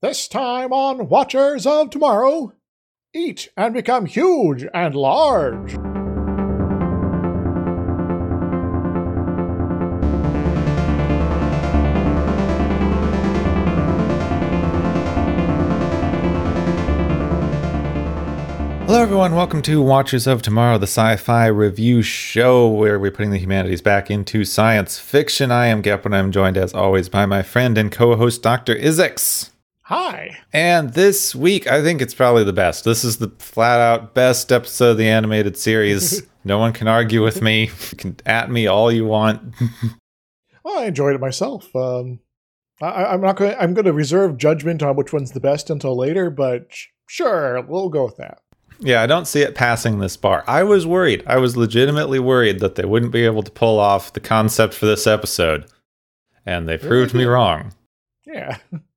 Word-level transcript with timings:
This 0.00 0.28
time 0.28 0.72
on 0.72 1.08
Watchers 1.08 1.66
of 1.66 1.90
Tomorrow 1.90 2.52
Eat 3.12 3.48
and 3.56 3.74
become 3.74 4.06
huge 4.06 4.64
and 4.72 4.94
large. 4.94 5.72
Hello, 18.86 19.02
everyone. 19.02 19.34
Welcome 19.34 19.62
to 19.62 19.82
Watchers 19.82 20.28
of 20.28 20.42
Tomorrow, 20.42 20.78
the 20.78 20.84
sci 20.84 21.16
fi 21.16 21.46
review 21.46 22.02
show 22.02 22.68
where 22.68 23.00
we're 23.00 23.10
putting 23.10 23.32
the 23.32 23.38
humanities 23.38 23.82
back 23.82 24.12
into 24.12 24.44
science 24.44 25.00
fiction. 25.00 25.50
I 25.50 25.66
am 25.66 25.82
Gep, 25.82 26.04
and 26.04 26.14
I'm 26.14 26.30
joined, 26.30 26.56
as 26.56 26.72
always, 26.72 27.08
by 27.08 27.26
my 27.26 27.42
friend 27.42 27.76
and 27.76 27.90
co 27.90 28.14
host, 28.14 28.44
Dr. 28.44 28.76
Izix. 28.76 29.50
Hi. 29.88 30.36
And 30.52 30.92
this 30.92 31.34
week, 31.34 31.66
I 31.66 31.82
think 31.82 32.02
it's 32.02 32.12
probably 32.12 32.44
the 32.44 32.52
best. 32.52 32.84
This 32.84 33.04
is 33.04 33.16
the 33.16 33.30
flat 33.38 33.80
out 33.80 34.12
best 34.12 34.52
episode 34.52 34.90
of 34.90 34.98
the 34.98 35.08
animated 35.08 35.56
series. 35.56 36.24
no 36.44 36.58
one 36.58 36.74
can 36.74 36.88
argue 36.88 37.24
with 37.24 37.40
me. 37.40 37.70
You 37.90 37.96
can 37.96 38.16
at 38.26 38.50
me 38.50 38.66
all 38.66 38.92
you 38.92 39.06
want. 39.06 39.54
well, 40.62 40.80
I 40.80 40.84
enjoyed 40.84 41.14
it 41.14 41.22
myself. 41.22 41.74
Um, 41.74 42.20
I, 42.82 43.14
am 43.14 43.22
not 43.22 43.36
going. 43.36 43.56
I'm 43.58 43.72
going 43.72 43.86
to 43.86 43.94
reserve 43.94 44.36
judgment 44.36 44.82
on 44.82 44.94
which 44.94 45.14
one's 45.14 45.32
the 45.32 45.40
best 45.40 45.70
until 45.70 45.96
later, 45.96 46.28
but 46.28 46.68
sure, 47.08 47.62
we'll 47.62 47.88
go 47.88 48.04
with 48.04 48.18
that. 48.18 48.42
Yeah, 48.80 49.00
I 49.00 49.06
don't 49.06 49.26
see 49.26 49.40
it 49.40 49.54
passing 49.54 50.00
this 50.00 50.18
bar. 50.18 50.44
I 50.46 50.64
was 50.64 50.86
worried. 50.86 51.24
I 51.26 51.38
was 51.38 51.56
legitimately 51.56 52.18
worried 52.18 52.60
that 52.60 52.74
they 52.74 52.84
wouldn't 52.84 53.12
be 53.12 53.24
able 53.24 53.42
to 53.42 53.50
pull 53.50 53.78
off 53.78 54.12
the 54.12 54.20
concept 54.20 54.74
for 54.74 54.84
this 54.84 55.06
episode. 55.06 55.64
And 56.44 56.68
they 56.68 56.76
proved 56.76 57.14
me 57.14 57.24
wrong. 57.24 57.72
Yeah. 58.26 58.58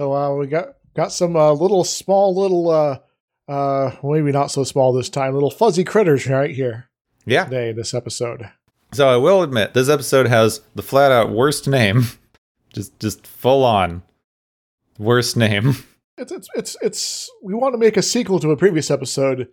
So 0.00 0.14
uh, 0.14 0.34
we 0.34 0.46
got 0.46 0.76
got 0.96 1.12
some 1.12 1.36
uh, 1.36 1.52
little 1.52 1.84
small 1.84 2.34
little 2.34 2.70
uh 2.70 3.00
uh 3.52 3.94
maybe 4.02 4.32
not 4.32 4.50
so 4.50 4.64
small 4.64 4.94
this 4.94 5.10
time, 5.10 5.34
little 5.34 5.50
fuzzy 5.50 5.84
critters 5.84 6.26
right 6.26 6.50
here. 6.50 6.88
Yeah. 7.26 7.44
Today, 7.44 7.72
this 7.72 7.92
episode. 7.92 8.50
So 8.94 9.10
I 9.10 9.18
will 9.18 9.42
admit, 9.42 9.74
this 9.74 9.90
episode 9.90 10.26
has 10.26 10.62
the 10.74 10.82
flat 10.82 11.12
out 11.12 11.32
worst 11.32 11.68
name. 11.68 12.04
just 12.72 12.98
just 12.98 13.26
full 13.26 13.62
on 13.62 14.02
worst 14.98 15.36
name. 15.36 15.74
it's 16.16 16.32
it's 16.32 16.48
it's 16.54 16.76
it's 16.80 17.30
we 17.42 17.52
want 17.52 17.74
to 17.74 17.78
make 17.78 17.98
a 17.98 18.02
sequel 18.02 18.40
to 18.40 18.52
a 18.52 18.56
previous 18.56 18.90
episode, 18.90 19.48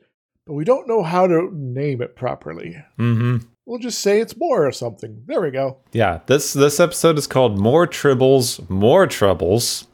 but 0.45 0.53
we 0.53 0.63
don't 0.63 0.87
know 0.87 1.03
how 1.03 1.27
to 1.27 1.49
name 1.53 2.01
it 2.01 2.15
properly. 2.15 2.81
Mm-hmm. 2.97 3.45
We'll 3.65 3.79
just 3.79 3.99
say 3.99 4.21
it's 4.21 4.37
more 4.37 4.65
or 4.65 4.71
something. 4.71 5.23
There 5.25 5.41
we 5.41 5.51
go. 5.51 5.79
Yeah, 5.91 6.21
this 6.27 6.53
this 6.53 6.79
episode 6.79 7.17
is 7.17 7.27
called 7.27 7.59
More 7.59 7.85
Tribbles, 7.85 8.69
More 8.69 9.07
Troubles, 9.07 9.87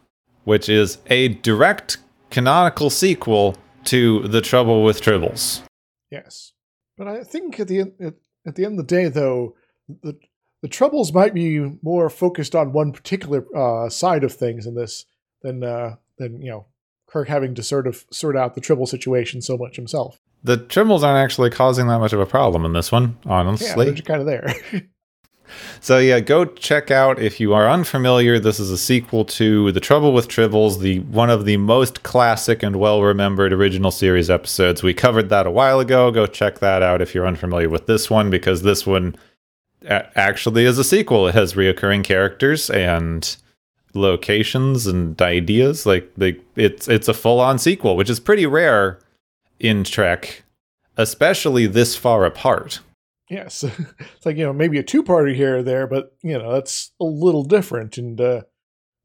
which 0.44 0.69
is 0.69 0.97
a 1.08 1.30
direct 1.30 1.97
canonical 2.30 2.89
sequel 2.89 3.58
to 3.86 4.27
The 4.27 4.41
Trouble 4.41 4.83
with 4.83 5.02
Tribbles. 5.02 5.61
Yes, 6.11 6.53
but 6.97 7.08
I 7.08 7.23
think 7.23 7.59
at 7.59 7.67
the 7.67 7.80
end, 7.80 7.94
at, 8.00 8.13
at 8.45 8.55
the 8.55 8.66
end 8.66 8.80
of 8.80 8.88
the 8.88 8.95
day, 8.95 9.09
though, 9.09 9.55
the 9.88 10.17
the 10.61 10.69
troubles 10.69 11.11
might 11.11 11.33
be 11.33 11.59
more 11.81 12.09
focused 12.09 12.55
on 12.55 12.72
one 12.72 12.94
particular 12.94 13.45
uh, 13.55 13.89
side 13.89 14.23
of 14.23 14.33
things 14.33 14.66
in 14.66 14.75
this 14.75 15.05
than 15.41 15.63
uh, 15.63 15.95
than 16.17 16.41
you 16.41 16.50
know 16.50 16.67
Kirk 17.07 17.28
having 17.28 17.53
to 17.55 17.63
sort 17.63 17.85
of 17.85 18.05
sort 18.11 18.38
out 18.38 18.55
the 18.55 18.61
Tribble 18.61 18.88
situation 18.88 19.41
so 19.41 19.57
much 19.57 19.75
himself. 19.75 20.19
The 20.44 20.57
Tribbles 20.57 21.03
aren't 21.03 21.23
actually 21.23 21.50
causing 21.50 21.88
that 21.88 22.00
much 22.00 22.13
of 22.13 22.19
a 22.19 22.25
problem 22.25 22.66
in 22.66 22.73
this 22.73 22.91
one, 22.91 23.17
honestly. 23.25 23.85
Yeah, 23.85 23.91
they're 23.91 24.02
kind 24.02 24.22
of 24.22 24.25
there. 24.25 24.53
so 25.80 25.98
yeah, 25.98 26.20
go 26.20 26.46
check 26.46 26.92
out 26.92 27.20
if 27.20 27.40
you 27.40 27.54
are 27.54 27.70
unfamiliar. 27.70 28.40
This 28.40 28.59
is 28.59 28.72
a 28.72 28.78
sequel 28.78 29.26
to 29.26 29.72
The 29.72 29.80
Trouble 29.80 30.14
with 30.14 30.28
Tribbles, 30.28 30.80
the 30.80 31.00
one 31.00 31.30
of 31.30 31.46
the 31.46 31.58
most 31.58 32.04
classic 32.04 32.64
and 32.64 32.78
well 32.78 33.02
remembered 33.02 33.54
original 33.54 33.92
series 33.92 34.30
episodes. 34.30 34.84
We 34.84 34.94
covered 34.94 35.30
that 35.30 35.48
a 35.48 35.52
while 35.52 35.80
ago. 35.80 36.12
Go 36.12 36.26
check 36.26 36.59
that 36.59 36.81
out 36.81 37.02
if 37.02 37.14
you're 37.14 37.28
unfamiliar 37.28 37.70
with 37.70 37.88
this 37.88 38.09
one, 38.09 38.30
because 38.30 38.62
this 38.62 38.86
one 38.86 39.16
actually 39.88 40.66
is 40.66 40.78
a 40.78 40.84
sequel. 40.84 41.28
It 41.28 41.36
has 41.36 41.53
reoccurring 41.53 42.03
characters 42.03 42.69
and 42.69 43.36
locations 43.94 44.88
and 44.88 45.22
ideas. 45.22 45.86
Like 45.86 46.09
like 46.18 46.42
it's 46.56 46.88
it's 46.88 47.08
a 47.08 47.13
full 47.13 47.40
on 47.40 47.59
sequel, 47.59 47.96
which 47.96 48.09
is 48.09 48.19
pretty 48.19 48.46
rare 48.46 49.00
in 49.59 49.84
Trek, 49.84 50.44
especially 50.97 51.68
this 51.68 51.96
far 51.96 52.25
apart. 52.25 52.80
Yes, 53.33 53.63
it's 53.63 54.25
like 54.25 54.38
you 54.38 54.44
know 54.44 54.53
maybe 54.53 54.77
a 54.77 54.83
two 54.83 55.01
party 55.01 55.33
here 55.33 55.57
or 55.57 55.63
there, 55.63 55.88
but 55.88 56.16
you 56.21 56.38
know 56.38 56.53
that's 56.53 56.91
a 56.99 57.03
little 57.03 57.44
different, 57.44 57.97
and 57.97 58.21
uh, 58.21 58.41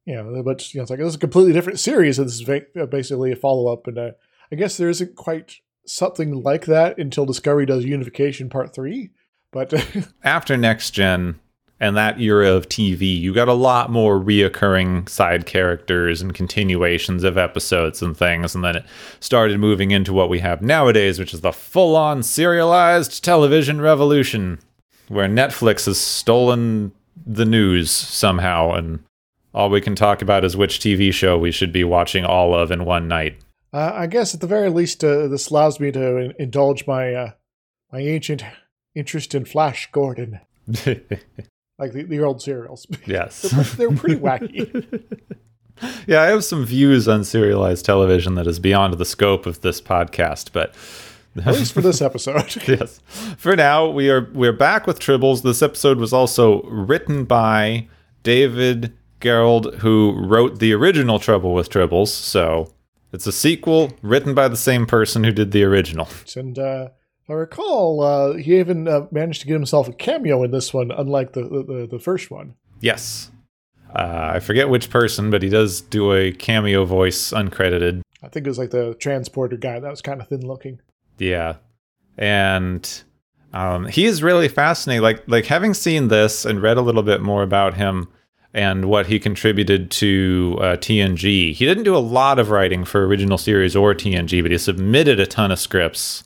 you 0.04 0.14
know, 0.14 0.42
but 0.42 0.74
you 0.74 0.78
know, 0.78 0.82
it's 0.82 0.90
like 0.90 0.98
this 0.98 1.08
is 1.08 1.14
a 1.14 1.18
completely 1.18 1.54
different 1.54 1.80
series, 1.80 2.18
this 2.18 2.40
is 2.40 2.48
uh, 2.48 2.86
basically 2.86 3.32
a 3.32 3.36
follow 3.36 3.72
up, 3.72 3.86
and 3.86 3.96
uh, 3.98 4.10
I 4.52 4.56
guess 4.56 4.76
there 4.76 4.90
isn't 4.90 5.16
quite 5.16 5.56
something 5.86 6.42
like 6.42 6.66
that 6.66 6.98
until 6.98 7.24
Discovery 7.24 7.64
does 7.64 7.86
Unification 7.86 8.50
Part 8.50 8.74
Three, 8.74 9.10
but 9.50 9.72
after 10.22 10.58
Next 10.58 10.90
Gen, 10.90 11.40
and 11.80 11.96
that 11.96 12.20
era 12.20 12.50
of 12.50 12.68
TV, 12.68 13.18
you 13.18 13.32
got 13.32 13.48
a 13.48 13.52
lot 13.52 13.90
more 13.90 14.18
reoccurring 14.18 15.08
side 15.08 15.46
characters 15.46 16.20
and 16.20 16.34
continuations 16.34 17.22
of 17.22 17.38
episodes 17.38 18.02
and 18.02 18.16
things. 18.16 18.54
And 18.54 18.64
then 18.64 18.76
it 18.76 18.86
started 19.20 19.60
moving 19.60 19.92
into 19.92 20.12
what 20.12 20.28
we 20.28 20.40
have 20.40 20.60
nowadays, 20.60 21.18
which 21.18 21.32
is 21.32 21.40
the 21.40 21.52
full 21.52 21.94
on 21.94 22.22
serialized 22.22 23.22
television 23.22 23.80
revolution, 23.80 24.58
where 25.06 25.28
Netflix 25.28 25.86
has 25.86 25.98
stolen 25.98 26.92
the 27.24 27.44
news 27.44 27.90
somehow. 27.90 28.72
And 28.72 28.98
all 29.54 29.70
we 29.70 29.80
can 29.80 29.94
talk 29.94 30.20
about 30.20 30.44
is 30.44 30.56
which 30.56 30.80
TV 30.80 31.12
show 31.12 31.38
we 31.38 31.52
should 31.52 31.72
be 31.72 31.84
watching 31.84 32.24
all 32.24 32.54
of 32.54 32.72
in 32.72 32.84
one 32.84 33.06
night. 33.06 33.38
Uh, 33.72 33.92
I 33.94 34.06
guess 34.06 34.34
at 34.34 34.40
the 34.40 34.46
very 34.46 34.70
least, 34.70 35.04
uh, 35.04 35.28
this 35.28 35.50
allows 35.50 35.78
me 35.78 35.92
to 35.92 36.32
indulge 36.42 36.86
my 36.86 37.14
uh, 37.14 37.30
my 37.92 38.00
ancient 38.00 38.42
interest 38.94 39.34
in 39.34 39.44
Flash 39.44 39.88
Gordon. 39.92 40.40
like 41.78 41.92
the, 41.92 42.02
the 42.02 42.20
old 42.20 42.42
serials. 42.42 42.86
Yes, 43.06 43.42
they're, 43.76 43.90
pretty 43.92 44.16
wacky. 44.20 45.02
yeah, 46.06 46.22
I 46.22 46.26
have 46.26 46.44
some 46.44 46.64
views 46.64 47.08
on 47.08 47.24
serialized 47.24 47.84
television 47.84 48.34
that 48.34 48.46
is 48.46 48.58
beyond 48.58 48.94
the 48.94 49.04
scope 49.04 49.46
of 49.46 49.60
this 49.60 49.80
podcast, 49.80 50.52
but 50.52 50.74
at 51.36 51.54
least 51.54 51.72
for 51.72 51.80
this 51.80 52.02
episode. 52.02 52.56
yes. 52.68 53.00
For 53.36 53.54
now, 53.56 53.88
we 53.88 54.10
are 54.10 54.28
we're 54.32 54.52
back 54.52 54.86
with 54.86 54.98
Tribbles. 54.98 55.42
This 55.42 55.62
episode 55.62 55.98
was 55.98 56.12
also 56.12 56.62
written 56.62 57.24
by 57.24 57.88
David 58.22 58.92
Gerrold, 59.20 59.76
who 59.76 60.18
wrote 60.18 60.58
the 60.58 60.72
original 60.72 61.18
Trouble 61.18 61.54
with 61.54 61.70
Tribbles. 61.70 62.08
So 62.08 62.72
it's 63.12 63.26
a 63.26 63.32
sequel 63.32 63.92
written 64.02 64.34
by 64.34 64.48
the 64.48 64.56
same 64.56 64.86
person 64.86 65.24
who 65.24 65.32
did 65.32 65.52
the 65.52 65.64
original. 65.64 66.08
And 66.36 66.58
uh, 66.58 66.88
I 67.28 67.34
recall 67.34 68.00
uh, 68.02 68.34
he 68.34 68.58
even 68.58 68.88
uh, 68.88 69.06
managed 69.10 69.42
to 69.42 69.46
get 69.46 69.52
himself 69.52 69.86
a 69.88 69.92
cameo 69.92 70.42
in 70.42 70.50
this 70.50 70.72
one, 70.72 70.90
unlike 70.90 71.32
the 71.32 71.42
the, 71.42 71.86
the 71.90 71.98
first 71.98 72.30
one. 72.30 72.54
Yes, 72.80 73.30
uh, 73.94 74.30
I 74.34 74.40
forget 74.40 74.68
which 74.68 74.88
person, 74.88 75.30
but 75.30 75.42
he 75.42 75.48
does 75.48 75.80
do 75.80 76.12
a 76.14 76.32
cameo 76.32 76.84
voice 76.84 77.30
uncredited. 77.32 78.02
I 78.22 78.28
think 78.28 78.46
it 78.46 78.50
was 78.50 78.58
like 78.58 78.70
the 78.70 78.94
transporter 78.94 79.56
guy 79.56 79.78
that 79.78 79.90
was 79.90 80.00
kind 80.00 80.20
of 80.20 80.28
thin 80.28 80.46
looking. 80.46 80.80
Yeah, 81.18 81.56
and 82.16 83.02
um, 83.52 83.86
he 83.86 84.06
is 84.06 84.22
really 84.22 84.48
fascinating. 84.48 85.02
Like 85.02 85.22
like 85.26 85.46
having 85.46 85.74
seen 85.74 86.08
this 86.08 86.46
and 86.46 86.62
read 86.62 86.78
a 86.78 86.82
little 86.82 87.02
bit 87.02 87.20
more 87.20 87.42
about 87.42 87.74
him 87.74 88.08
and 88.54 88.86
what 88.86 89.06
he 89.06 89.20
contributed 89.20 89.90
to 89.90 90.56
uh, 90.60 90.64
TNG. 90.76 91.52
He 91.52 91.66
didn't 91.66 91.84
do 91.84 91.94
a 91.94 91.98
lot 91.98 92.38
of 92.38 92.48
writing 92.48 92.86
for 92.86 93.06
original 93.06 93.36
series 93.36 93.76
or 93.76 93.94
TNG, 93.94 94.40
but 94.40 94.50
he 94.50 94.56
submitted 94.56 95.20
a 95.20 95.26
ton 95.26 95.52
of 95.52 95.60
scripts 95.60 96.24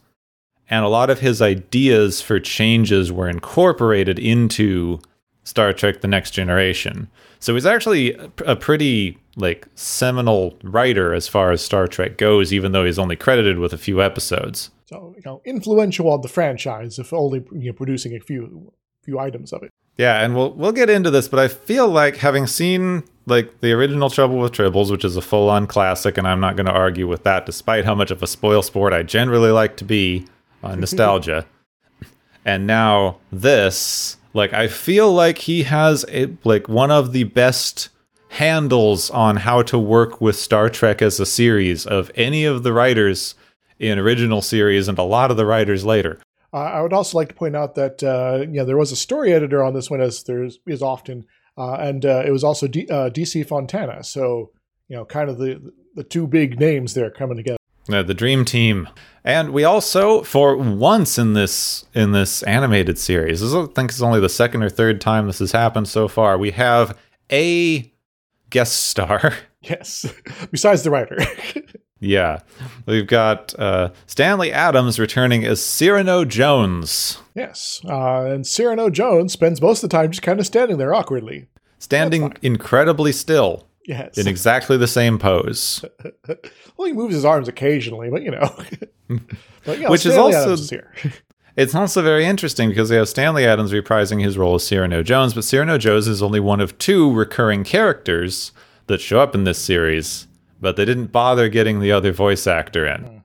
and 0.72 0.86
a 0.86 0.88
lot 0.88 1.10
of 1.10 1.20
his 1.20 1.42
ideas 1.42 2.22
for 2.22 2.40
changes 2.40 3.12
were 3.12 3.28
incorporated 3.28 4.18
into 4.18 4.98
Star 5.44 5.74
Trek 5.74 6.00
The 6.00 6.08
Next 6.08 6.30
Generation. 6.30 7.10
So 7.40 7.52
he's 7.52 7.66
actually 7.66 8.16
a 8.46 8.56
pretty 8.56 9.18
like 9.36 9.68
seminal 9.74 10.56
writer 10.62 11.12
as 11.12 11.28
far 11.28 11.52
as 11.52 11.62
Star 11.62 11.86
Trek 11.86 12.16
goes, 12.16 12.54
even 12.54 12.72
though 12.72 12.86
he's 12.86 12.98
only 12.98 13.16
credited 13.16 13.58
with 13.58 13.74
a 13.74 13.78
few 13.78 14.02
episodes. 14.02 14.70
So 14.86 15.12
you 15.14 15.22
know, 15.26 15.42
influential 15.44 16.10
on 16.10 16.22
the 16.22 16.28
franchise, 16.28 16.98
if 16.98 17.12
only 17.12 17.44
you 17.52 17.66
know, 17.66 17.72
producing 17.74 18.16
a 18.16 18.20
few 18.20 18.72
few 19.02 19.18
items 19.18 19.52
of 19.52 19.62
it. 19.62 19.70
Yeah, 19.98 20.24
and 20.24 20.34
we'll 20.34 20.54
we'll 20.54 20.72
get 20.72 20.88
into 20.88 21.10
this, 21.10 21.28
but 21.28 21.38
I 21.38 21.48
feel 21.48 21.86
like 21.86 22.16
having 22.16 22.46
seen 22.46 23.04
like 23.26 23.60
the 23.60 23.72
original 23.72 24.08
Trouble 24.08 24.38
with 24.38 24.52
Tribbles, 24.52 24.90
which 24.90 25.04
is 25.04 25.18
a 25.18 25.22
full 25.22 25.50
on 25.50 25.66
classic, 25.66 26.16
and 26.16 26.26
I'm 26.26 26.40
not 26.40 26.56
going 26.56 26.66
to 26.66 26.72
argue 26.72 27.06
with 27.06 27.24
that, 27.24 27.44
despite 27.44 27.84
how 27.84 27.94
much 27.94 28.10
of 28.10 28.22
a 28.22 28.26
spoil 28.26 28.62
sport 28.62 28.94
I 28.94 29.02
generally 29.02 29.50
like 29.50 29.76
to 29.76 29.84
be 29.84 30.26
uh, 30.62 30.74
nostalgia. 30.74 31.46
and 32.44 32.66
now 32.66 33.18
this, 33.30 34.16
like, 34.34 34.52
I 34.52 34.68
feel 34.68 35.12
like 35.12 35.38
he 35.38 35.64
has 35.64 36.04
a, 36.08 36.28
like 36.44 36.68
one 36.68 36.90
of 36.90 37.12
the 37.12 37.24
best 37.24 37.88
handles 38.30 39.10
on 39.10 39.36
how 39.36 39.62
to 39.62 39.78
work 39.78 40.20
with 40.20 40.36
Star 40.36 40.70
Trek 40.70 41.02
as 41.02 41.20
a 41.20 41.26
series 41.26 41.86
of 41.86 42.10
any 42.14 42.44
of 42.44 42.62
the 42.62 42.72
writers 42.72 43.34
in 43.78 43.98
original 43.98 44.40
series 44.40 44.88
and 44.88 44.98
a 44.98 45.02
lot 45.02 45.30
of 45.30 45.36
the 45.36 45.44
writers 45.44 45.84
later. 45.84 46.18
Uh, 46.52 46.58
I 46.58 46.82
would 46.82 46.92
also 46.92 47.18
like 47.18 47.28
to 47.28 47.34
point 47.34 47.56
out 47.56 47.74
that 47.74 48.02
uh, 48.02 48.40
you 48.40 48.58
know 48.58 48.64
there 48.64 48.76
was 48.76 48.92
a 48.92 48.96
story 48.96 49.32
editor 49.32 49.62
on 49.62 49.74
this 49.74 49.90
one, 49.90 50.00
as 50.00 50.22
there 50.24 50.44
is 50.44 50.82
often, 50.82 51.24
uh, 51.56 51.74
and 51.74 52.04
uh, 52.04 52.22
it 52.26 52.30
was 52.30 52.44
also 52.44 52.66
D- 52.66 52.88
uh, 52.90 53.08
DC 53.08 53.46
Fontana. 53.46 54.04
So 54.04 54.50
you 54.88 54.96
know, 54.96 55.04
kind 55.04 55.30
of 55.30 55.38
the 55.38 55.72
the 55.94 56.04
two 56.04 56.26
big 56.26 56.60
names 56.60 56.94
there 56.94 57.10
coming 57.10 57.38
together. 57.38 57.56
Uh, 57.90 58.02
the 58.02 58.14
dream 58.14 58.44
team. 58.44 58.88
And 59.24 59.52
we 59.52 59.64
also 59.64 60.22
for 60.22 60.56
once 60.56 61.18
in 61.18 61.32
this 61.32 61.84
in 61.94 62.12
this 62.12 62.42
animated 62.44 62.98
series 62.98 63.40
this 63.40 63.48
is, 63.48 63.54
i 63.54 63.66
think 63.66 63.90
it's 63.90 64.02
only 64.02 64.18
the 64.20 64.28
second 64.28 64.62
or 64.64 64.68
third 64.68 65.00
time 65.00 65.26
this 65.26 65.38
has 65.38 65.52
happened 65.52 65.86
so 65.88 66.08
far 66.08 66.36
we 66.38 66.50
have 66.52 66.96
a 67.30 67.92
guest 68.50 68.84
star. 68.84 69.34
Yes, 69.64 70.12
besides 70.50 70.82
the 70.82 70.90
writer. 70.90 71.16
yeah 72.00 72.40
we've 72.84 73.06
got 73.06 73.56
uh, 73.60 73.90
stanley 74.06 74.50
adams 74.50 74.98
returning 74.98 75.44
as 75.44 75.62
cyrano 75.64 76.24
jones. 76.24 77.18
Yes, 77.36 77.80
uh, 77.88 78.24
and 78.24 78.44
Cyrano 78.44 78.90
Jones 78.90 79.32
spends 79.32 79.62
most 79.62 79.84
of 79.84 79.88
the 79.88 79.96
time 79.96 80.10
just 80.10 80.20
kind 80.22 80.40
of 80.40 80.46
standing 80.46 80.78
there 80.78 80.92
awkwardly. 80.92 81.46
standing 81.78 82.32
incredibly 82.42 83.12
still 83.12 83.68
Yes, 83.86 84.16
in 84.16 84.28
exactly 84.28 84.76
the 84.76 84.86
same 84.86 85.18
pose 85.18 85.84
well, 86.76 86.86
he 86.86 86.92
moves 86.92 87.14
his 87.14 87.24
arms 87.24 87.48
occasionally, 87.48 88.10
but 88.10 88.22
you 88.22 88.30
know, 88.30 88.54
but, 89.64 89.78
you 89.78 89.84
know 89.84 89.90
Which 89.90 90.06
is 90.06 90.16
also- 90.16 90.52
is 90.52 90.70
here. 90.70 90.92
It's 91.54 91.74
also 91.74 92.00
very 92.00 92.24
interesting 92.24 92.70
because 92.70 92.88
they 92.88 92.96
have 92.96 93.10
Stanley 93.10 93.44
Adams 93.44 93.72
reprising 93.72 94.22
his 94.24 94.38
role 94.38 94.54
as 94.54 94.66
Cyrano 94.66 95.02
Jones, 95.02 95.34
but 95.34 95.44
Cyrano 95.44 95.76
Jones 95.76 96.08
is 96.08 96.22
only 96.22 96.40
one 96.40 96.62
of 96.62 96.78
two 96.78 97.12
recurring 97.12 97.62
characters 97.62 98.52
that 98.86 99.02
show 99.02 99.20
up 99.20 99.34
in 99.34 99.44
this 99.44 99.58
series, 99.58 100.28
but 100.62 100.76
they 100.76 100.86
didn't 100.86 101.12
bother 101.12 101.50
getting 101.50 101.80
the 101.80 101.92
other 101.92 102.10
voice 102.10 102.46
actor 102.46 102.86
in. 102.86 103.02
Hmm. 103.02 103.18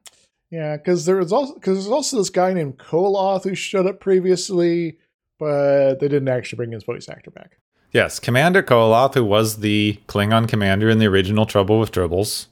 Yeah, 0.51 0.75
because 0.77 1.05
there 1.05 1.15
was 1.15 1.31
also 1.31 1.53
because 1.53 1.77
there's 1.77 1.91
also 1.91 2.17
this 2.17 2.29
guy 2.29 2.53
named 2.53 2.77
Koloth 2.77 3.43
who 3.43 3.55
showed 3.55 3.85
up 3.85 3.99
previously, 4.01 4.97
but 5.39 5.99
they 5.99 6.07
didn't 6.07 6.29
actually 6.29 6.57
bring 6.57 6.71
his 6.71 6.83
voice 6.83 7.07
actor 7.09 7.31
back. 7.31 7.57
Yes, 7.97 8.19
Commander 8.19 8.61
Koloth, 8.61 9.15
who 9.15 9.25
was 9.25 9.61
the 9.61 9.99
Klingon 10.07 10.47
commander 10.47 10.87
in 10.87 10.99
the 10.99 11.07
original 11.07 11.47
Trouble 11.47 11.79
with 11.79 11.91
Tribbles, 11.91 12.45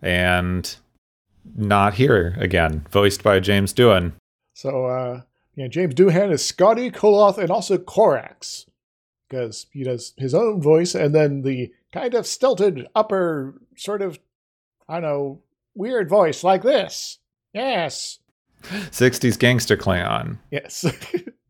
and 0.00 0.76
not 1.56 1.94
here 1.94 2.36
again, 2.38 2.86
voiced 2.92 3.24
by 3.24 3.40
James 3.40 3.74
Doohan. 3.74 4.12
So, 4.52 4.86
uh, 4.86 5.22
yeah, 5.56 5.66
James 5.66 5.96
Doohan 5.96 6.30
is 6.30 6.44
Scotty 6.44 6.92
Koloth 6.92 7.38
and 7.38 7.50
also 7.50 7.76
Korax 7.76 8.66
because 9.28 9.66
he 9.72 9.82
does 9.82 10.14
his 10.16 10.32
own 10.32 10.62
voice 10.62 10.94
and 10.94 11.12
then 11.12 11.42
the 11.42 11.72
kind 11.92 12.14
of 12.14 12.24
stilted 12.24 12.86
upper 12.94 13.60
sort 13.74 14.00
of 14.00 14.20
I 14.88 15.00
don't 15.00 15.02
know 15.02 15.40
weird 15.74 16.08
voice 16.08 16.44
like 16.44 16.62
this. 16.62 17.18
Yes, 17.52 18.20
60s 18.62 19.40
gangster 19.40 19.76
Klingon. 19.76 20.38
yes. 20.52 20.86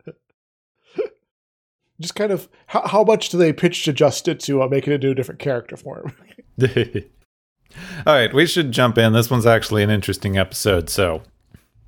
Just 2.01 2.15
kind 2.15 2.33
of 2.33 2.49
how, 2.67 2.87
how 2.87 3.05
much 3.05 3.29
do 3.29 3.39
they 3.39 3.53
pitch 3.53 3.87
adjust 3.87 4.27
it 4.29 4.41
to 4.41 4.63
uh, 4.63 4.69
make 4.69 4.89
it 4.89 4.93
into 4.93 5.11
a 5.11 5.15
different 5.15 5.41
character 5.41 5.77
form? 5.77 6.13
All 8.07 8.15
right, 8.15 8.33
we 8.33 8.47
should 8.47 8.73
jump 8.73 8.99
in. 8.99 9.13
This 9.13 9.31
one's 9.31 9.47
actually 9.47 9.83
an 9.83 9.91
interesting 9.91 10.37
episode, 10.37 10.89
so 10.89 11.23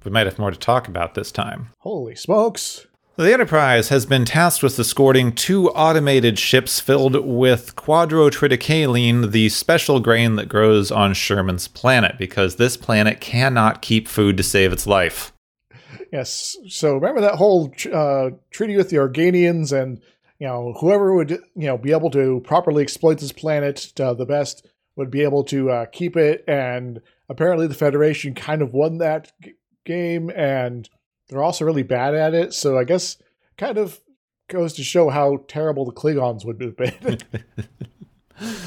we 0.05 0.11
might 0.11 0.27
have 0.27 0.39
more 0.39 0.51
to 0.51 0.59
talk 0.59 0.89
about 0.89 1.15
this 1.15 1.31
time. 1.31 1.71
Holy 1.81 2.15
smokes! 2.15 2.87
The 3.17 3.33
Enterprise 3.33 3.89
has 3.89 4.05
been 4.05 4.27
tasked 4.27 4.63
with 4.63 4.79
escorting 4.79 5.33
two 5.33 5.71
automated 5.71 6.39
ships 6.39 6.81
filled 6.81 7.25
with 7.25 7.75
quadrotriticale, 7.75 9.31
the 9.31 9.49
special 9.49 10.01
grain 10.01 10.37
that 10.37 10.51
grows 10.51 10.91
on 10.91 11.15
Sherman's 11.15 11.67
planet, 11.67 12.19
because 12.19 12.57
this 12.57 12.77
planet 12.77 13.23
cannot 13.23 13.81
keep 13.81 14.07
food 14.07 14.37
to 14.37 14.43
save 14.43 14.71
its 14.71 14.87
life. 14.87 15.33
Yes. 16.13 16.57
So 16.69 16.95
remember 16.95 17.21
that 17.23 17.37
whole 17.37 17.73
uh, 17.93 18.31
treaty 18.51 18.77
with 18.77 18.91
the 18.91 18.97
Organians, 18.97 19.73
and 19.73 20.01
you 20.39 20.47
know 20.47 20.75
whoever 20.81 21.15
would 21.15 21.31
you 21.31 21.67
know 21.67 21.79
be 21.79 21.93
able 21.93 22.11
to 22.11 22.41
properly 22.45 22.83
exploit 22.83 23.19
this 23.19 23.33
planet 23.33 23.93
uh, 24.01 24.15
the 24.15 24.27
best 24.27 24.67
would 24.97 25.11
be 25.11 25.23
able 25.23 25.45
to 25.45 25.71
uh, 25.71 25.87
keep 25.87 26.17
it. 26.17 26.45
And 26.49 27.01
apparently, 27.29 27.67
the 27.67 27.75
Federation 27.75 28.35
kind 28.35 28.63
of 28.63 28.73
won 28.73 28.99
that 28.99 29.33
g- 29.43 29.55
game, 29.85 30.31
and 30.31 30.89
they're 31.29 31.43
also 31.43 31.65
really 31.65 31.83
bad 31.83 32.15
at 32.15 32.35
it. 32.35 32.55
So 32.55 32.79
I 32.79 32.85
guess 32.85 33.17
kind 33.57 33.79
of 33.79 34.01
goes 34.49 34.75
to 34.75 34.85
show 34.85 35.09
how 35.11 35.45
terrible 35.49 35.85
the 35.85 35.93
Klingons 35.93 36.45
would 36.45 36.61
have 36.61 36.77
been. 36.77 37.19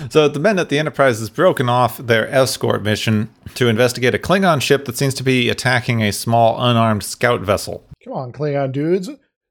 So, 0.10 0.26
at 0.26 0.34
the 0.34 0.40
minute, 0.40 0.70
the 0.70 0.80
Enterprise 0.80 1.20
has 1.20 1.30
broken 1.30 1.70
off 1.70 1.98
their 1.98 2.28
escort 2.30 2.82
mission 2.82 3.30
to 3.56 3.68
investigate 3.68 4.16
a 4.16 4.18
Klingon 4.18 4.62
ship 4.62 4.86
that 4.86 4.98
seems 4.98 5.14
to 5.16 5.24
be 5.24 5.50
attacking 5.50 6.02
a 6.02 6.12
small 6.12 6.60
unarmed 6.60 7.04
scout 7.04 7.42
vessel. 7.42 7.84
Come 8.04 8.14
on, 8.14 8.32
Klingon 8.32 8.72
dudes. 8.72 9.08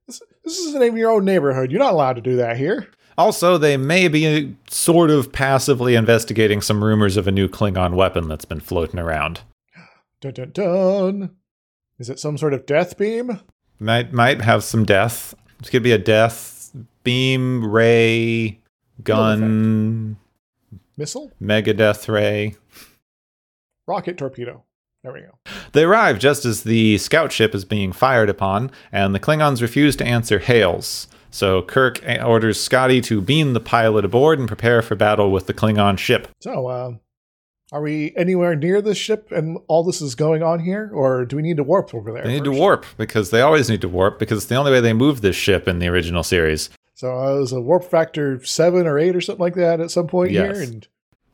This, 0.06 0.20
this 0.44 0.58
is 0.58 0.72
the 0.72 0.80
name 0.80 0.94
of 0.94 0.98
your 0.98 1.12
own 1.12 1.24
neighborhood. 1.24 1.70
You're 1.70 1.78
not 1.78 1.92
allowed 1.92 2.14
to 2.14 2.22
do 2.22 2.36
that 2.36 2.56
here. 2.56 2.88
Also, 3.16 3.58
they 3.58 3.76
may 3.76 4.08
be 4.08 4.56
sort 4.70 5.10
of 5.10 5.32
passively 5.32 5.94
investigating 5.94 6.60
some 6.60 6.82
rumors 6.82 7.16
of 7.16 7.26
a 7.26 7.32
new 7.32 7.48
Klingon 7.48 7.94
weapon 7.94 8.28
that's 8.28 8.44
been 8.44 8.60
floating 8.60 8.98
around. 9.00 9.40
Dun 10.20 10.32
dun 10.32 10.50
dun. 10.52 11.30
Is 11.98 12.08
it 12.08 12.20
some 12.20 12.38
sort 12.38 12.54
of 12.54 12.66
death 12.66 12.96
beam? 12.96 13.40
Might 13.80 14.12
might 14.12 14.40
have 14.40 14.64
some 14.64 14.84
death. 14.84 15.34
This 15.58 15.70
could 15.70 15.82
be 15.82 15.92
a 15.92 15.98
death 15.98 16.72
beam 17.04 17.68
ray 17.68 18.60
gun 19.02 20.16
Missile? 20.96 21.30
mega 21.40 21.74
death 21.74 22.08
ray. 22.08 22.56
Rocket 23.86 24.18
torpedo. 24.18 24.64
There 25.02 25.12
we 25.12 25.20
go. 25.20 25.38
They 25.72 25.84
arrive 25.84 26.18
just 26.18 26.44
as 26.44 26.64
the 26.64 26.98
scout 26.98 27.30
ship 27.32 27.54
is 27.54 27.64
being 27.64 27.92
fired 27.92 28.28
upon, 28.28 28.70
and 28.90 29.14
the 29.14 29.20
Klingons 29.20 29.62
refuse 29.62 29.96
to 29.96 30.04
answer 30.04 30.40
hails. 30.40 31.06
So 31.30 31.62
Kirk 31.62 32.02
orders 32.24 32.60
Scotty 32.60 33.00
to 33.02 33.20
beam 33.20 33.52
the 33.52 33.60
pilot 33.60 34.04
aboard 34.04 34.38
and 34.38 34.48
prepare 34.48 34.82
for 34.82 34.96
battle 34.96 35.30
with 35.30 35.46
the 35.46 35.54
Klingon 35.54 35.98
ship. 35.98 36.28
So, 36.40 36.70
um, 36.70 37.00
are 37.70 37.82
we 37.82 38.14
anywhere 38.16 38.56
near 38.56 38.80
this 38.80 38.96
ship 38.96 39.30
and 39.30 39.58
all 39.68 39.84
this 39.84 40.00
is 40.00 40.14
going 40.14 40.42
on 40.42 40.60
here? 40.60 40.90
Or 40.92 41.26
do 41.26 41.36
we 41.36 41.42
need 41.42 41.58
to 41.58 41.64
warp 41.64 41.94
over 41.94 42.12
there? 42.12 42.24
They 42.24 42.32
need 42.32 42.44
to 42.44 42.50
warp 42.50 42.86
because 42.96 43.30
they 43.30 43.42
always 43.42 43.68
need 43.68 43.82
to 43.82 43.88
warp 43.88 44.18
because 44.18 44.38
it's 44.38 44.46
the 44.46 44.56
only 44.56 44.72
way 44.72 44.80
they 44.80 44.94
move 44.94 45.20
this 45.20 45.36
ship 45.36 45.68
in 45.68 45.78
the 45.78 45.88
original 45.88 46.22
series. 46.22 46.70
So 46.98 47.16
I 47.16 47.30
was 47.34 47.52
a 47.52 47.60
warp 47.60 47.84
factor 47.84 48.44
seven 48.44 48.84
or 48.84 48.98
eight 48.98 49.14
or 49.14 49.20
something 49.20 49.40
like 49.40 49.54
that 49.54 49.78
at 49.80 49.92
some 49.92 50.08
point 50.08 50.32
Yes. 50.32 50.56
here. 50.58 50.66
And 50.68 50.88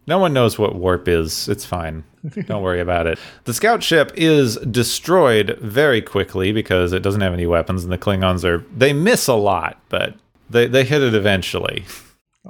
No 0.07 0.19
one 0.19 0.35
knows 0.35 0.59
what 0.59 0.75
warp 0.75 1.09
is. 1.09 1.49
It's 1.49 1.65
fine. 1.65 2.05
Don't 2.47 2.63
worry 2.63 2.81
about 2.81 3.07
it. 3.07 3.19
The 3.45 3.55
scout 3.55 3.83
ship 3.83 4.13
is 4.15 4.57
destroyed 4.59 5.59
very 5.63 6.03
quickly 6.03 6.53
because 6.53 6.93
it 6.93 7.03
doesn't 7.03 7.23
have 7.23 7.33
any 7.33 7.47
weapons, 7.47 7.83
and 7.83 7.91
the 7.91 7.97
Klingons 7.97 8.45
are. 8.45 8.63
They 8.77 8.93
miss 8.93 9.27
a 9.27 9.33
lot, 9.33 9.81
but 9.89 10.15
they, 10.51 10.67
they 10.67 10.85
hit 10.85 11.01
it 11.03 11.15
eventually. 11.15 11.87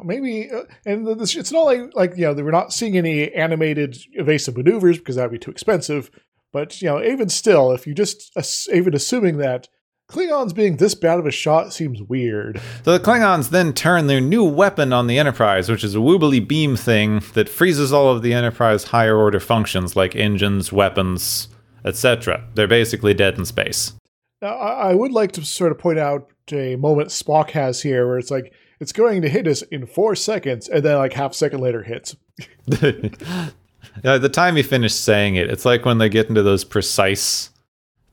maybe, 0.03 0.51
uh, 0.51 0.63
and 0.85 1.07
this, 1.21 1.37
it's 1.37 1.53
not 1.53 1.67
like, 1.67 1.95
like, 1.95 2.17
you 2.17 2.25
know, 2.27 2.35
we're 2.43 2.51
not 2.51 2.73
seeing 2.73 2.97
any 2.99 3.33
animated 3.33 3.97
evasive 4.15 4.57
maneuvers 4.57 4.99
because 4.99 5.15
that'd 5.15 5.31
be 5.31 5.39
too 5.39 5.53
expensive. 5.53 6.11
But, 6.53 6.83
you 6.83 6.89
know, 6.89 7.01
even 7.01 7.29
still, 7.29 7.71
if 7.71 7.87
you 7.87 7.95
just, 7.95 8.33
ass- 8.37 8.67
even 8.73 8.93
assuming 8.93 9.37
that 9.39 9.69
Klingons 10.09 10.55
being 10.55 10.77
this 10.77 10.95
bad 10.95 11.19
of 11.19 11.27
a 11.27 11.31
shot 11.31 11.73
seems 11.73 12.03
weird. 12.03 12.61
So 12.85 12.97
the 12.97 13.05
Klingons 13.05 13.51
then 13.51 13.73
turn 13.73 14.07
their 14.07 14.21
new 14.21 14.45
weapon 14.45 14.93
on 14.93 15.07
the 15.07 15.19
Enterprise, 15.19 15.71
which 15.71 15.83
is 15.83 15.95
a 15.95 15.99
woobly 15.99 16.47
beam 16.47 16.77
thing 16.77 17.23
that 17.33 17.49
freezes 17.49 17.93
all 17.93 18.11
of 18.11 18.23
the 18.23 18.35
Enterprise 18.35 18.85
higher 18.85 19.17
order 19.17 19.41
functions 19.41 19.97
like 19.97 20.15
engines, 20.15 20.73
weapons, 20.73 21.49
etc. 21.85 22.47
They're 22.55 22.69
basically 22.69 23.15
dead 23.15 23.39
in 23.39 23.45
space. 23.45 23.95
Now, 24.43 24.57
I 24.57 24.91
I 24.91 24.95
would 24.95 25.13
like 25.13 25.33
to 25.33 25.45
sort 25.45 25.73
of 25.73 25.79
point 25.79 25.99
out 25.99 26.31
a 26.53 26.77
moment 26.77 27.09
Spock 27.09 27.51
has 27.51 27.81
here 27.81 28.07
where 28.07 28.19
it's 28.19 28.31
like, 28.31 28.53
it's 28.81 28.93
going 28.93 29.23
to 29.23 29.29
hit 29.29 29.49
us 29.49 29.63
in 29.63 29.87
four 29.87 30.15
seconds, 30.15 30.69
and 30.69 30.85
then 30.85 30.99
like 30.99 31.15
half 31.15 31.33
a 31.33 31.35
second 31.35 31.61
later 31.61 31.83
hits. 31.83 32.15
Yeah, 34.03 34.19
the 34.19 34.29
time 34.29 34.57
he 34.57 34.63
finished 34.63 35.01
saying 35.03 35.37
it, 35.37 35.51
it's 35.51 35.65
like 35.65 35.85
when 35.85 35.99
they 35.99 36.09
get 36.09 36.29
into 36.29 36.43
those 36.43 36.65
precise 36.65 37.51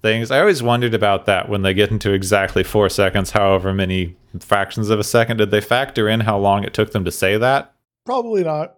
things. 0.01 0.31
I 0.31 0.39
always 0.39 0.63
wondered 0.63 0.93
about 0.93 1.25
that 1.25 1.49
when 1.49 1.61
they 1.61 1.73
get 1.73 1.91
into 1.91 2.11
exactly 2.11 2.63
four 2.63 2.89
seconds, 2.89 3.31
however 3.31 3.73
many 3.73 4.15
fractions 4.39 4.89
of 4.89 4.99
a 4.99 5.03
second. 5.03 5.37
Did 5.37 5.51
they 5.51 5.61
factor 5.61 6.07
in 6.09 6.21
how 6.21 6.37
long 6.37 6.63
it 6.63 6.73
took 6.73 6.91
them 6.91 7.05
to 7.05 7.11
say 7.11 7.37
that? 7.37 7.73
Probably 8.05 8.43
not. 8.43 8.77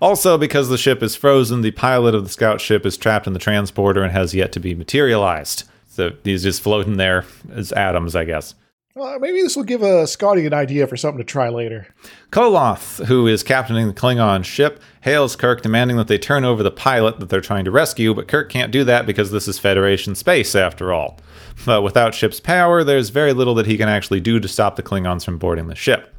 Also, 0.00 0.36
because 0.36 0.68
the 0.68 0.78
ship 0.78 1.02
is 1.02 1.16
frozen, 1.16 1.62
the 1.62 1.70
pilot 1.70 2.14
of 2.14 2.24
the 2.24 2.30
scout 2.30 2.60
ship 2.60 2.84
is 2.84 2.96
trapped 2.96 3.26
in 3.26 3.32
the 3.32 3.38
transporter 3.38 4.02
and 4.02 4.12
has 4.12 4.34
yet 4.34 4.52
to 4.52 4.60
be 4.60 4.74
materialized. 4.74 5.64
So 5.88 6.12
he's 6.24 6.42
just 6.42 6.62
floating 6.62 6.96
there 6.96 7.24
as 7.52 7.72
atoms, 7.72 8.14
I 8.14 8.24
guess. 8.24 8.54
Well, 8.94 9.18
maybe 9.18 9.40
this 9.40 9.56
will 9.56 9.64
give 9.64 9.82
uh, 9.82 10.04
Scotty 10.04 10.44
an 10.44 10.52
idea 10.52 10.86
for 10.86 10.98
something 10.98 11.18
to 11.18 11.24
try 11.24 11.48
later. 11.48 11.86
Koloth, 12.30 13.06
who 13.06 13.26
is 13.26 13.42
captaining 13.42 13.86
the 13.86 13.94
Klingon 13.94 14.44
ship, 14.44 14.82
hails 15.00 15.34
Kirk 15.34 15.62
demanding 15.62 15.96
that 15.96 16.08
they 16.08 16.18
turn 16.18 16.44
over 16.44 16.62
the 16.62 16.70
pilot 16.70 17.18
that 17.18 17.30
they're 17.30 17.40
trying 17.40 17.64
to 17.64 17.70
rescue, 17.70 18.12
but 18.12 18.28
Kirk 18.28 18.50
can't 18.50 18.70
do 18.70 18.84
that 18.84 19.06
because 19.06 19.30
this 19.30 19.48
is 19.48 19.58
Federation 19.58 20.14
space 20.14 20.54
after 20.54 20.92
all. 20.92 21.18
But 21.64 21.82
without 21.82 22.14
ship's 22.14 22.38
power, 22.38 22.84
there's 22.84 23.08
very 23.08 23.32
little 23.32 23.54
that 23.54 23.66
he 23.66 23.78
can 23.78 23.88
actually 23.88 24.20
do 24.20 24.38
to 24.38 24.48
stop 24.48 24.76
the 24.76 24.82
Klingons 24.82 25.24
from 25.24 25.38
boarding 25.38 25.68
the 25.68 25.74
ship. 25.74 26.14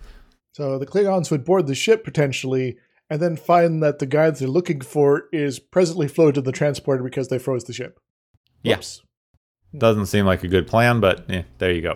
So 0.53 0.79
the 0.79 0.87
Klingons 0.87 1.29
would 1.29 1.45
board 1.45 1.67
the 1.67 1.75
ship 1.75 2.03
potentially, 2.03 2.77
and 3.07 3.21
then 3.21 3.35
find 3.35 3.83
that 3.83 3.99
the 3.99 4.07
guy 4.07 4.31
that 4.31 4.39
they're 4.39 4.47
looking 4.47 4.81
for 4.81 5.25
is 5.31 5.59
presently 5.59 6.07
floated 6.07 6.39
in 6.39 6.43
the 6.45 6.51
transporter 6.51 7.03
because 7.03 7.27
they 7.27 7.37
froze 7.37 7.65
the 7.65 7.73
ship. 7.73 7.99
Yeah. 8.63 8.79
Doesn't 9.77 10.07
seem 10.07 10.25
like 10.25 10.43
a 10.43 10.47
good 10.47 10.67
plan, 10.67 10.99
but 10.99 11.29
eh, 11.29 11.43
there 11.59 11.71
you 11.71 11.81
go. 11.81 11.95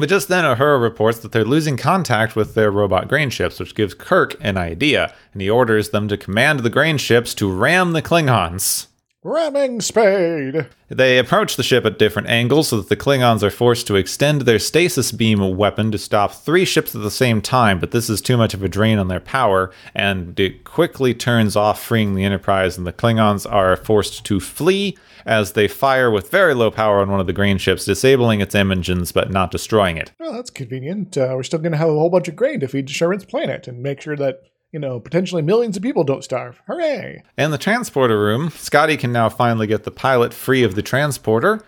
But 0.00 0.08
just 0.08 0.28
then, 0.28 0.44
Uhura 0.44 0.80
reports 0.80 1.18
that 1.18 1.30
they're 1.30 1.44
losing 1.44 1.76
contact 1.76 2.34
with 2.34 2.54
their 2.54 2.70
robot 2.70 3.06
grain 3.06 3.28
ships, 3.28 3.60
which 3.60 3.74
gives 3.74 3.92
Kirk 3.92 4.34
an 4.40 4.56
idea, 4.56 5.14
and 5.34 5.42
he 5.42 5.50
orders 5.50 5.90
them 5.90 6.08
to 6.08 6.16
command 6.16 6.60
the 6.60 6.70
grain 6.70 6.96
ships 6.96 7.34
to 7.34 7.52
ram 7.52 7.92
the 7.92 8.00
Klingons. 8.00 8.86
Ramming 9.22 9.82
spade. 9.82 10.66
They 10.88 11.18
approach 11.18 11.56
the 11.56 11.62
ship 11.62 11.84
at 11.84 11.98
different 11.98 12.28
angles 12.28 12.68
so 12.68 12.78
that 12.78 12.88
the 12.88 12.96
Klingons 12.96 13.42
are 13.42 13.50
forced 13.50 13.86
to 13.88 13.96
extend 13.96 14.42
their 14.42 14.58
stasis 14.58 15.12
beam 15.12 15.56
weapon 15.58 15.92
to 15.92 15.98
stop 15.98 16.32
three 16.32 16.64
ships 16.64 16.94
at 16.94 17.02
the 17.02 17.10
same 17.10 17.42
time, 17.42 17.78
but 17.78 17.90
this 17.90 18.08
is 18.08 18.22
too 18.22 18.38
much 18.38 18.54
of 18.54 18.62
a 18.62 18.68
drain 18.68 18.98
on 18.98 19.08
their 19.08 19.20
power, 19.20 19.70
and 19.94 20.40
it 20.40 20.64
quickly 20.64 21.12
turns 21.12 21.54
off, 21.54 21.82
freeing 21.82 22.14
the 22.14 22.24
Enterprise, 22.24 22.78
and 22.78 22.86
the 22.86 22.94
Klingons 22.94 23.50
are 23.50 23.76
forced 23.76 24.24
to 24.24 24.40
flee 24.40 24.96
as 25.26 25.52
they 25.52 25.68
fire 25.68 26.10
with 26.10 26.30
very 26.30 26.54
low 26.54 26.70
power 26.70 27.00
on 27.00 27.10
one 27.10 27.20
of 27.20 27.26
the 27.26 27.34
grain 27.34 27.58
ships, 27.58 27.84
disabling 27.84 28.40
its 28.40 28.54
engines 28.54 29.12
but 29.12 29.30
not 29.30 29.50
destroying 29.50 29.98
it. 29.98 30.12
Well, 30.18 30.32
that's 30.32 30.48
convenient. 30.48 31.18
Uh, 31.18 31.32
we're 31.34 31.42
still 31.42 31.58
going 31.58 31.72
to 31.72 31.78
have 31.78 31.90
a 31.90 31.92
whole 31.92 32.08
bunch 32.08 32.28
of 32.28 32.36
grain 32.36 32.60
to 32.60 32.68
feed 32.68 32.86
to 32.86 32.94
Sherman's 32.94 33.26
planet 33.26 33.68
and 33.68 33.82
make 33.82 34.00
sure 34.00 34.16
that 34.16 34.44
you 34.72 34.78
know, 34.78 35.00
potentially 35.00 35.42
millions 35.42 35.76
of 35.76 35.82
people 35.82 36.04
don't 36.04 36.24
starve. 36.24 36.60
Hooray! 36.66 37.22
In 37.36 37.50
the 37.50 37.58
transporter 37.58 38.18
room, 38.18 38.50
Scotty 38.50 38.96
can 38.96 39.12
now 39.12 39.28
finally 39.28 39.66
get 39.66 39.84
the 39.84 39.90
pilot 39.90 40.32
free 40.32 40.62
of 40.62 40.74
the 40.74 40.82
transporter, 40.82 41.60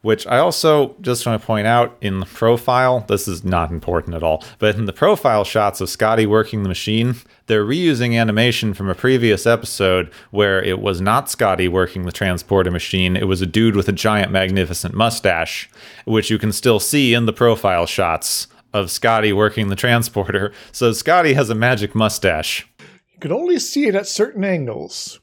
which 0.00 0.26
I 0.26 0.38
also 0.38 0.96
just 1.00 1.26
want 1.26 1.40
to 1.40 1.46
point 1.46 1.66
out 1.66 1.96
in 2.00 2.20
the 2.20 2.26
profile, 2.26 3.04
this 3.08 3.26
is 3.26 3.44
not 3.44 3.70
important 3.70 4.14
at 4.14 4.22
all, 4.22 4.44
but 4.58 4.76
in 4.76 4.86
the 4.86 4.92
profile 4.92 5.44
shots 5.44 5.80
of 5.80 5.88
Scotty 5.88 6.26
working 6.26 6.62
the 6.62 6.68
machine, 6.68 7.16
they're 7.46 7.64
reusing 7.64 8.18
animation 8.18 8.74
from 8.74 8.88
a 8.88 8.94
previous 8.94 9.46
episode 9.46 10.10
where 10.30 10.62
it 10.62 10.80
was 10.80 11.00
not 11.00 11.30
Scotty 11.30 11.68
working 11.68 12.04
the 12.04 12.12
transporter 12.12 12.70
machine, 12.70 13.16
it 13.16 13.26
was 13.26 13.40
a 13.40 13.46
dude 13.46 13.76
with 13.76 13.88
a 13.88 13.92
giant 13.92 14.30
magnificent 14.30 14.94
mustache, 14.94 15.68
which 16.04 16.30
you 16.30 16.38
can 16.38 16.52
still 16.52 16.80
see 16.80 17.14
in 17.14 17.26
the 17.26 17.32
profile 17.32 17.86
shots 17.86 18.46
of 18.72 18.90
Scotty 18.90 19.32
working 19.32 19.68
the 19.68 19.76
transporter. 19.76 20.52
So 20.72 20.92
Scotty 20.92 21.34
has 21.34 21.50
a 21.50 21.54
magic 21.54 21.94
mustache. 21.94 22.66
You 23.12 23.20
can 23.20 23.32
only 23.32 23.58
see 23.58 23.86
it 23.86 23.94
at 23.94 24.06
certain 24.06 24.44
angles. 24.44 25.20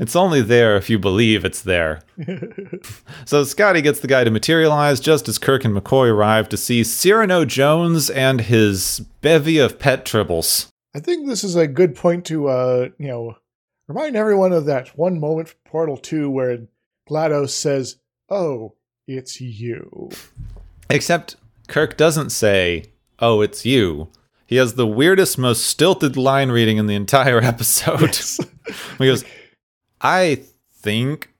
It's 0.00 0.14
only 0.14 0.42
there 0.42 0.76
if 0.76 0.88
you 0.88 0.98
believe 0.98 1.44
it's 1.44 1.60
there. 1.60 2.00
so 3.24 3.44
Scotty 3.44 3.82
gets 3.82 4.00
the 4.00 4.06
guy 4.06 4.24
to 4.24 4.30
materialize 4.30 5.00
just 5.00 5.28
as 5.28 5.38
Kirk 5.38 5.64
and 5.64 5.74
McCoy 5.74 6.10
arrive 6.10 6.48
to 6.50 6.56
see 6.56 6.84
Cyrano 6.84 7.44
Jones 7.44 8.08
and 8.08 8.42
his 8.42 9.00
bevy 9.20 9.58
of 9.58 9.78
pet 9.78 10.04
tribbles. 10.04 10.68
I 10.94 11.00
think 11.00 11.26
this 11.26 11.42
is 11.42 11.56
a 11.56 11.66
good 11.66 11.96
point 11.96 12.24
to, 12.26 12.48
uh, 12.48 12.88
you 12.98 13.08
know, 13.08 13.36
remind 13.88 14.16
everyone 14.16 14.52
of 14.52 14.66
that 14.66 14.96
one 14.96 15.18
moment 15.18 15.48
from 15.48 15.58
Portal 15.66 15.96
2 15.96 16.30
where 16.30 16.58
GLaDOS 17.10 17.50
says, 17.50 17.96
Oh, 18.30 18.74
it's 19.06 19.40
you. 19.40 20.10
Except 20.88 21.36
Kirk 21.68 21.96
doesn't 21.96 22.30
say, 22.30 22.86
Oh, 23.18 23.40
it's 23.40 23.64
you. 23.64 24.08
He 24.46 24.56
has 24.56 24.74
the 24.74 24.86
weirdest, 24.86 25.38
most 25.38 25.66
stilted 25.66 26.16
line 26.16 26.50
reading 26.50 26.76
in 26.76 26.86
the 26.86 26.94
entire 26.94 27.40
episode. 27.42 28.00
Yes. 28.00 28.40
he 28.98 29.06
goes, 29.06 29.24
I 30.00 30.42
think 30.72 31.32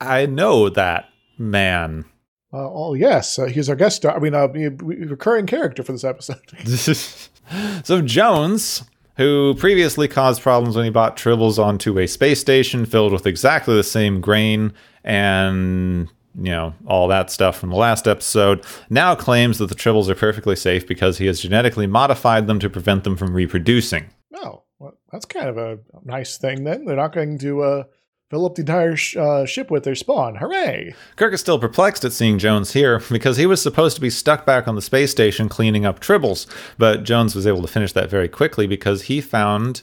I 0.00 0.26
know 0.26 0.68
that 0.68 1.08
man. 1.38 2.04
Uh, 2.52 2.70
oh, 2.70 2.94
yes. 2.94 3.38
Uh, 3.38 3.46
he's 3.46 3.68
our 3.68 3.74
guest 3.74 3.96
star. 3.96 4.14
I 4.14 4.20
mean, 4.20 4.34
uh, 4.34 4.48
a 4.54 4.68
recurring 4.70 5.46
character 5.46 5.82
for 5.82 5.90
this 5.90 6.04
episode. 6.04 6.40
so, 7.84 8.00
Jones, 8.00 8.84
who 9.16 9.56
previously 9.56 10.06
caused 10.06 10.40
problems 10.40 10.76
when 10.76 10.84
he 10.84 10.90
bought 10.90 11.16
Tribbles 11.16 11.58
onto 11.58 11.98
a 11.98 12.06
space 12.06 12.40
station 12.40 12.86
filled 12.86 13.12
with 13.12 13.26
exactly 13.26 13.74
the 13.74 13.82
same 13.82 14.20
grain 14.20 14.72
and 15.02 16.08
you 16.36 16.50
know, 16.50 16.74
all 16.86 17.08
that 17.08 17.30
stuff 17.30 17.58
from 17.58 17.70
the 17.70 17.76
last 17.76 18.08
episode, 18.08 18.64
now 18.90 19.14
claims 19.14 19.58
that 19.58 19.68
the 19.68 19.74
tribbles 19.74 20.08
are 20.08 20.14
perfectly 20.14 20.56
safe 20.56 20.86
because 20.86 21.18
he 21.18 21.26
has 21.26 21.40
genetically 21.40 21.86
modified 21.86 22.46
them 22.46 22.58
to 22.60 22.70
prevent 22.70 23.04
them 23.04 23.16
from 23.16 23.34
reproducing. 23.34 24.06
Oh, 24.34 24.62
well, 24.78 24.98
that's 25.12 25.26
kind 25.26 25.48
of 25.48 25.56
a 25.56 25.78
nice 26.04 26.36
thing 26.38 26.64
then. 26.64 26.84
They're 26.84 26.96
not 26.96 27.12
going 27.12 27.38
to 27.38 27.62
uh, 27.62 27.84
fill 28.30 28.46
up 28.46 28.56
the 28.56 28.62
entire 28.62 28.96
sh- 28.96 29.16
uh, 29.16 29.46
ship 29.46 29.70
with 29.70 29.84
their 29.84 29.94
spawn. 29.94 30.36
Hooray! 30.36 30.94
Kirk 31.16 31.32
is 31.32 31.40
still 31.40 31.58
perplexed 31.58 32.04
at 32.04 32.12
seeing 32.12 32.38
Jones 32.38 32.72
here 32.72 33.00
because 33.10 33.36
he 33.36 33.46
was 33.46 33.62
supposed 33.62 33.94
to 33.94 34.00
be 34.00 34.10
stuck 34.10 34.44
back 34.44 34.66
on 34.66 34.74
the 34.74 34.82
space 34.82 35.10
station 35.10 35.48
cleaning 35.48 35.86
up 35.86 36.00
tribbles, 36.00 36.46
but 36.78 37.04
Jones 37.04 37.34
was 37.34 37.46
able 37.46 37.62
to 37.62 37.68
finish 37.68 37.92
that 37.92 38.10
very 38.10 38.28
quickly 38.28 38.66
because 38.66 39.02
he 39.02 39.20
found 39.20 39.82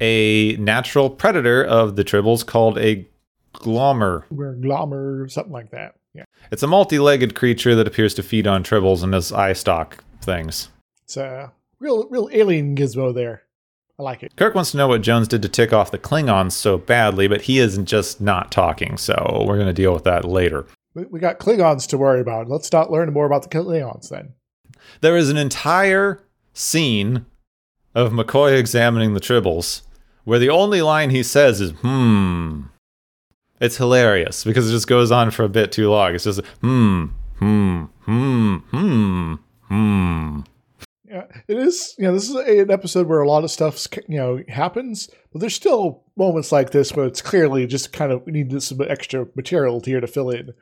a 0.00 0.56
natural 0.56 1.10
predator 1.10 1.62
of 1.62 1.96
the 1.96 2.04
tribbles 2.04 2.44
called 2.44 2.78
a 2.78 3.06
Glommer. 3.54 4.24
Or 4.36 4.54
Glommer, 4.54 5.30
something 5.30 5.52
like 5.52 5.70
that. 5.70 5.94
Yeah. 6.14 6.24
It's 6.50 6.62
a 6.62 6.66
multi-legged 6.66 7.34
creature 7.34 7.74
that 7.74 7.86
appears 7.86 8.14
to 8.14 8.22
feed 8.22 8.46
on 8.46 8.64
tribbles 8.64 9.02
and 9.02 9.14
has 9.14 9.32
eye 9.32 9.52
stalk 9.52 10.02
things. 10.20 10.68
It's 11.04 11.16
a 11.16 11.52
real, 11.78 12.08
real 12.08 12.28
alien 12.32 12.76
gizmo 12.76 13.14
there. 13.14 13.42
I 13.98 14.02
like 14.02 14.22
it. 14.22 14.34
Kirk 14.36 14.54
wants 14.54 14.70
to 14.70 14.76
know 14.78 14.88
what 14.88 15.02
Jones 15.02 15.28
did 15.28 15.42
to 15.42 15.48
tick 15.48 15.72
off 15.72 15.90
the 15.90 15.98
Klingons 15.98 16.52
so 16.52 16.78
badly, 16.78 17.28
but 17.28 17.42
he 17.42 17.58
isn't 17.58 17.86
just 17.86 18.20
not 18.20 18.50
talking, 18.50 18.96
so 18.96 19.44
we're 19.46 19.56
going 19.56 19.66
to 19.66 19.74
deal 19.74 19.92
with 19.92 20.04
that 20.04 20.24
later. 20.24 20.66
We 20.94 21.20
got 21.20 21.38
Klingons 21.38 21.86
to 21.88 21.98
worry 21.98 22.20
about. 22.20 22.48
Let's 22.48 22.66
start 22.66 22.90
learning 22.90 23.12
more 23.12 23.26
about 23.26 23.42
the 23.42 23.48
Klingons 23.48 24.08
then. 24.08 24.32
There 25.02 25.16
is 25.16 25.28
an 25.28 25.36
entire 25.36 26.22
scene 26.54 27.26
of 27.94 28.12
McCoy 28.12 28.58
examining 28.58 29.14
the 29.14 29.20
tribbles 29.20 29.82
where 30.24 30.38
the 30.38 30.50
only 30.50 30.80
line 30.82 31.10
he 31.10 31.22
says 31.22 31.60
is, 31.60 31.72
hmm, 31.72 32.62
it's 33.60 33.76
hilarious 33.76 34.44
because 34.44 34.68
it 34.68 34.72
just 34.72 34.88
goes 34.88 35.10
on 35.10 35.30
for 35.30 35.44
a 35.44 35.48
bit 35.48 35.72
too 35.72 35.90
long. 35.90 36.14
It's 36.14 36.24
just 36.24 36.44
hmm, 36.60 37.06
hmm, 37.38 37.84
hmm, 38.04 38.56
hmm, 38.56 39.34
hmm. 39.68 40.40
Yeah, 41.04 41.24
it 41.48 41.58
is. 41.58 41.94
You 41.98 42.04
know, 42.04 42.14
this 42.14 42.28
is 42.28 42.36
a, 42.36 42.60
an 42.60 42.70
episode 42.70 43.08
where 43.08 43.20
a 43.20 43.28
lot 43.28 43.42
of 43.42 43.50
stuff 43.50 43.86
you 44.08 44.16
know 44.16 44.42
happens, 44.48 45.10
but 45.32 45.40
there's 45.40 45.54
still 45.54 46.04
moments 46.16 46.52
like 46.52 46.70
this 46.70 46.92
where 46.92 47.06
it's 47.06 47.20
clearly 47.20 47.66
just 47.66 47.92
kind 47.92 48.12
of 48.12 48.24
we 48.24 48.32
need 48.32 48.62
some 48.62 48.80
extra 48.82 49.26
material 49.34 49.80
here 49.84 50.00
to 50.00 50.06
fill 50.06 50.30
in. 50.30 50.54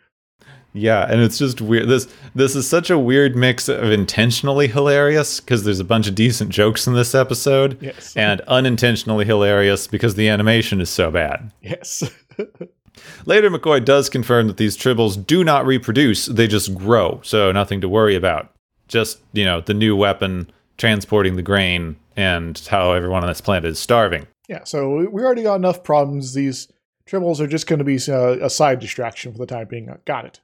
Yeah, 0.72 1.06
and 1.10 1.20
it's 1.20 1.38
just 1.38 1.60
weird. 1.60 1.88
This 1.88 2.08
this 2.34 2.56
is 2.56 2.68
such 2.68 2.90
a 2.90 2.98
weird 2.98 3.36
mix 3.36 3.68
of 3.68 3.90
intentionally 3.90 4.68
hilarious 4.68 5.40
because 5.40 5.64
there's 5.64 5.80
a 5.80 5.84
bunch 5.84 6.08
of 6.08 6.14
decent 6.14 6.50
jokes 6.50 6.86
in 6.86 6.94
this 6.94 7.14
episode, 7.14 7.78
yes. 7.80 8.16
and 8.16 8.40
unintentionally 8.42 9.24
hilarious 9.24 9.86
because 9.86 10.14
the 10.14 10.28
animation 10.28 10.80
is 10.80 10.90
so 10.90 11.10
bad. 11.10 11.52
Yes. 11.62 12.02
Later, 13.26 13.50
McCoy 13.50 13.84
does 13.84 14.08
confirm 14.08 14.46
that 14.48 14.56
these 14.56 14.76
tribbles 14.76 15.24
do 15.26 15.44
not 15.44 15.66
reproduce, 15.66 16.26
they 16.26 16.46
just 16.46 16.74
grow, 16.74 17.20
so 17.22 17.52
nothing 17.52 17.80
to 17.80 17.88
worry 17.88 18.14
about. 18.14 18.52
Just, 18.88 19.18
you 19.32 19.44
know, 19.44 19.60
the 19.60 19.74
new 19.74 19.94
weapon 19.96 20.50
transporting 20.76 21.36
the 21.36 21.42
grain 21.42 21.96
and 22.16 22.58
how 22.70 22.92
everyone 22.92 23.22
on 23.22 23.28
this 23.28 23.40
planet 23.40 23.70
is 23.70 23.78
starving. 23.78 24.26
Yeah, 24.48 24.64
so 24.64 25.08
we 25.10 25.22
already 25.22 25.42
got 25.42 25.56
enough 25.56 25.84
problems. 25.84 26.34
These 26.34 26.68
tribbles 27.08 27.40
are 27.40 27.46
just 27.46 27.66
going 27.66 27.80
to 27.80 27.84
be 27.84 27.98
uh, 28.08 28.44
a 28.44 28.50
side 28.50 28.80
distraction 28.80 29.32
for 29.32 29.38
the 29.38 29.46
time 29.46 29.68
being. 29.68 29.94
Got 30.04 30.24
it. 30.24 30.40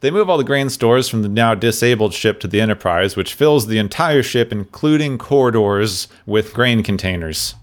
They 0.00 0.10
move 0.10 0.28
all 0.28 0.38
the 0.38 0.44
grain 0.44 0.68
stores 0.68 1.08
from 1.08 1.22
the 1.22 1.28
now 1.28 1.54
disabled 1.54 2.12
ship 2.12 2.40
to 2.40 2.48
the 2.48 2.60
Enterprise, 2.60 3.16
which 3.16 3.32
fills 3.32 3.66
the 3.66 3.78
entire 3.78 4.22
ship, 4.22 4.52
including 4.52 5.18
corridors, 5.18 6.08
with 6.26 6.52
grain 6.52 6.82
containers. 6.82 7.54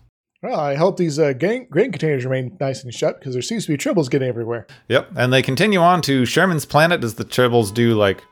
Well, 0.42 0.60
I 0.60 0.76
hope 0.76 0.98
these 0.98 1.20
uh, 1.20 1.34
grain, 1.34 1.68
grain 1.70 1.92
containers 1.92 2.26
remain 2.26 2.58
nice 2.60 2.84
and 2.84 2.94
shut 2.94 3.20
because 3.20 3.34
there 3.34 3.44
seems 3.44 3.66
to 3.66 3.72
be 3.72 3.78
tribbles 3.78 4.10
getting 4.10 4.28
everywhere. 4.28 4.66
Yep, 4.90 5.12
and 5.16 5.32
they 5.32 5.44
continue 5.44 5.80
on 5.80 6.02
to 6.04 6.26
Sherman's 6.26 6.66
planet 6.66 7.04
as 7.04 7.16
the 7.16 7.26
tribbles 7.26 7.72
do 7.72 7.94
like 7.94 8.24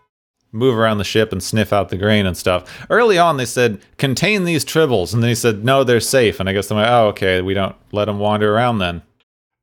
move 0.51 0.75
around 0.75 0.97
the 0.97 1.03
ship 1.03 1.31
and 1.31 1.43
sniff 1.43 1.71
out 1.71 1.89
the 1.89 1.97
grain 1.97 2.25
and 2.25 2.35
stuff. 2.35 2.87
Early 2.89 3.19
on, 3.19 3.37
they 3.37 3.45
said 3.45 3.79
contain 3.97 4.43
these 4.43 4.65
tribbles, 4.65 5.13
and 5.13 5.21
then 5.21 5.29
he 5.29 5.35
said 5.35 5.63
no, 5.63 5.83
they're 5.83 5.99
safe. 5.99 6.39
And 6.39 6.49
I 6.49 6.53
guess 6.53 6.71
I'm 6.71 6.77
like, 6.77 6.89
oh, 6.89 7.07
okay, 7.09 7.41
we 7.41 7.53
don't 7.53 7.75
let 7.91 8.05
them 8.05 8.17
wander 8.17 8.53
around 8.55 8.79
then. 8.79 9.03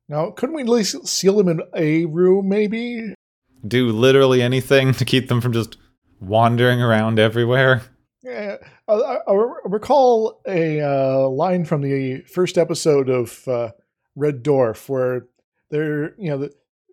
Now, 0.07 0.31
couldn't 0.31 0.55
we 0.55 0.61
at 0.61 0.69
least 0.69 1.05
seal 1.05 1.35
them 1.35 1.49
in 1.49 1.61
a 1.75 2.05
room, 2.05 2.47
maybe? 2.47 3.13
Do 3.67 3.89
literally 3.89 4.41
anything 4.41 4.93
to 4.93 5.05
keep 5.05 5.27
them 5.27 5.41
from 5.41 5.51
just 5.51 5.77
wandering 6.21 6.81
around 6.81 7.19
everywhere. 7.19 7.81
Yeah, 8.23 8.57
I, 8.87 9.19
I 9.27 9.33
recall 9.65 10.41
a 10.47 10.81
uh, 10.81 11.27
line 11.27 11.65
from 11.65 11.81
the 11.81 12.21
first 12.21 12.57
episode 12.57 13.09
of 13.09 13.47
uh, 13.47 13.71
Red 14.15 14.43
Dwarf 14.43 14.87
where 14.87 15.27
they're, 15.69 16.15
you 16.17 16.29
know, 16.29 16.37
the, 16.37 16.51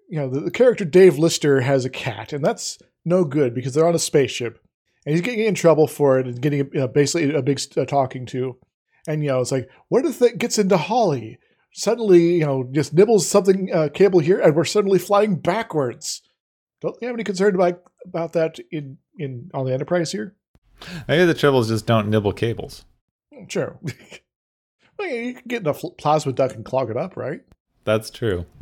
you 0.09 0.19
know, 0.19 0.29
the, 0.29 0.41
the, 0.41 0.51
character 0.51 0.85
Dave 0.85 1.19
Lister 1.19 1.61
has 1.61 1.85
a 1.85 1.91
cat, 1.91 2.33
and 2.33 2.45
that's 2.45 2.79
no 3.05 3.25
good 3.25 3.55
because 3.55 3.75
they're 3.75 3.87
on 3.87 3.95
a 3.95 4.01
spaceship, 4.01 4.59
and 5.07 5.13
he's 5.13 5.23
getting 5.23 5.45
in 5.45 5.55
trouble 5.55 5.87
for 5.87 6.19
it 6.19 6.27
and 6.27 6.41
getting 6.41 6.61
you 6.61 6.71
know, 6.73 6.89
basically 6.89 7.35
a 7.35 7.43
big 7.43 7.61
uh, 7.77 7.85
talking 7.85 8.27
to, 8.27 8.59
and 9.07 9.23
you 9.23 9.31
know, 9.31 9.41
it's 9.41 9.53
like, 9.53 9.69
what 9.89 10.05
if 10.05 10.21
it 10.21 10.39
gets 10.39 10.59
into 10.59 10.77
Holly? 10.77 11.39
Suddenly, 11.73 12.35
you 12.35 12.47
know, 12.47 12.69
just 12.71 12.93
nibbles 12.93 13.27
something 13.27 13.73
uh, 13.73 13.89
cable 13.93 14.21
here, 14.21 14.41
and 14.41 14.55
we're 14.55 14.65
suddenly 14.65 14.99
flying 14.99 15.37
backwards. 15.37 16.23
Don't 16.81 16.97
you 17.01 17.09
have 17.09 17.17
any 17.17 17.25
concern 17.25 17.55
about 17.55 17.83
about 18.05 18.33
that 18.35 18.59
in 18.71 18.99
in 19.19 19.51
on 19.55 19.65
the 19.65 19.73
Enterprise 19.73 20.13
here? 20.13 20.37
Maybe 21.09 21.25
the 21.25 21.35
tribbles 21.35 21.69
just 21.69 21.87
don't 21.87 22.09
nibble 22.09 22.33
cables. 22.33 22.85
Sure. 23.49 23.77
well, 24.99 25.09
you 25.09 25.35
can 25.35 25.43
get 25.47 25.63
in 25.63 25.69
a 25.69 25.75
plasma 25.75 26.33
duct 26.33 26.55
and 26.55 26.65
clog 26.65 26.91
it 26.91 26.97
up, 26.97 27.17
right? 27.17 27.43
That's 27.85 28.11
true. 28.11 28.47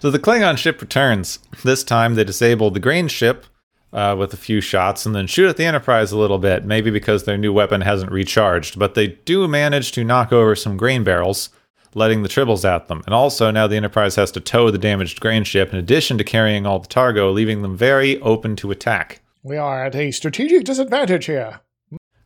so 0.00 0.10
the 0.10 0.18
Klingon 0.18 0.58
ship 0.58 0.80
returns. 0.80 1.38
This 1.64 1.84
time 1.84 2.14
they 2.14 2.24
disable 2.24 2.70
the 2.70 2.80
grain 2.80 3.08
ship 3.08 3.46
uh, 3.92 4.16
with 4.18 4.32
a 4.32 4.36
few 4.36 4.60
shots 4.60 5.06
and 5.06 5.14
then 5.14 5.26
shoot 5.26 5.48
at 5.48 5.56
the 5.56 5.64
Enterprise 5.64 6.12
a 6.12 6.18
little 6.18 6.38
bit, 6.38 6.64
maybe 6.64 6.90
because 6.90 7.24
their 7.24 7.38
new 7.38 7.52
weapon 7.52 7.80
hasn't 7.80 8.12
recharged. 8.12 8.78
But 8.78 8.94
they 8.94 9.08
do 9.08 9.46
manage 9.48 9.92
to 9.92 10.04
knock 10.04 10.32
over 10.32 10.54
some 10.56 10.76
grain 10.76 11.04
barrels, 11.04 11.50
letting 11.94 12.22
the 12.22 12.28
tribbles 12.28 12.64
at 12.64 12.88
them. 12.88 13.02
And 13.06 13.14
also, 13.14 13.50
now 13.50 13.66
the 13.66 13.76
Enterprise 13.76 14.16
has 14.16 14.30
to 14.32 14.40
tow 14.40 14.70
the 14.70 14.78
damaged 14.78 15.20
grain 15.20 15.44
ship 15.44 15.72
in 15.72 15.78
addition 15.78 16.18
to 16.18 16.24
carrying 16.24 16.66
all 16.66 16.80
the 16.80 16.88
targo, 16.88 17.30
leaving 17.32 17.62
them 17.62 17.76
very 17.76 18.20
open 18.20 18.56
to 18.56 18.70
attack. 18.70 19.22
We 19.46 19.56
are 19.58 19.84
at 19.84 19.94
a 19.94 20.10
strategic 20.10 20.64
disadvantage 20.64 21.26
here. 21.26 21.60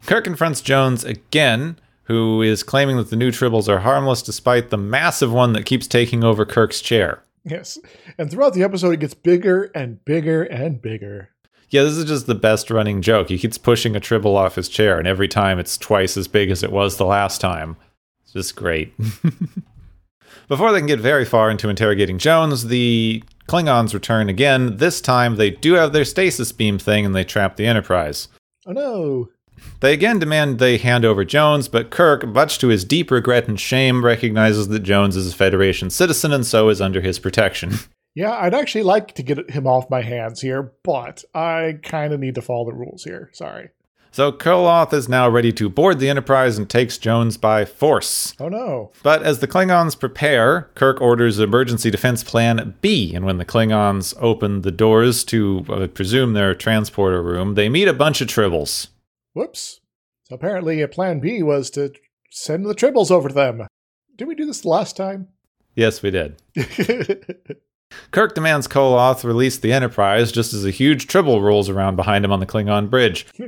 Kirk 0.07 0.25
confronts 0.25 0.63
Jones 0.63 1.05
again, 1.05 1.79
who 2.05 2.41
is 2.41 2.63
claiming 2.63 2.97
that 2.97 3.11
the 3.11 3.17
new 3.17 3.31
tribbles 3.31 3.69
are 3.69 3.81
harmless 3.81 4.23
despite 4.23 4.71
the 4.71 4.79
massive 4.79 5.31
one 5.31 5.53
that 5.53 5.67
keeps 5.67 5.87
taking 5.87 6.25
over 6.25 6.47
Kirk's 6.47 6.81
chair. 6.81 7.23
Yes. 7.45 7.77
And 8.17 8.31
throughout 8.31 8.55
the 8.55 8.63
episode, 8.63 8.93
it 8.93 9.01
gets 9.01 9.13
bigger 9.13 9.65
and 9.75 10.03
bigger 10.07 10.45
and 10.45 10.81
bigger. 10.81 11.29
Yeah, 11.69 11.83
this 11.83 11.99
is 11.99 12.07
just 12.07 12.27
the 12.27 12.35
best 12.35 12.71
running 12.71 13.03
joke. 13.03 13.29
He 13.29 13.37
keeps 13.37 13.59
pushing 13.59 13.95
a 13.95 14.01
tribble 14.01 14.39
off 14.39 14.55
his 14.55 14.71
chair, 14.71 14.99
and 14.99 15.07
every 15.07 15.29
time 15.29 15.59
it's 15.59 15.77
twice 15.77 16.17
as 16.17 16.27
big 16.27 16.51
as 16.51 16.63
it 16.63 16.73
was 16.73 16.97
the 16.97 17.05
last 17.05 17.39
time. 17.39 17.77
It's 18.23 18.33
just 18.33 18.57
great. 18.57 18.95
Before 20.49 20.73
they 20.73 20.79
can 20.79 20.87
get 20.87 21.01
very 21.01 21.27
far 21.27 21.51
into 21.51 21.69
interrogating 21.69 22.17
Jones, 22.17 22.69
the 22.69 23.23
Klingons 23.49 23.95
return 23.95 24.29
again. 24.29 24.77
This 24.77 25.01
time, 25.01 25.37
they 25.37 25.51
do 25.51 25.75
have 25.75 25.93
their 25.93 26.05
stasis 26.05 26.53
beam 26.53 26.79
thing 26.79 27.05
and 27.05 27.15
they 27.15 27.25
trap 27.25 27.57
the 27.57 27.67
Enterprise. 27.67 28.29
Oh 28.67 28.73
no. 28.73 29.29
They 29.81 29.93
again 29.93 30.19
demand 30.19 30.59
they 30.59 30.79
hand 30.79 31.05
over 31.05 31.25
Jones, 31.25 31.69
but 31.69 31.91
Kirk, 31.91 32.27
much 32.27 32.59
to 32.59 32.69
his 32.69 32.85
deep 32.85 33.11
regret 33.11 33.49
and 33.49 33.59
shame, 33.59 34.05
recognizes 34.05 34.69
that 34.69 34.81
Jones 34.81 35.17
is 35.17 35.33
a 35.33 35.37
Federation 35.37 35.91
citizen 35.91 36.33
and 36.33 36.47
so 36.47 36.69
is 36.69 36.81
under 36.81 37.01
his 37.01 37.19
protection. 37.19 37.75
Yeah, 38.15 38.33
I'd 38.33 38.55
actually 38.55 38.83
like 38.83 39.15
to 39.15 39.23
get 39.23 39.51
him 39.51 39.69
off 39.69 39.89
my 39.89 40.03
hands 40.03 40.41
here, 40.41 40.73
but 40.83 41.23
I 41.33 41.79
kind 41.85 42.13
of 42.13 42.19
need 42.19 42.35
to 42.35 42.43
follow 42.43 42.65
the 42.65 42.75
rules 42.75 43.05
here. 43.05 43.31
Sorry. 43.33 43.71
So 44.13 44.33
Koloth 44.33 44.93
is 44.93 45.09
now 45.09 45.29
ready 45.29 45.53
to 45.53 45.69
board 45.69 46.01
the 46.01 46.09
Enterprise 46.09 46.59
and 46.59 46.69
takes 46.69 46.99
Jones 46.99 47.37
by 47.37 47.65
force. 47.65 48.35
Oh 48.41 48.49
no. 48.49 48.91
But 49.05 49.23
as 49.23 49.39
the 49.39 49.47
Klingons 49.47 49.99
prepare, 49.99 50.63
Kirk 50.75 51.01
orders 51.01 51.39
Emergency 51.39 51.91
Defense 51.91 52.25
Plan 52.25 52.75
B, 52.81 53.15
and 53.15 53.25
when 53.25 53.39
the 53.39 53.45
Klingons 53.45 54.15
open 54.21 54.63
the 54.63 54.73
doors 54.73 55.23
to, 55.25 55.65
I 55.71 55.87
presume, 55.87 56.33
their 56.33 56.57
transporter 56.57 57.23
room, 57.23 57.55
they 57.55 57.69
meet 57.69 57.87
a 57.87 57.93
bunch 57.93 58.21
of 58.21 58.27
tribbles. 58.27 58.89
Whoops. 59.33 59.81
So 60.25 60.35
apparently, 60.35 60.83
a 60.83 60.89
plan 60.89 61.21
B 61.21 61.43
was 61.43 61.71
to 61.71 61.93
send 62.31 62.67
the 62.67 62.75
tribbles 62.75 63.13
over 63.13 63.29
to 63.29 63.35
them. 63.35 63.67
Did 64.17 64.27
we 64.27 64.35
do 64.35 64.45
this 64.45 64.63
the 64.63 64.69
last 64.69 64.97
time? 64.97 65.29
Yes, 65.77 66.03
we 66.03 66.11
did. 66.11 66.43
Kirk 68.11 68.35
demands 68.35 68.67
Koloth 68.69 69.25
release 69.25 69.59
the 69.59 69.73
Enterprise 69.73 70.33
just 70.33 70.53
as 70.53 70.65
a 70.65 70.71
huge 70.71 71.07
tribble 71.07 71.43
rolls 71.43 71.69
around 71.69 71.97
behind 71.97 72.25
him 72.25 72.33
on 72.33 72.41
the 72.41 72.47
Klingon 72.47 72.91
bridge. 72.91 73.27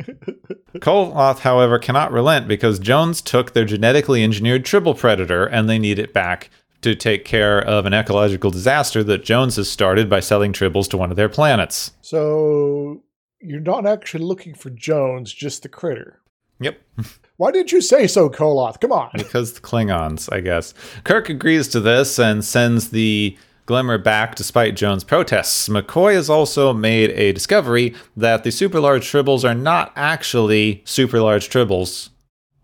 Koloth, 0.77 1.41
however, 1.41 1.79
cannot 1.79 2.13
relent 2.13 2.49
because 2.49 2.79
Jones 2.79 3.21
took 3.21 3.53
their 3.53 3.65
genetically 3.65 4.23
engineered 4.23 4.65
tribble 4.65 4.95
predator 4.95 5.45
and 5.47 5.69
they 5.69 5.79
need 5.79 5.99
it 5.99 6.13
back 6.13 6.51
to 6.83 6.95
take 6.95 7.25
care 7.25 7.61
of 7.61 7.87
an 7.87 7.95
ecological 7.95 8.51
disaster 8.51 9.05
that 9.05 9.25
Jones 9.25 9.57
has 9.57 9.71
started 9.71 10.11
by 10.11 10.21
selling 10.21 10.53
tribbles 10.53 10.89
to 10.91 10.97
one 10.97 11.11
of 11.11 11.17
their 11.17 11.29
planets. 11.29 11.93
so 12.01 13.03
you're 13.45 13.61
not 13.61 13.85
actually 13.87 14.25
looking 14.25 14.55
for 14.55 14.71
Jones, 14.71 15.33
just 15.33 15.65
the 15.65 15.69
critter. 15.69 16.21
Yep. 16.61 16.81
Why 17.39 17.51
didn't 17.51 17.73
you 17.73 17.81
say 17.81 18.07
so, 18.07 18.31
Koloth? 18.31 18.81
Come 18.81 18.93
on. 18.93 19.11
because 19.15 19.55
the 19.55 19.61
Klingons, 19.61 20.33
I 20.33 20.39
guess. 20.41 20.75
Kirk 21.03 21.29
agrees 21.29 21.67
to 21.69 21.81
this 21.81 22.21
and 22.21 22.45
sends 22.45 22.91
the 22.91 23.37
Glimmer 23.67 23.99
back 23.99 24.35
despite 24.35 24.77
Jones' 24.77 25.05
protests. 25.05 25.69
McCoy 25.69 26.15
has 26.15 26.29
also 26.29 26.73
made 26.73 27.11
a 27.11 27.33
discovery 27.33 27.95
that 28.17 28.45
the 28.45 28.51
super 28.51 28.81
large 28.81 29.11
tribbles 29.11 29.49
are 29.49 29.55
not 29.55 29.93
actually 29.95 30.83
super 30.85 31.21
large 31.21 31.49
tribbles, 31.49 32.11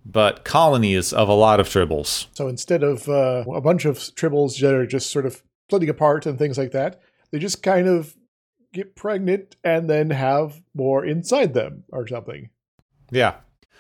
but 0.05 0.45
colonies 0.45 1.13
of 1.13 1.29
a 1.29 1.35
lot 1.35 1.61
of 1.61 1.69
tribbles. 1.69 2.27
So 2.33 2.49
instead 2.49 2.83
of 2.83 3.09
uh, 3.09 3.45
a 3.55 3.61
bunch 3.61 3.85
of 3.85 3.99
tribbles 3.99 4.61
that 4.61 4.75
are 4.75 4.87
just 4.87 5.11
sort 5.11 5.27
of 5.27 5.43
splitting 5.69 5.89
apart 5.89 6.27
and 6.27 6.39
things 6.39 6.59
like 6.59 6.73
that, 6.73 7.01
they 7.31 7.39
just 7.39 7.63
kind 7.63 7.87
of 7.87 8.15
get 8.73 8.97
pregnant 8.97 9.57
and 9.63 9.89
then 9.89 10.11
have 10.11 10.63
more 10.75 11.05
inside 11.05 11.55
them 11.55 11.85
or 11.91 12.07
something. 12.07 12.51
Yeah. 13.11 13.37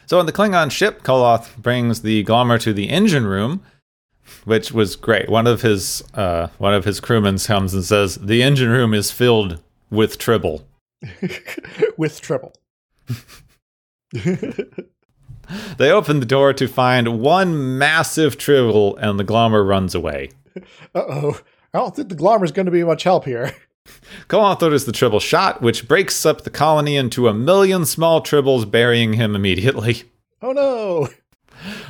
So 0.07 0.18
on 0.18 0.26
the 0.26 0.33
Klingon 0.33 0.70
ship, 0.70 1.02
Koloth 1.02 1.57
brings 1.59 2.00
the 2.02 2.24
Glommer 2.24 2.59
to 2.61 2.72
the 2.72 2.88
engine 2.88 3.26
room, 3.26 3.62
which 4.45 4.73
was 4.73 4.97
great. 4.97 5.29
One 5.29 5.47
of 5.47 5.62
his 5.62 6.03
uh, 6.14 6.49
one 6.59 6.75
of 6.75 6.85
his 6.85 7.01
crewmen 7.01 7.38
comes 7.38 7.75
and 7.75 7.85
says, 7.85 8.17
"The 8.17 8.43
engine 8.43 8.71
room 8.71 8.95
is 8.95 9.11
filled 9.11 9.62
with 9.91 10.19
tribble." 10.19 10.67
With 11.97 12.21
triple. 12.21 12.55
They 15.79 15.91
open 15.91 16.21
the 16.21 16.27
door 16.27 16.53
to 16.53 16.69
find 16.69 17.21
one 17.21 17.79
massive 17.79 18.37
tribble, 18.37 18.97
and 18.97 19.19
the 19.19 19.25
Glommer 19.25 19.67
runs 19.67 19.95
away. 19.95 20.31
Uh 20.95 21.03
oh. 21.09 21.41
I 21.73 21.79
don't 21.79 21.95
think 21.95 22.09
the 22.09 22.14
Glommer's 22.17 22.53
going 22.53 22.67
to 22.67 22.73
be 22.73 22.85
much 22.85 23.03
help 23.05 23.25
here. 23.25 23.55
Koloth 24.29 24.62
orders 24.62 24.85
the 24.85 24.93
tribble 24.93 25.21
shot, 25.21 25.62
which 25.62 25.88
breaks 25.88 26.27
up 26.27 26.43
the 26.43 26.51
colony 26.51 26.97
into 26.97 27.29
a 27.29 27.35
million 27.35 27.87
small 27.87 28.21
tribbles, 28.23 28.71
burying 28.71 29.14
him 29.14 29.35
immediately. 29.35 30.05
Oh 30.43 30.53
no. 30.53 31.09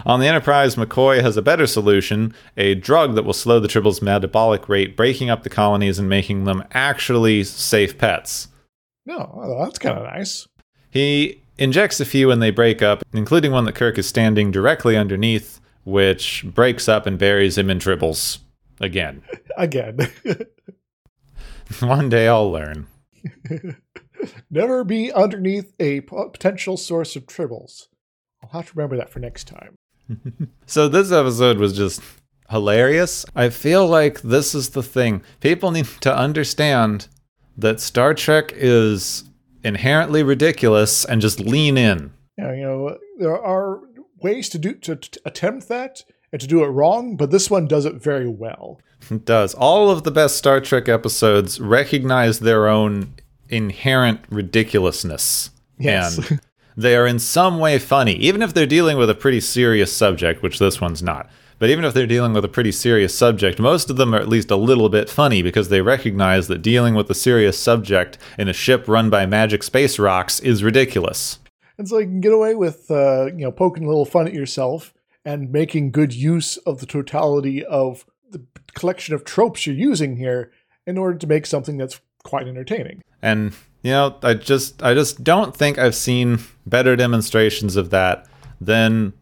On 0.06 0.20
the 0.20 0.26
Enterprise, 0.26 0.76
McCoy 0.76 1.20
has 1.20 1.36
a 1.36 1.42
better 1.42 1.66
solution 1.66 2.34
a 2.56 2.74
drug 2.74 3.14
that 3.14 3.24
will 3.24 3.32
slow 3.32 3.60
the 3.60 3.68
tribbles' 3.68 4.02
metabolic 4.02 4.68
rate, 4.68 4.96
breaking 4.96 5.30
up 5.30 5.42
the 5.42 5.50
colonies 5.50 5.98
and 5.98 6.08
making 6.08 6.44
them 6.44 6.64
actually 6.72 7.44
safe 7.44 7.98
pets. 7.98 8.48
No, 9.06 9.32
well, 9.34 9.64
that's 9.64 9.78
kind 9.78 9.98
of 9.98 10.04
nice. 10.04 10.46
He 10.90 11.42
injects 11.58 12.00
a 12.00 12.04
few 12.04 12.30
and 12.30 12.42
they 12.42 12.50
break 12.50 12.82
up, 12.82 13.02
including 13.12 13.52
one 13.52 13.64
that 13.64 13.74
Kirk 13.74 13.98
is 13.98 14.06
standing 14.06 14.50
directly 14.50 14.96
underneath, 14.96 15.60
which 15.84 16.44
breaks 16.46 16.88
up 16.88 17.06
and 17.06 17.18
buries 17.18 17.58
him 17.58 17.70
in 17.70 17.78
tribbles. 17.78 18.38
Again. 18.80 19.22
Again. 19.56 19.98
one 21.80 22.08
day 22.08 22.28
I'll 22.28 22.50
learn. 22.50 22.86
Never 24.50 24.84
be 24.84 25.12
underneath 25.12 25.72
a 25.78 26.00
potential 26.02 26.76
source 26.76 27.16
of 27.16 27.26
tribbles. 27.26 27.88
I'll 28.52 28.60
have 28.60 28.70
to 28.70 28.76
remember 28.76 28.96
that 28.96 29.10
for 29.10 29.18
next 29.20 29.44
time. 29.48 29.76
So 30.66 30.86
this 30.88 31.10
episode 31.10 31.58
was 31.58 31.74
just 31.74 32.02
hilarious. 32.50 33.24
I 33.34 33.48
feel 33.48 33.86
like 33.86 34.20
this 34.20 34.54
is 34.54 34.70
the 34.70 34.82
thing. 34.82 35.22
People 35.40 35.70
need 35.70 35.86
to 36.02 36.14
understand 36.14 37.08
that 37.56 37.80
Star 37.80 38.12
Trek 38.14 38.52
is 38.54 39.24
inherently 39.64 40.22
ridiculous 40.22 41.04
and 41.04 41.20
just 41.20 41.40
lean 41.40 41.76
in. 41.78 42.12
Now, 42.36 42.52
you 42.52 42.62
know, 42.62 42.98
there 43.18 43.42
are 43.42 43.80
ways 44.22 44.48
to 44.50 44.58
do 44.58 44.74
to, 44.74 44.96
to 44.96 45.20
attempt 45.24 45.68
that 45.68 46.04
and 46.32 46.40
to 46.40 46.46
do 46.46 46.62
it 46.62 46.68
wrong, 46.68 47.16
but 47.16 47.30
this 47.30 47.50
one 47.50 47.66
does 47.66 47.84
it 47.84 47.94
very 47.94 48.28
well. 48.28 48.80
It 49.10 49.24
does. 49.24 49.54
All 49.54 49.90
of 49.90 50.02
the 50.04 50.10
best 50.10 50.36
Star 50.36 50.60
Trek 50.60 50.88
episodes 50.88 51.60
recognize 51.60 52.40
their 52.40 52.68
own 52.68 53.14
inherent 53.48 54.20
ridiculousness. 54.30 55.50
Yes. 55.78 56.18
And 56.30 56.40
they 56.78 56.94
are 56.94 57.08
in 57.08 57.18
some 57.18 57.58
way 57.58 57.76
funny, 57.76 58.14
even 58.14 58.40
if 58.40 58.54
they're 58.54 58.64
dealing 58.64 58.96
with 58.96 59.10
a 59.10 59.14
pretty 59.14 59.40
serious 59.40 59.92
subject, 59.92 60.42
which 60.44 60.60
this 60.60 60.80
one's 60.80 61.02
not. 61.02 61.28
But 61.58 61.70
even 61.70 61.84
if 61.84 61.92
they're 61.92 62.06
dealing 62.06 62.34
with 62.34 62.44
a 62.44 62.48
pretty 62.48 62.70
serious 62.70 63.18
subject, 63.18 63.58
most 63.58 63.90
of 63.90 63.96
them 63.96 64.14
are 64.14 64.20
at 64.20 64.28
least 64.28 64.52
a 64.52 64.56
little 64.56 64.88
bit 64.88 65.10
funny 65.10 65.42
because 65.42 65.70
they 65.70 65.80
recognize 65.80 66.46
that 66.46 66.62
dealing 66.62 66.94
with 66.94 67.10
a 67.10 67.16
serious 67.16 67.58
subject 67.58 68.16
in 68.38 68.48
a 68.48 68.52
ship 68.52 68.86
run 68.86 69.10
by 69.10 69.26
magic 69.26 69.64
space 69.64 69.98
rocks 69.98 70.38
is 70.38 70.62
ridiculous. 70.62 71.40
And 71.78 71.88
so 71.88 71.98
you 71.98 72.06
can 72.06 72.20
get 72.20 72.32
away 72.32 72.54
with, 72.54 72.88
uh, 72.92 73.26
you 73.26 73.44
know, 73.44 73.50
poking 73.50 73.82
a 73.82 73.88
little 73.88 74.04
fun 74.04 74.28
at 74.28 74.32
yourself 74.32 74.94
and 75.24 75.50
making 75.50 75.90
good 75.90 76.14
use 76.14 76.58
of 76.58 76.78
the 76.78 76.86
totality 76.86 77.64
of 77.64 78.06
the 78.30 78.44
collection 78.74 79.16
of 79.16 79.24
tropes 79.24 79.66
you're 79.66 79.74
using 79.74 80.16
here 80.16 80.52
in 80.86 80.96
order 80.96 81.18
to 81.18 81.26
make 81.26 81.44
something 81.44 81.76
that's 81.76 82.00
quite 82.22 82.46
entertaining. 82.46 83.02
And 83.20 83.52
you 83.82 83.92
know, 83.92 84.16
I 84.22 84.34
just 84.34 84.82
I 84.82 84.94
just 84.94 85.22
don't 85.22 85.56
think 85.56 85.78
I've 85.78 85.94
seen 85.94 86.40
better 86.66 86.96
demonstrations 86.96 87.76
of 87.76 87.90
that 87.90 88.26
than 88.60 89.12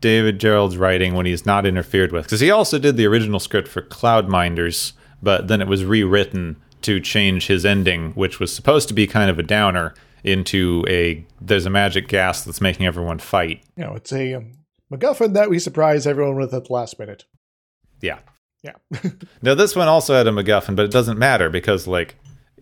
David 0.00 0.38
Gerrold's 0.38 0.76
writing 0.76 1.14
when 1.14 1.26
he's 1.26 1.46
not 1.46 1.66
interfered 1.66 2.12
with. 2.12 2.24
Because 2.24 2.40
he 2.40 2.50
also 2.50 2.78
did 2.78 2.96
the 2.96 3.06
original 3.06 3.40
script 3.40 3.68
for 3.68 3.82
Cloudminders, 3.82 4.92
but 5.22 5.48
then 5.48 5.60
it 5.60 5.68
was 5.68 5.84
rewritten 5.84 6.56
to 6.82 7.00
change 7.00 7.46
his 7.46 7.64
ending, 7.64 8.12
which 8.12 8.38
was 8.38 8.54
supposed 8.54 8.88
to 8.88 8.94
be 8.94 9.06
kind 9.06 9.30
of 9.30 9.38
a 9.38 9.42
downer, 9.42 9.94
into 10.26 10.84
a 10.88 11.24
there's 11.40 11.66
a 11.66 11.70
magic 11.70 12.08
gas 12.08 12.44
that's 12.44 12.60
making 12.60 12.84
everyone 12.84 13.18
fight. 13.18 13.62
You 13.76 13.84
know, 13.84 13.94
it's 13.94 14.12
a 14.12 14.34
um, 14.34 14.52
MacGuffin 14.92 15.32
that 15.34 15.48
we 15.48 15.58
surprise 15.58 16.06
everyone 16.06 16.36
with 16.36 16.52
at 16.52 16.66
the 16.66 16.72
last 16.72 16.98
minute. 16.98 17.24
Yeah. 18.02 18.18
Yeah. 18.62 18.72
Now 19.42 19.54
this 19.54 19.76
one 19.76 19.86
also 19.86 20.14
had 20.14 20.26
a 20.26 20.32
MacGuffin, 20.32 20.74
but 20.74 20.84
it 20.84 20.90
doesn't 20.90 21.18
matter 21.18 21.48
because 21.48 21.86
like 21.86 22.16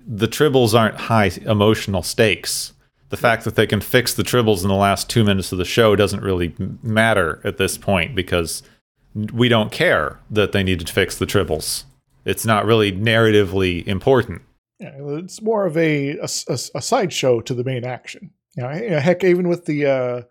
the 0.06 0.28
tribbles 0.28 0.78
aren't 0.78 0.96
high 0.96 1.30
emotional 1.42 2.02
stakes. 2.02 2.72
The 3.10 3.16
fact 3.16 3.44
that 3.44 3.54
they 3.54 3.66
can 3.66 3.80
fix 3.80 4.14
the 4.14 4.22
tribbles 4.22 4.62
in 4.62 4.68
the 4.68 4.74
last 4.74 5.08
two 5.08 5.24
minutes 5.24 5.52
of 5.52 5.58
the 5.58 5.64
show 5.64 5.94
doesn't 5.94 6.22
really 6.22 6.54
matter 6.82 7.40
at 7.44 7.58
this 7.58 7.78
point 7.78 8.14
because 8.14 8.62
we 9.32 9.48
don't 9.48 9.70
care 9.70 10.18
that 10.30 10.52
they 10.52 10.62
needed 10.62 10.86
to 10.88 10.92
fix 10.92 11.16
the 11.16 11.26
tribbles. 11.26 11.84
It's 12.24 12.44
not 12.44 12.64
really 12.64 12.90
narratively 12.90 13.86
important. 13.86 14.42
Yeah, 14.80 14.92
it's 14.96 15.40
more 15.40 15.66
of 15.66 15.76
a 15.76 16.18
a, 16.18 16.24
a, 16.48 16.82
sideshow 16.82 17.40
to 17.42 17.54
the 17.54 17.62
main 17.62 17.84
action. 17.84 18.32
You 18.56 18.64
know, 18.64 18.98
heck, 18.98 19.22
even 19.22 19.48
with 19.48 19.66
the 19.66 19.86
uh, 19.86 20.22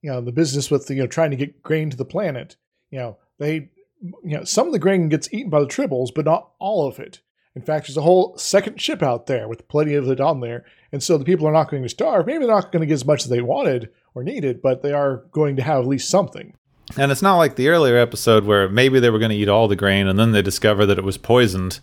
you 0.00 0.10
know 0.10 0.20
the 0.20 0.32
business 0.32 0.70
with 0.70 0.86
the, 0.86 0.94
you 0.94 1.00
know 1.02 1.06
trying 1.06 1.30
to 1.30 1.36
get 1.36 1.62
grain 1.62 1.90
to 1.90 1.96
the 1.96 2.04
planet, 2.04 2.56
you 2.90 2.98
know 2.98 3.18
they 3.38 3.68
you 4.00 4.38
know 4.38 4.44
some 4.44 4.66
of 4.66 4.72
the 4.72 4.78
grain 4.78 5.10
gets 5.10 5.32
eaten 5.32 5.50
by 5.50 5.60
the 5.60 5.66
tribbles, 5.66 6.08
but 6.14 6.24
not 6.24 6.50
all 6.58 6.86
of 6.88 6.98
it. 6.98 7.20
In 7.56 7.62
fact, 7.62 7.86
there's 7.86 7.96
a 7.96 8.02
whole 8.02 8.36
second 8.38 8.80
ship 8.80 9.02
out 9.02 9.26
there 9.26 9.48
with 9.48 9.66
plenty 9.68 9.94
of 9.94 10.08
it 10.08 10.20
on 10.20 10.40
there, 10.40 10.64
and 10.92 11.02
so 11.02 11.18
the 11.18 11.24
people 11.24 11.46
are 11.48 11.52
not 11.52 11.70
going 11.70 11.82
to 11.82 11.88
starve. 11.88 12.26
Maybe 12.26 12.44
they're 12.44 12.54
not 12.54 12.70
going 12.70 12.80
to 12.80 12.86
get 12.86 12.94
as 12.94 13.04
much 13.04 13.24
as 13.24 13.28
they 13.28 13.40
wanted 13.40 13.90
or 14.14 14.22
needed, 14.22 14.62
but 14.62 14.82
they 14.82 14.92
are 14.92 15.24
going 15.32 15.56
to 15.56 15.62
have 15.62 15.80
at 15.80 15.88
least 15.88 16.08
something. 16.08 16.54
And 16.96 17.12
it's 17.12 17.22
not 17.22 17.36
like 17.36 17.56
the 17.56 17.68
earlier 17.68 17.96
episode 17.96 18.44
where 18.44 18.68
maybe 18.68 19.00
they 19.00 19.10
were 19.10 19.18
going 19.18 19.30
to 19.30 19.36
eat 19.36 19.48
all 19.48 19.68
the 19.68 19.76
grain 19.76 20.08
and 20.08 20.18
then 20.18 20.32
they 20.32 20.42
discover 20.42 20.86
that 20.86 20.98
it 20.98 21.04
was 21.04 21.16
poisoned. 21.16 21.80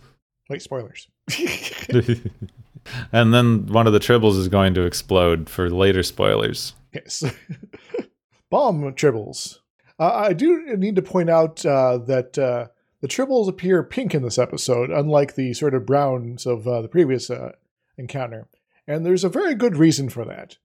Wait, 0.50 0.62
spoilers. 0.62 1.08
and 3.12 3.32
then 3.34 3.66
one 3.66 3.86
of 3.86 3.92
the 3.92 3.98
tribbles 3.98 4.38
is 4.38 4.48
going 4.48 4.74
to 4.74 4.82
explode 4.82 5.48
for 5.48 5.70
later 5.70 6.02
spoilers. 6.02 6.74
Yes. 6.92 7.24
Bomb 8.50 8.82
tribbles. 8.94 9.58
Uh, 9.98 10.12
I 10.12 10.32
do 10.32 10.76
need 10.76 10.96
to 10.96 11.02
point 11.02 11.28
out 11.28 11.64
uh, 11.66 11.98
that 11.98 12.38
uh, 12.38 12.68
the 13.00 13.08
tribbles 13.08 13.48
appear 13.48 13.82
pink 13.82 14.14
in 14.14 14.22
this 14.22 14.38
episode, 14.38 14.90
unlike 14.90 15.34
the 15.34 15.54
sort 15.54 15.74
of 15.74 15.86
browns 15.86 16.46
of 16.46 16.66
uh, 16.66 16.82
the 16.82 16.88
previous 16.88 17.30
uh, 17.30 17.52
encounter. 17.96 18.48
And 18.86 19.04
there's 19.04 19.24
a 19.24 19.28
very 19.28 19.54
good 19.54 19.76
reason 19.76 20.08
for 20.08 20.24
that. 20.24 20.56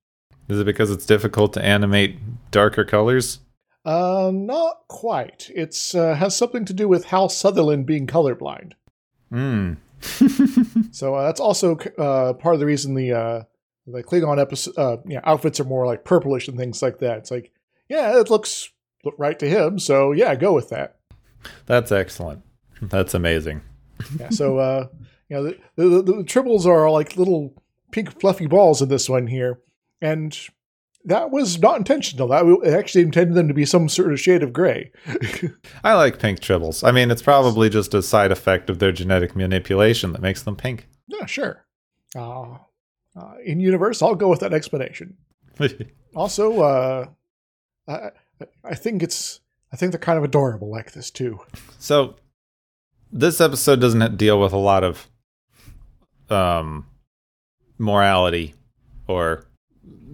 Is 0.48 0.60
it 0.60 0.66
because 0.66 0.92
it's 0.92 1.06
difficult 1.06 1.54
to 1.54 1.64
animate 1.64 2.18
darker 2.52 2.84
colors? 2.86 3.40
Uh, 3.86 4.32
not 4.34 4.88
quite. 4.88 5.50
It's 5.54 5.94
uh, 5.94 6.16
has 6.16 6.36
something 6.36 6.66
to 6.66 6.74
do 6.74 6.88
with 6.88 7.06
Hal 7.06 7.30
Sutherland 7.30 7.86
being 7.86 8.08
colorblind. 8.08 8.74
Hmm. 9.30 9.74
So 10.92 11.16
uh, 11.16 11.24
that's 11.24 11.40
also 11.40 11.78
uh, 11.98 12.34
part 12.34 12.54
of 12.54 12.60
the 12.60 12.68
reason 12.68 12.94
the 12.94 13.14
uh, 13.14 13.44
the 13.88 14.04
Klingon 14.04 14.40
episode, 14.40 14.78
uh, 14.78 14.98
yeah, 15.06 15.22
outfits 15.24 15.60
are 15.60 15.66
more 15.66 15.88
like 15.88 16.06
purplish 16.06 16.48
and 16.48 16.58
things 16.58 16.82
like 16.82 17.00
that. 17.00 17.18
It's 17.18 17.32
like, 17.32 17.52
yeah, 17.90 18.20
it 18.20 18.30
looks 18.30 18.70
look 19.04 19.16
right 19.18 19.38
to 19.40 19.50
him, 19.50 19.80
so 19.80 20.12
yeah, 20.12 20.36
go 20.36 20.54
with 20.54 20.70
that. 20.70 21.00
That's 21.66 21.92
excellent. 21.92 22.44
That's 22.82 23.14
amazing. 23.14 23.62
Yeah, 24.20 24.30
so 24.30 24.58
uh, 24.58 24.88
you 25.30 25.36
know, 25.38 25.44
the, 25.44 25.58
the, 25.76 25.84
the, 25.88 26.02
the 26.02 26.24
tribbles 26.24 26.66
are 26.66 26.90
like 26.90 27.18
little 27.18 27.54
pink 27.92 28.20
fluffy 28.20 28.48
balls 28.48 28.82
in 28.82 28.90
this 28.90 29.10
one 29.10 29.28
here, 29.28 29.60
and 30.02 30.38
that 31.06 31.32
was 31.32 31.60
not 31.60 31.78
intentional. 31.78 32.28
That 32.28 32.46
we 32.46 32.58
actually 32.70 33.04
intended 33.04 33.36
them 33.36 33.48
to 33.48 33.54
be 33.54 33.66
some 33.66 33.88
sort 33.90 34.12
of 34.12 34.20
shade 34.20 34.44
of 34.44 34.54
gray. 34.54 34.92
I 35.84 35.94
like 35.94 36.20
pink 36.20 36.40
tribbles. 36.40 36.86
I 36.88 36.92
mean, 36.92 37.12
it's 37.12 37.22
probably 37.22 37.70
just 37.70 37.94
a 37.94 38.02
side 38.02 38.32
effect 38.32 38.70
of 38.70 38.80
their 38.80 38.92
genetic 38.92 39.36
manipulation 39.36 40.12
that 40.14 40.22
makes 40.22 40.42
them 40.44 40.56
pink. 40.56 40.88
yeah, 41.08 41.26
sure. 41.26 41.66
Uh, 42.16 42.58
uh, 43.16 43.34
in 43.44 43.60
universe, 43.60 44.02
I'll 44.02 44.16
go 44.16 44.30
with 44.30 44.40
that 44.42 44.54
explanation. 44.54 45.18
Also, 46.16 46.62
uh, 46.62 47.08
I, 47.88 48.12
I 48.64 48.76
think 48.76 49.02
it's 49.02 49.40
I 49.74 49.76
think 49.76 49.92
they're 49.92 50.00
kind 50.00 50.20
of 50.20 50.24
adorable 50.24 50.70
like 50.70 50.94
this 50.94 51.10
too. 51.10 51.40
so, 51.80 52.16
this 53.12 53.42
episode 53.42 53.82
doesn't 53.82 54.18
deal 54.18 54.40
with 54.40 54.54
a 54.54 54.58
lot 54.58 54.84
of 54.84 55.08
um, 56.30 56.86
morality 57.78 58.54
or 59.08 59.46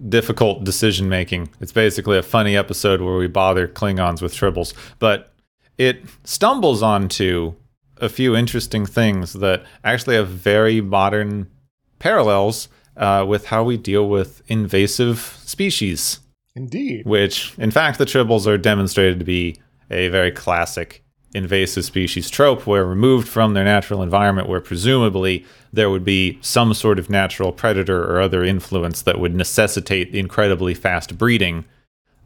difficult 0.08 0.64
decision 0.64 1.08
making. 1.08 1.50
It's 1.60 1.72
basically 1.72 2.18
a 2.18 2.22
funny 2.22 2.56
episode 2.56 3.00
where 3.02 3.16
we 3.16 3.26
bother 3.26 3.68
Klingons 3.68 4.22
with 4.22 4.34
tribbles, 4.34 4.74
but 4.98 5.32
it 5.78 6.04
stumbles 6.24 6.82
onto 6.82 7.54
a 7.98 8.08
few 8.08 8.34
interesting 8.34 8.86
things 8.86 9.34
that 9.34 9.64
actually 9.84 10.16
have 10.16 10.28
very 10.28 10.80
modern 10.80 11.50
parallels 11.98 12.68
uh, 12.96 13.24
with 13.28 13.46
how 13.46 13.62
we 13.62 13.76
deal 13.76 14.08
with 14.08 14.42
invasive 14.48 15.18
species 15.44 16.20
Indeed. 16.56 17.06
which 17.06 17.54
in 17.58 17.70
fact 17.70 17.98
the 17.98 18.04
tribbles 18.04 18.46
are 18.46 18.58
demonstrated 18.58 19.18
to 19.18 19.24
be 19.24 19.60
a 19.90 20.08
very 20.08 20.30
classic 20.30 21.04
invasive 21.32 21.84
species 21.84 22.28
trope 22.28 22.66
where 22.66 22.84
removed 22.84 23.28
from 23.28 23.54
their 23.54 23.64
natural 23.64 24.02
environment 24.02 24.48
where 24.48 24.60
presumably 24.60 25.44
there 25.72 25.88
would 25.88 26.04
be 26.04 26.38
some 26.40 26.74
sort 26.74 26.98
of 26.98 27.08
natural 27.08 27.52
predator 27.52 28.02
or 28.04 28.20
other 28.20 28.42
influence 28.42 29.02
that 29.02 29.20
would 29.20 29.34
necessitate 29.34 30.10
the 30.10 30.18
incredibly 30.18 30.74
fast 30.74 31.16
breeding 31.16 31.64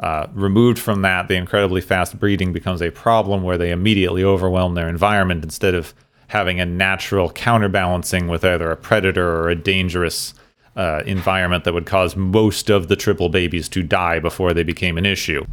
uh, 0.00 0.26
removed 0.32 0.78
from 0.78 1.02
that 1.02 1.28
the 1.28 1.34
incredibly 1.34 1.82
fast 1.82 2.18
breeding 2.18 2.52
becomes 2.52 2.80
a 2.80 2.90
problem 2.90 3.42
where 3.42 3.58
they 3.58 3.70
immediately 3.70 4.24
overwhelm 4.24 4.74
their 4.74 4.88
environment 4.88 5.44
instead 5.44 5.74
of 5.74 5.94
having 6.28 6.58
a 6.58 6.66
natural 6.66 7.30
counterbalancing 7.30 8.26
with 8.26 8.42
either 8.42 8.70
a 8.70 8.76
predator 8.76 9.36
or 9.36 9.50
a 9.50 9.54
dangerous 9.54 10.34
uh, 10.76 11.02
environment 11.06 11.64
that 11.64 11.74
would 11.74 11.86
cause 11.86 12.16
most 12.16 12.70
of 12.70 12.88
the 12.88 12.96
tribble 12.96 13.28
babies 13.28 13.68
to 13.70 13.82
die 13.82 14.18
before 14.18 14.52
they 14.52 14.62
became 14.62 14.98
an 14.98 15.06
issue. 15.06 15.44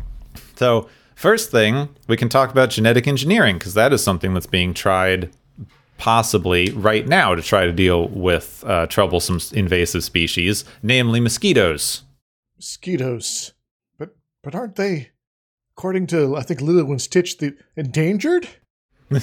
So, 0.55 0.89
first 1.15 1.51
thing, 1.51 1.89
we 2.07 2.17
can 2.17 2.29
talk 2.29 2.51
about 2.51 2.69
genetic 2.69 3.07
engineering 3.07 3.57
because 3.57 3.73
that 3.73 3.93
is 3.93 4.03
something 4.03 4.33
that's 4.33 4.45
being 4.45 4.73
tried 4.73 5.31
possibly 5.97 6.71
right 6.71 7.07
now 7.07 7.35
to 7.35 7.41
try 7.41 7.65
to 7.65 7.71
deal 7.71 8.07
with 8.07 8.63
uh, 8.65 8.87
troublesome 8.87 9.39
invasive 9.53 10.03
species, 10.03 10.65
namely 10.81 11.19
mosquitoes. 11.19 12.03
Mosquitoes, 12.57 13.53
but 13.97 14.15
but 14.43 14.55
aren't 14.55 14.75
they, 14.75 15.11
according 15.77 16.07
to 16.07 16.35
I 16.35 16.43
think 16.43 16.61
Lilo 16.61 16.89
and 16.89 17.01
Stitch, 17.01 17.37
the 17.37 17.55
endangered? 17.75 18.47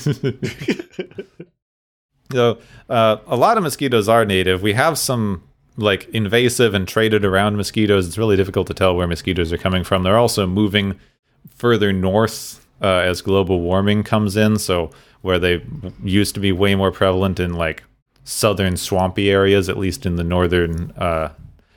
So, 2.30 2.58
uh, 2.90 3.16
a 3.26 3.36
lot 3.36 3.56
of 3.56 3.62
mosquitoes 3.62 4.08
are 4.08 4.24
native. 4.24 4.62
We 4.62 4.74
have 4.74 4.98
some 4.98 5.47
like 5.78 6.08
invasive 6.08 6.74
and 6.74 6.86
traded 6.86 7.24
around 7.24 7.56
mosquitoes. 7.56 8.06
It's 8.06 8.18
really 8.18 8.36
difficult 8.36 8.66
to 8.66 8.74
tell 8.74 8.94
where 8.94 9.06
mosquitoes 9.06 9.52
are 9.52 9.58
coming 9.58 9.84
from. 9.84 10.02
They're 10.02 10.18
also 10.18 10.46
moving 10.46 10.98
further 11.54 11.92
north 11.92 12.66
uh, 12.82 12.98
as 12.98 13.22
global 13.22 13.60
warming 13.60 14.02
comes 14.02 14.36
in. 14.36 14.58
So, 14.58 14.90
where 15.22 15.38
they 15.38 15.64
used 16.02 16.34
to 16.34 16.40
be 16.40 16.52
way 16.52 16.74
more 16.74 16.92
prevalent 16.92 17.40
in 17.40 17.54
like 17.54 17.82
southern 18.24 18.76
swampy 18.76 19.30
areas, 19.30 19.68
at 19.68 19.78
least 19.78 20.04
in 20.04 20.16
the 20.16 20.24
northern 20.24 20.92
uh, 20.92 21.32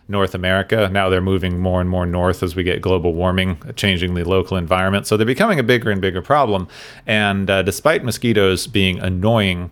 North 0.07 0.35
America. 0.35 0.89
Now 0.91 1.09
they're 1.09 1.21
moving 1.21 1.59
more 1.59 1.79
and 1.81 1.89
more 1.89 2.05
north 2.05 2.43
as 2.43 2.55
we 2.55 2.63
get 2.63 2.81
global 2.81 3.13
warming, 3.13 3.57
changing 3.75 4.13
the 4.13 4.23
local 4.25 4.57
environment. 4.57 5.07
So 5.07 5.17
they're 5.17 5.25
becoming 5.25 5.59
a 5.59 5.63
bigger 5.63 5.89
and 5.89 6.01
bigger 6.01 6.21
problem. 6.21 6.67
And 7.07 7.49
uh, 7.49 7.63
despite 7.63 8.03
mosquitoes 8.03 8.67
being 8.67 8.99
annoying 8.99 9.71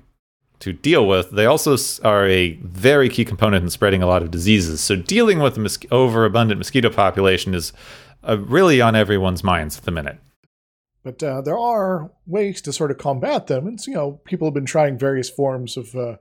to 0.60 0.74
deal 0.74 1.08
with, 1.08 1.32
they 1.32 1.46
also 1.46 1.78
are 2.04 2.28
a 2.28 2.54
very 2.62 3.10
key 3.10 3.26
component 3.26 3.64
in 3.64 3.70
spreading 3.70 4.04
a 4.04 4.08
lot 4.08 4.22
of 4.22 4.32
diseases. 4.32 4.82
So 4.82 4.96
dealing 4.96 5.40
with 5.40 5.56
the 5.56 5.62
mos- 5.62 5.80
overabundant 5.92 6.58
mosquito 6.58 6.90
population 6.90 7.54
is 7.54 7.74
uh, 8.28 8.38
really 8.40 8.82
on 8.82 8.96
everyone's 8.96 9.44
minds 9.44 9.78
at 9.78 9.86
the 9.86 9.92
minute. 9.92 10.20
But 11.04 11.24
uh, 11.24 11.42
there 11.42 11.58
are 11.58 12.12
ways 12.26 12.62
to 12.64 12.74
sort 12.74 12.92
of 12.92 12.98
combat 12.98 13.48
them, 13.48 13.68
and 13.68 13.80
you 13.88 13.94
know 13.94 14.20
people 14.26 14.48
have 14.48 14.54
been 14.54 14.66
trying 14.66 14.98
various 14.98 15.30
forms 15.30 15.78
of 15.78 15.96
uh, 15.96 16.18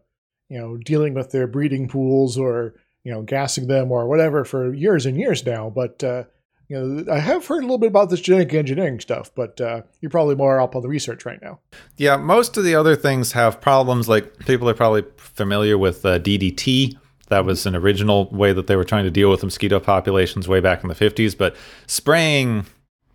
you 0.48 0.59
know 0.59 0.77
dealing 0.77 1.14
with 1.14 1.33
their 1.33 1.48
breeding 1.48 1.88
pools 1.88 2.38
or 2.38 2.74
you 3.03 3.12
know 3.12 3.22
gassing 3.22 3.66
them 3.66 3.90
or 3.90 4.07
whatever 4.07 4.44
for 4.44 4.72
years 4.72 5.05
and 5.05 5.16
years 5.16 5.44
now. 5.44 5.68
But 5.68 6.05
uh, 6.05 6.24
you 6.68 6.78
know 6.78 7.12
I 7.12 7.18
have 7.18 7.46
heard 7.46 7.61
a 7.61 7.66
little 7.66 7.78
bit 7.78 7.88
about 7.88 8.11
this 8.11 8.20
genetic 8.20 8.54
engineering 8.54 9.00
stuff, 9.00 9.31
but 9.35 9.61
uh, 9.61 9.83
you're 10.00 10.11
probably 10.11 10.35
more 10.35 10.61
up 10.61 10.76
on 10.76 10.83
the 10.83 10.88
research 10.88 11.24
right 11.24 11.40
now. 11.42 11.61
Yeah, 11.96 12.16
most 12.16 12.57
of 12.57 12.64
the 12.64 12.74
other 12.74 12.94
things 12.94 13.33
have 13.33 13.61
problems. 13.61 14.09
Like 14.09 14.38
people 14.40 14.68
are 14.68 14.74
probably 14.74 15.04
familiar 15.16 15.78
with 15.78 16.04
uh, 16.04 16.18
DDT. 16.18 16.96
That 17.28 17.44
was 17.44 17.66
an 17.66 17.76
original 17.76 18.28
way 18.31 18.52
that 18.52 18.66
they 18.66 18.76
were 18.76 18.85
trying 18.85 19.04
to 19.04 19.11
deal 19.11 19.31
with 19.31 19.44
mosquito 19.44 19.81
populations 19.81 20.48
way 20.48 20.61
back 20.61 20.83
in 20.83 20.88
the 20.88 20.94
50s. 20.94 21.37
But 21.37 21.57
spraying 21.87 22.66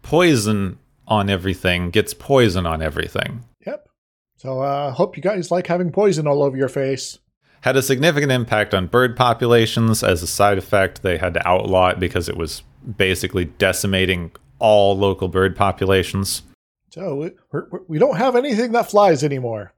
poison 0.03 0.77
on 1.07 1.29
everything 1.29 1.89
gets 1.89 2.13
poison 2.13 2.65
on 2.65 2.81
everything. 2.81 3.43
Yep. 3.65 3.89
So 4.37 4.59
I 4.59 4.87
uh, 4.87 4.91
hope 4.91 5.17
you 5.17 5.23
guys 5.23 5.51
like 5.51 5.67
having 5.67 5.91
poison 5.91 6.27
all 6.27 6.43
over 6.43 6.57
your 6.57 6.69
face. 6.69 7.19
Had 7.63 7.77
a 7.77 7.81
significant 7.81 8.29
impact 8.29 8.73
on 8.73 8.87
bird 8.87 9.15
populations. 9.15 10.03
As 10.03 10.21
a 10.21 10.27
side 10.27 10.57
effect, 10.57 11.01
they 11.01 11.17
had 11.17 11.33
to 11.35 11.47
outlaw 11.47 11.87
it 11.91 11.99
because 11.99 12.27
it 12.27 12.35
was 12.35 12.61
basically 12.97 13.45
decimating 13.45 14.31
all 14.59 14.97
local 14.97 15.29
bird 15.29 15.55
populations. 15.55 16.41
So 16.89 17.15
we, 17.15 17.31
we're, 17.53 17.67
we're- 17.87 17.99
don't 17.99 18.17
have 18.17 18.35
anything 18.35 18.73
that 18.73 18.91
flies 18.91 19.23
anymore. 19.23 19.71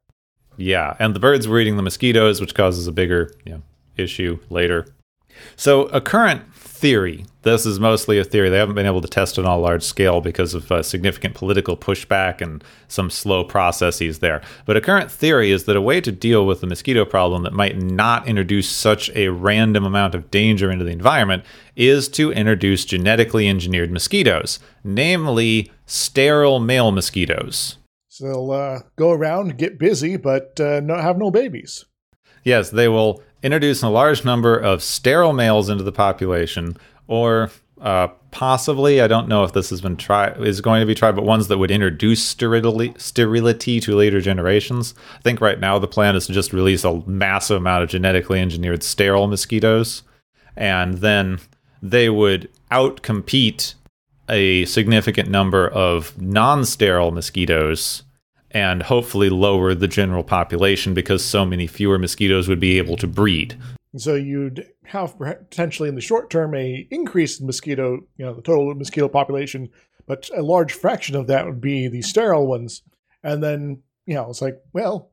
Yeah, 0.57 0.95
and 0.97 1.13
the 1.15 1.19
birds 1.19 1.47
were 1.47 1.59
eating 1.59 1.77
the 1.77 1.83
mosquitoes, 1.83 2.41
which 2.41 2.55
causes 2.55 2.87
a 2.87 2.91
bigger 2.91 3.31
you 3.45 3.51
know, 3.53 3.61
issue 3.97 4.39
later. 4.49 4.87
So, 5.55 5.83
a 5.87 6.01
current 6.01 6.41
theory 6.75 7.25
this 7.45 7.67
is 7.67 7.79
mostly 7.79 8.17
a 8.17 8.23
theory. 8.23 8.49
They 8.49 8.57
haven't 8.57 8.73
been 8.73 8.87
able 8.87 9.01
to 9.01 9.07
test 9.07 9.37
it 9.37 9.45
on 9.45 9.51
a 9.51 9.61
large 9.61 9.83
scale 9.83 10.19
because 10.19 10.55
of 10.55 10.71
uh, 10.71 10.81
significant 10.81 11.35
political 11.35 11.77
pushback 11.77 12.41
and 12.41 12.63
some 12.87 13.11
slow 13.11 13.43
processes 13.43 14.17
there. 14.17 14.41
But 14.65 14.77
a 14.77 14.81
current 14.81 15.11
theory 15.11 15.51
is 15.51 15.65
that 15.65 15.75
a 15.75 15.81
way 15.81 16.01
to 16.01 16.11
deal 16.11 16.43
with 16.47 16.61
the 16.61 16.67
mosquito 16.67 17.05
problem 17.05 17.43
that 17.43 17.53
might 17.53 17.77
not 17.77 18.27
introduce 18.27 18.67
such 18.67 19.11
a 19.11 19.29
random 19.29 19.85
amount 19.85 20.15
of 20.15 20.31
danger 20.31 20.71
into 20.71 20.83
the 20.83 20.91
environment 20.91 21.45
is 21.75 22.09
to 22.09 22.31
introduce 22.31 22.83
genetically 22.83 23.47
engineered 23.47 23.91
mosquitoes, 23.91 24.59
namely 24.83 25.71
sterile 25.85 26.59
male 26.59 26.91
mosquitoes. 26.91 27.77
So 28.07 28.25
they'll 28.25 28.51
uh, 28.51 28.79
go 28.95 29.11
around, 29.11 29.59
get 29.59 29.77
busy, 29.77 30.17
but 30.17 30.59
uh, 30.59 30.79
not 30.79 31.03
have 31.03 31.19
no 31.19 31.29
babies. 31.29 31.85
Yes, 32.43 32.71
they 32.71 32.87
will 32.87 33.21
introducing 33.45 33.87
a 33.87 33.91
large 33.91 34.25
number 34.25 34.57
of 34.57 34.81
sterile 34.81 35.31
males 35.31 35.69
into 35.69 35.83
the 35.83 35.91
population, 35.91 36.75
or 37.07 37.51
uh, 37.79 38.07
possibly, 38.31 38.99
I 38.99 39.07
don't 39.07 39.27
know 39.27 39.43
if 39.43 39.53
this 39.53 39.69
has 39.69 39.81
been 39.81 39.97
tried, 39.97 40.41
is 40.43 40.61
going 40.61 40.79
to 40.79 40.87
be 40.87 40.95
tried, 40.95 41.15
but 41.15 41.25
ones 41.25 41.47
that 41.47 41.59
would 41.59 41.69
introduce 41.69 42.23
sterility, 42.23 42.95
sterility 42.97 43.79
to 43.81 43.95
later 43.95 44.19
generations. 44.19 44.95
I 45.15 45.21
think 45.21 45.41
right 45.41 45.59
now 45.59 45.77
the 45.77 45.87
plan 45.87 46.15
is 46.15 46.25
to 46.25 46.33
just 46.33 46.53
release 46.53 46.83
a 46.83 47.03
massive 47.05 47.57
amount 47.57 47.83
of 47.83 47.89
genetically 47.89 48.39
engineered 48.39 48.81
sterile 48.81 49.27
mosquitoes, 49.27 50.01
and 50.57 50.95
then 50.95 51.39
they 51.83 52.09
would 52.09 52.49
outcompete 52.71 53.75
a 54.27 54.65
significant 54.65 55.29
number 55.29 55.69
of 55.69 56.19
non 56.19 56.65
sterile 56.65 57.11
mosquitoes 57.11 58.01
and 58.55 58.83
hopefully 58.83 59.29
lower 59.29 59.75
the 59.75 59.87
general 59.87 60.23
population 60.23 60.93
because 60.93 61.23
so 61.23 61.45
many 61.45 61.67
fewer 61.67 61.99
mosquitoes 61.99 62.47
would 62.47 62.59
be 62.59 62.77
able 62.77 62.95
to 62.95 63.05
breed. 63.05 63.59
So 63.97 64.15
you'd 64.15 64.65
have 64.85 65.19
potentially 65.19 65.89
in 65.89 65.95
the 65.95 66.01
short 66.01 66.29
term 66.29 66.55
a 66.55 66.87
increase 66.89 67.37
in 67.37 67.45
mosquito, 67.45 67.99
you 68.15 68.25
know, 68.25 68.33
the 68.33 68.41
total 68.41 68.73
mosquito 68.73 69.09
population, 69.09 69.69
but 70.07 70.29
a 70.35 70.41
large 70.41 70.71
fraction 70.71 71.17
of 71.17 71.27
that 71.27 71.45
would 71.45 71.59
be 71.59 71.89
the 71.89 72.01
sterile 72.01 72.47
ones. 72.47 72.81
And 73.23 73.43
then, 73.43 73.81
you 74.05 74.15
know, 74.15 74.29
it's 74.29 74.41
like, 74.41 74.61
well, 74.71 75.11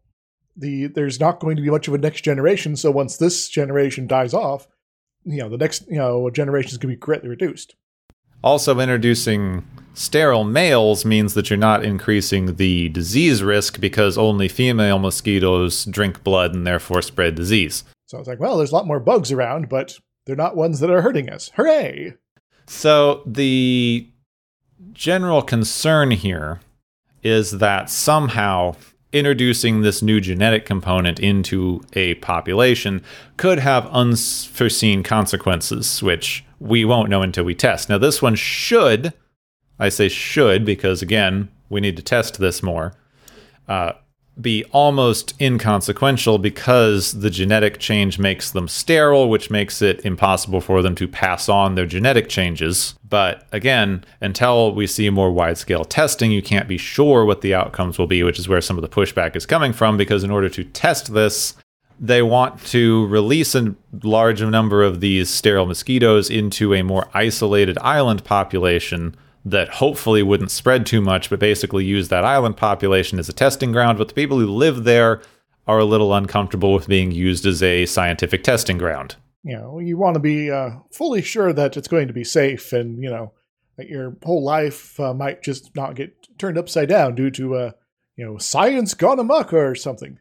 the 0.57 0.87
there's 0.87 1.19
not 1.19 1.41
going 1.41 1.57
to 1.57 1.63
be 1.63 1.71
much 1.71 1.89
of 1.89 1.95
a 1.95 1.99
next 1.99 2.21
generation, 2.21 2.77
so 2.77 2.93
once 2.93 3.17
this 3.17 3.49
generation 3.49 4.07
dies 4.07 4.35
off, 4.35 4.69
you 5.25 5.39
know, 5.39 5.49
the 5.49 5.59
next, 5.59 5.89
you 5.89 5.97
know, 5.99 6.31
generation 6.31 6.71
is 6.71 6.79
going 6.79 6.93
to 6.93 6.97
be 6.97 7.01
greatly 7.01 7.29
reduced. 7.29 7.75
Also 8.43 8.79
introducing 8.81 9.65
sterile 9.95 10.45
males 10.45 11.05
means 11.05 11.35
that 11.35 11.51
you're 11.51 11.57
not 11.57 11.85
increasing 11.85 12.57
the 12.57 12.89
disease 12.89 13.43
risk 13.43 13.81
because 13.81 14.19
only 14.19 14.49
female 14.49 14.99
mosquitoes 14.99 15.85
drink 15.85 16.25
blood 16.25 16.55
and 16.55 16.67
therefore 16.67 17.03
spread 17.03 17.35
disease. 17.35 17.85
So 18.07 18.19
I 18.19 18.21
was 18.21 18.29
like, 18.29 18.41
well, 18.41 18.57
there's 18.57 18.73
a 18.73 18.75
lot 18.75 18.87
more 18.87 19.01
bugs 19.01 19.31
around, 19.31 19.69
but 19.69 19.99
they're 20.27 20.37
not 20.37 20.57
ones 20.57 20.81
that 20.81 20.91
are 20.91 21.03
hurting 21.03 21.31
us. 21.31 21.51
Hooray! 21.57 22.15
So 22.67 23.23
the 23.27 24.09
general 24.93 25.43
concern 25.43 26.11
here 26.11 26.61
is 27.23 27.53
that 27.59 27.89
somehow 27.89 28.75
introducing 29.13 29.83
this 29.83 30.03
new 30.03 30.21
genetic 30.21 30.65
component 30.65 31.21
into 31.21 31.83
a 31.93 32.15
population 32.15 33.03
could 33.37 33.59
have 33.59 33.87
unforeseen 33.89 35.03
consequences, 35.03 36.03
which 36.03 36.45
we 36.59 36.85
won't 36.85 37.11
know 37.11 37.23
until 37.23 37.45
we 37.45 37.55
test. 37.55 37.89
Now, 37.89 37.99
this 37.99 38.23
one 38.23 38.35
should 38.35 39.13
I 39.83 39.89
say 39.89 40.09
should 40.09 40.65
because, 40.65 41.03
again, 41.03 41.49
we 41.69 41.81
need 41.81 41.97
to 41.97 42.03
test 42.03 42.39
this 42.39 42.63
more, 42.63 42.95
uh, 43.67 43.93
be 44.41 44.65
almost 44.73 45.35
inconsequential 45.41 46.39
because 46.39 47.21
the 47.21 47.31
genetic 47.31 47.79
change 47.79 48.19
makes 48.19 48.51
them 48.51 48.67
sterile, 48.67 49.29
which 49.29 49.51
makes 49.51 49.83
it 49.83 50.05
impossible 50.05 50.61
for 50.61 50.81
them 50.81 50.95
to 50.95 51.07
pass 51.07 51.49
on 51.49 51.75
their 51.75 51.87
genetic 51.87 52.29
changes. 52.29 52.95
But 53.09 53.47
again, 53.53 54.05
until 54.21 54.75
we 54.75 54.87
see 54.87 55.11
more 55.11 55.31
wide 55.31 55.59
scale 55.59 55.85
testing, 55.85 56.33
you 56.33 56.43
can't 56.43 56.69
be 56.69 56.79
sure 56.79 57.25
what 57.25 57.43
the 57.43 57.55
outcomes 57.55 57.99
will 57.99 58.07
be, 58.07 58.23
which 58.23 58.39
is 58.39 58.49
where 58.49 58.63
some 58.63 58.79
of 58.79 58.83
the 58.83 58.89
pushback 58.89 59.37
is 59.37 59.45
coming 59.45 59.73
from. 59.73 59.97
Because 59.97 60.25
in 60.25 60.31
order 60.31 60.49
to 60.49 60.65
test 60.65 61.13
this, 61.13 61.55
they 62.01 62.23
want 62.23 62.65
to 62.67 63.07
release 63.07 63.55
a 63.55 63.75
large 64.03 64.43
number 64.43 64.83
of 64.83 65.01
these 65.01 65.29
sterile 65.29 65.67
mosquitoes 65.67 66.31
into 66.31 66.75
a 66.75 66.83
more 66.83 67.09
isolated 67.15 67.79
island 67.79 68.25
population 68.25 69.15
that 69.45 69.69
hopefully 69.69 70.23
wouldn't 70.23 70.51
spread 70.51 70.87
too 70.87 71.01
much, 71.01 71.29
but 71.29 71.41
basically 71.41 71.85
use 71.85 72.09
that 72.09 72.25
island 72.25 72.57
population 72.57 73.19
as 73.19 73.29
a 73.29 73.33
testing 73.33 73.73
ground. 73.73 73.99
But 73.99 74.09
the 74.09 74.15
people 74.15 74.39
who 74.39 74.47
live 74.47 74.85
there 74.85 75.21
are 75.67 75.79
a 75.79 75.85
little 75.85 76.15
uncomfortable 76.15 76.73
with 76.73 76.89
being 76.89 77.13
used 77.13 77.47
as 77.47 77.63
a 77.63 77.87
scientific 77.87 78.43
testing 78.45 78.79
ground. 78.79 79.17
You 79.45 79.57
know, 79.57 79.79
you 79.81 79.97
want 79.97 80.15
to 80.15 80.21
be 80.21 80.51
uh, 80.51 80.71
fully 80.93 81.23
sure 81.23 81.53
that 81.53 81.77
it's 81.77 81.89
going 81.89 82.07
to 82.07 82.15
be 82.15 82.25
safe, 82.25 82.73
and 82.73 83.03
you 83.03 83.11
know 83.11 83.33
that 83.77 83.89
your 83.89 84.17
whole 84.23 84.45
life 84.45 84.99
uh, 85.01 85.15
might 85.15 85.43
just 85.43 85.75
not 85.75 85.97
get 85.97 86.15
turned 86.39 86.59
upside 86.59 86.89
down 86.89 87.17
due 87.17 87.31
to 87.33 87.55
uh, 87.57 87.71
you 88.17 88.25
know 88.25 88.39
science 88.39 88.95
gone 88.95 89.19
amok 89.19 89.53
or 89.53 89.75
something. 89.75 90.19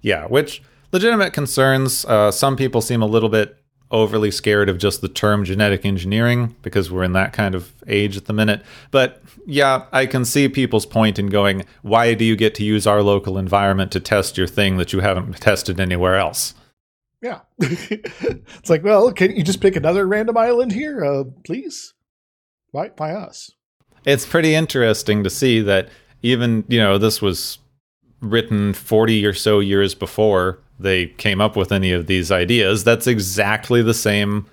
Yeah, 0.00 0.26
which 0.26 0.62
legitimate 0.92 1.34
concerns. 1.34 2.06
Uh, 2.06 2.30
some 2.30 2.56
people 2.56 2.80
seem 2.80 3.02
a 3.02 3.06
little 3.06 3.28
bit 3.28 3.62
overly 3.90 4.30
scared 4.30 4.68
of 4.68 4.78
just 4.78 5.00
the 5.00 5.08
term 5.08 5.44
genetic 5.44 5.84
engineering 5.84 6.56
because 6.62 6.90
we're 6.90 7.04
in 7.04 7.12
that 7.12 7.32
kind 7.32 7.54
of 7.54 7.72
age 7.86 8.16
at 8.16 8.24
the 8.24 8.32
minute. 8.32 8.62
But 8.90 9.22
yeah, 9.46 9.86
I 9.92 10.06
can 10.06 10.24
see 10.24 10.48
people's 10.48 10.86
point 10.86 11.18
in 11.18 11.28
going, 11.28 11.64
why 11.82 12.14
do 12.14 12.24
you 12.24 12.36
get 12.36 12.54
to 12.56 12.64
use 12.64 12.86
our 12.86 13.02
local 13.02 13.38
environment 13.38 13.92
to 13.92 14.00
test 14.00 14.36
your 14.36 14.48
thing 14.48 14.76
that 14.78 14.92
you 14.92 15.00
haven't 15.00 15.40
tested 15.40 15.78
anywhere 15.78 16.16
else? 16.16 16.54
Yeah. 17.22 17.40
it's 17.58 18.70
like, 18.70 18.82
well, 18.82 19.12
can 19.12 19.34
you 19.34 19.42
just 19.42 19.60
pick 19.60 19.76
another 19.76 20.06
random 20.06 20.36
island 20.36 20.72
here, 20.72 21.04
uh, 21.04 21.24
please? 21.44 21.94
Why, 22.72 22.88
by 22.88 23.12
us? 23.12 23.52
It's 24.04 24.26
pretty 24.26 24.54
interesting 24.54 25.24
to 25.24 25.30
see 25.30 25.60
that 25.62 25.88
even, 26.22 26.64
you 26.68 26.78
know, 26.78 26.98
this 26.98 27.22
was 27.22 27.58
written 28.20 28.72
40 28.72 29.24
or 29.26 29.32
so 29.32 29.60
years 29.60 29.94
before 29.94 30.60
they 30.78 31.06
came 31.06 31.40
up 31.40 31.56
with 31.56 31.72
any 31.72 31.92
of 31.92 32.06
these 32.06 32.30
ideas. 32.30 32.84
That's 32.84 33.06
exactly 33.06 33.82
the 33.82 33.94
same 33.94 34.46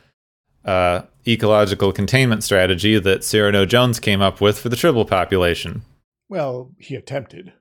uh, 0.65 1.01
ecological 1.27 1.91
containment 1.91 2.43
strategy 2.43 2.99
that 2.99 3.23
Cyrano 3.23 3.65
Jones 3.65 3.99
came 3.99 4.21
up 4.21 4.41
with 4.41 4.59
for 4.59 4.69
the 4.69 4.75
tribble 4.75 5.05
population. 5.05 5.83
Well, 6.29 6.71
he 6.79 6.95
attempted. 6.95 7.53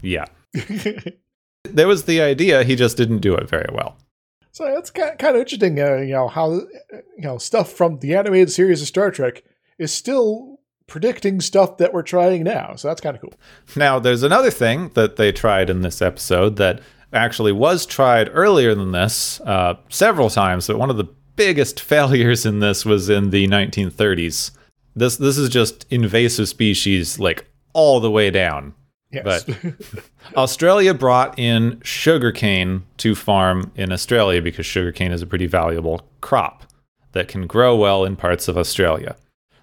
Yeah. 0.00 0.26
there 1.64 1.88
was 1.88 2.04
the 2.04 2.20
idea, 2.20 2.62
he 2.62 2.76
just 2.76 2.96
didn't 2.96 3.18
do 3.18 3.34
it 3.34 3.48
very 3.48 3.68
well. 3.72 3.96
So 4.52 4.64
that's 4.66 4.90
kind 4.90 5.10
of, 5.10 5.18
kind 5.18 5.34
of 5.34 5.40
interesting, 5.40 5.80
uh, 5.80 5.96
you 5.96 6.12
know, 6.12 6.28
how 6.28 6.52
you 6.52 6.68
know 7.18 7.38
stuff 7.38 7.72
from 7.72 7.98
the 7.98 8.14
animated 8.14 8.52
series 8.52 8.80
of 8.80 8.86
Star 8.86 9.10
Trek 9.10 9.42
is 9.78 9.92
still 9.92 10.60
predicting 10.86 11.40
stuff 11.40 11.78
that 11.78 11.92
we're 11.92 12.02
trying 12.02 12.44
now. 12.44 12.76
So 12.76 12.86
that's 12.86 13.00
kind 13.00 13.16
of 13.16 13.22
cool. 13.22 13.34
Now, 13.74 13.98
there's 13.98 14.22
another 14.22 14.50
thing 14.50 14.90
that 14.94 15.16
they 15.16 15.32
tried 15.32 15.70
in 15.70 15.80
this 15.80 16.00
episode 16.00 16.54
that 16.56 16.80
actually 17.14 17.52
was 17.52 17.86
tried 17.86 18.28
earlier 18.32 18.74
than 18.74 18.92
this 18.92 19.40
uh, 19.42 19.74
several 19.88 20.30
times, 20.30 20.66
but 20.66 20.78
one 20.78 20.90
of 20.90 20.96
the 20.96 21.08
biggest 21.36 21.80
failures 21.92 22.44
in 22.44 22.60
this 22.60 22.84
was 22.84 23.08
in 23.08 23.30
the 23.30 23.46
1930s. 23.48 24.50
This 24.96 25.16
this 25.16 25.38
is 25.38 25.48
just 25.48 25.86
invasive 25.90 26.48
species 26.48 27.18
like 27.18 27.46
all 27.72 28.00
the 28.00 28.10
way 28.10 28.30
down. 28.30 28.74
Yes. 29.10 29.44
But 29.44 29.74
Australia 30.36 30.94
brought 30.94 31.38
in 31.38 31.80
sugarcane 31.82 32.84
to 32.98 33.14
farm 33.14 33.72
in 33.76 33.92
Australia 33.92 34.42
because 34.42 34.66
sugarcane 34.66 35.12
is 35.12 35.22
a 35.22 35.26
pretty 35.26 35.46
valuable 35.46 36.08
crop 36.20 36.64
that 37.12 37.28
can 37.28 37.46
grow 37.46 37.76
well 37.76 38.04
in 38.04 38.16
parts 38.16 38.48
of 38.48 38.58
Australia. 38.58 39.16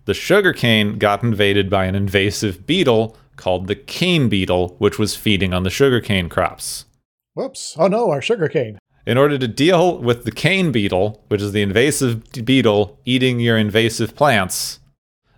The 0.05 0.13
sugarcane 0.13 0.97
got 0.97 1.23
invaded 1.23 1.69
by 1.69 1.85
an 1.85 1.95
invasive 1.95 2.65
beetle 2.65 3.17
called 3.35 3.67
the 3.67 3.75
cane 3.75 4.29
beetle, 4.29 4.75
which 4.79 4.97
was 4.97 5.15
feeding 5.15 5.53
on 5.53 5.63
the 5.63 5.69
sugarcane 5.69 6.29
crops. 6.29 6.85
Whoops. 7.33 7.75
Oh 7.79 7.87
no, 7.87 8.09
our 8.09 8.21
sugar 8.21 8.49
cane. 8.49 8.77
In 9.05 9.17
order 9.17 9.37
to 9.37 9.47
deal 9.47 9.97
with 9.97 10.25
the 10.25 10.31
cane 10.31 10.71
beetle, 10.71 11.23
which 11.29 11.41
is 11.41 11.53
the 11.53 11.61
invasive 11.61 12.31
beetle 12.45 12.99
eating 13.05 13.39
your 13.39 13.57
invasive 13.57 14.15
plants, 14.15 14.79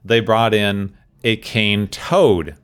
they 0.03 0.19
brought 0.19 0.53
in 0.53 0.95
a 1.23 1.37
cane 1.37 1.87
toad, 1.87 2.57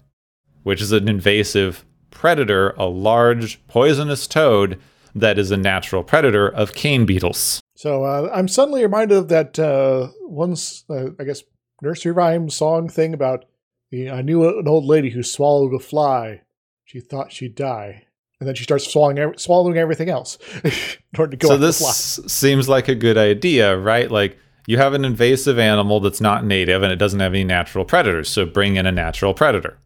which 0.63 0.81
is 0.81 0.91
an 0.91 1.07
invasive 1.07 1.85
predator, 2.11 2.71
a 2.71 2.85
large 2.85 3.65
poisonous 3.67 4.27
toad 4.27 4.79
that 5.15 5.39
is 5.39 5.51
a 5.51 5.57
natural 5.57 6.03
predator 6.03 6.47
of 6.49 6.73
cane 6.73 7.05
beetles. 7.05 7.61
So 7.75 8.03
uh, 8.03 8.29
I'm 8.33 8.49
suddenly 8.49 8.81
reminded 8.81 9.17
of 9.17 9.29
that 9.29 9.57
uh, 9.57 10.09
once, 10.23 10.83
uh, 10.89 11.11
I 11.17 11.23
guess, 11.23 11.43
nursery 11.81 12.11
rhyme 12.11 12.49
song 12.49 12.89
thing 12.89 13.13
about 13.13 13.45
the, 13.89 14.09
I 14.09 14.21
knew 14.21 14.59
an 14.59 14.67
old 14.67 14.85
lady 14.85 15.11
who 15.11 15.23
swallowed 15.23 15.73
a 15.73 15.79
fly. 15.79 16.41
She 16.83 16.99
thought 16.99 17.31
she'd 17.31 17.55
die 17.55 18.07
and 18.39 18.47
then 18.47 18.56
she 18.56 18.63
starts 18.63 18.88
swallowing 18.88 19.38
swallowing 19.38 19.78
everything 19.78 20.10
else 20.10 20.38
in 20.63 20.71
order 21.17 21.32
to 21.32 21.38
go. 21.38 21.49
So 21.49 21.58
this 21.58 22.19
seems 22.28 22.69
like 22.69 22.88
a 22.88 22.95
good 22.95 23.17
idea, 23.17 23.78
right? 23.78 24.10
Like 24.10 24.38
you 24.65 24.78
have 24.78 24.93
an 24.93 25.06
invasive 25.06 25.60
animal 25.60 25.99
that's 25.99 26.21
not 26.21 26.45
native 26.45 26.84
and 26.84 26.91
it 26.91 26.97
doesn't 26.97 27.19
have 27.19 27.34
any 27.34 27.43
natural 27.43 27.86
predators, 27.86 28.30
so 28.30 28.45
bring 28.45 28.75
in 28.75 28.86
a 28.86 28.91
natural 28.91 29.34
predator. 29.34 29.78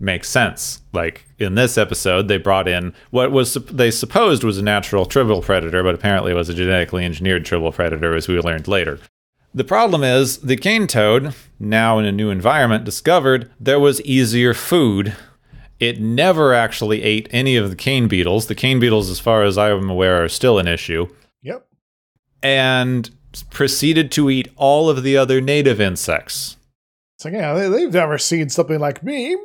Makes 0.00 0.28
sense. 0.28 0.82
Like 0.92 1.26
in 1.38 1.56
this 1.56 1.76
episode, 1.76 2.28
they 2.28 2.38
brought 2.38 2.68
in 2.68 2.94
what 3.10 3.32
was 3.32 3.54
they 3.54 3.90
supposed 3.90 4.44
was 4.44 4.58
a 4.58 4.62
natural 4.62 5.06
tribble 5.06 5.42
predator, 5.42 5.82
but 5.82 5.94
apparently 5.94 6.32
it 6.32 6.36
was 6.36 6.48
a 6.48 6.54
genetically 6.54 7.04
engineered 7.04 7.44
tribble 7.44 7.72
predator, 7.72 8.14
as 8.14 8.28
we 8.28 8.38
learned 8.38 8.68
later. 8.68 9.00
The 9.54 9.64
problem 9.64 10.04
is 10.04 10.38
the 10.38 10.56
cane 10.56 10.86
toad, 10.86 11.34
now 11.58 11.98
in 11.98 12.04
a 12.04 12.12
new 12.12 12.30
environment, 12.30 12.84
discovered 12.84 13.50
there 13.58 13.80
was 13.80 14.00
easier 14.02 14.54
food 14.54 15.16
it 15.80 16.00
never 16.00 16.54
actually 16.54 17.02
ate 17.02 17.28
any 17.30 17.56
of 17.56 17.70
the 17.70 17.76
cane 17.76 18.08
beetles. 18.08 18.46
The 18.46 18.54
cane 18.54 18.80
beetles, 18.80 19.10
as 19.10 19.20
far 19.20 19.44
as 19.44 19.56
I'm 19.56 19.88
aware, 19.88 20.24
are 20.24 20.28
still 20.28 20.58
an 20.58 20.66
issue. 20.66 21.08
Yep. 21.42 21.66
And 22.42 23.10
proceeded 23.50 24.10
to 24.12 24.30
eat 24.30 24.48
all 24.56 24.90
of 24.90 25.02
the 25.02 25.16
other 25.16 25.40
native 25.40 25.80
insects. 25.80 26.56
It's 27.16 27.24
like, 27.24 27.34
yeah, 27.34 27.54
they, 27.54 27.82
have 27.82 27.92
never 27.92 28.18
seen 28.18 28.48
something 28.48 28.78
like 28.78 29.02
me. 29.02 29.36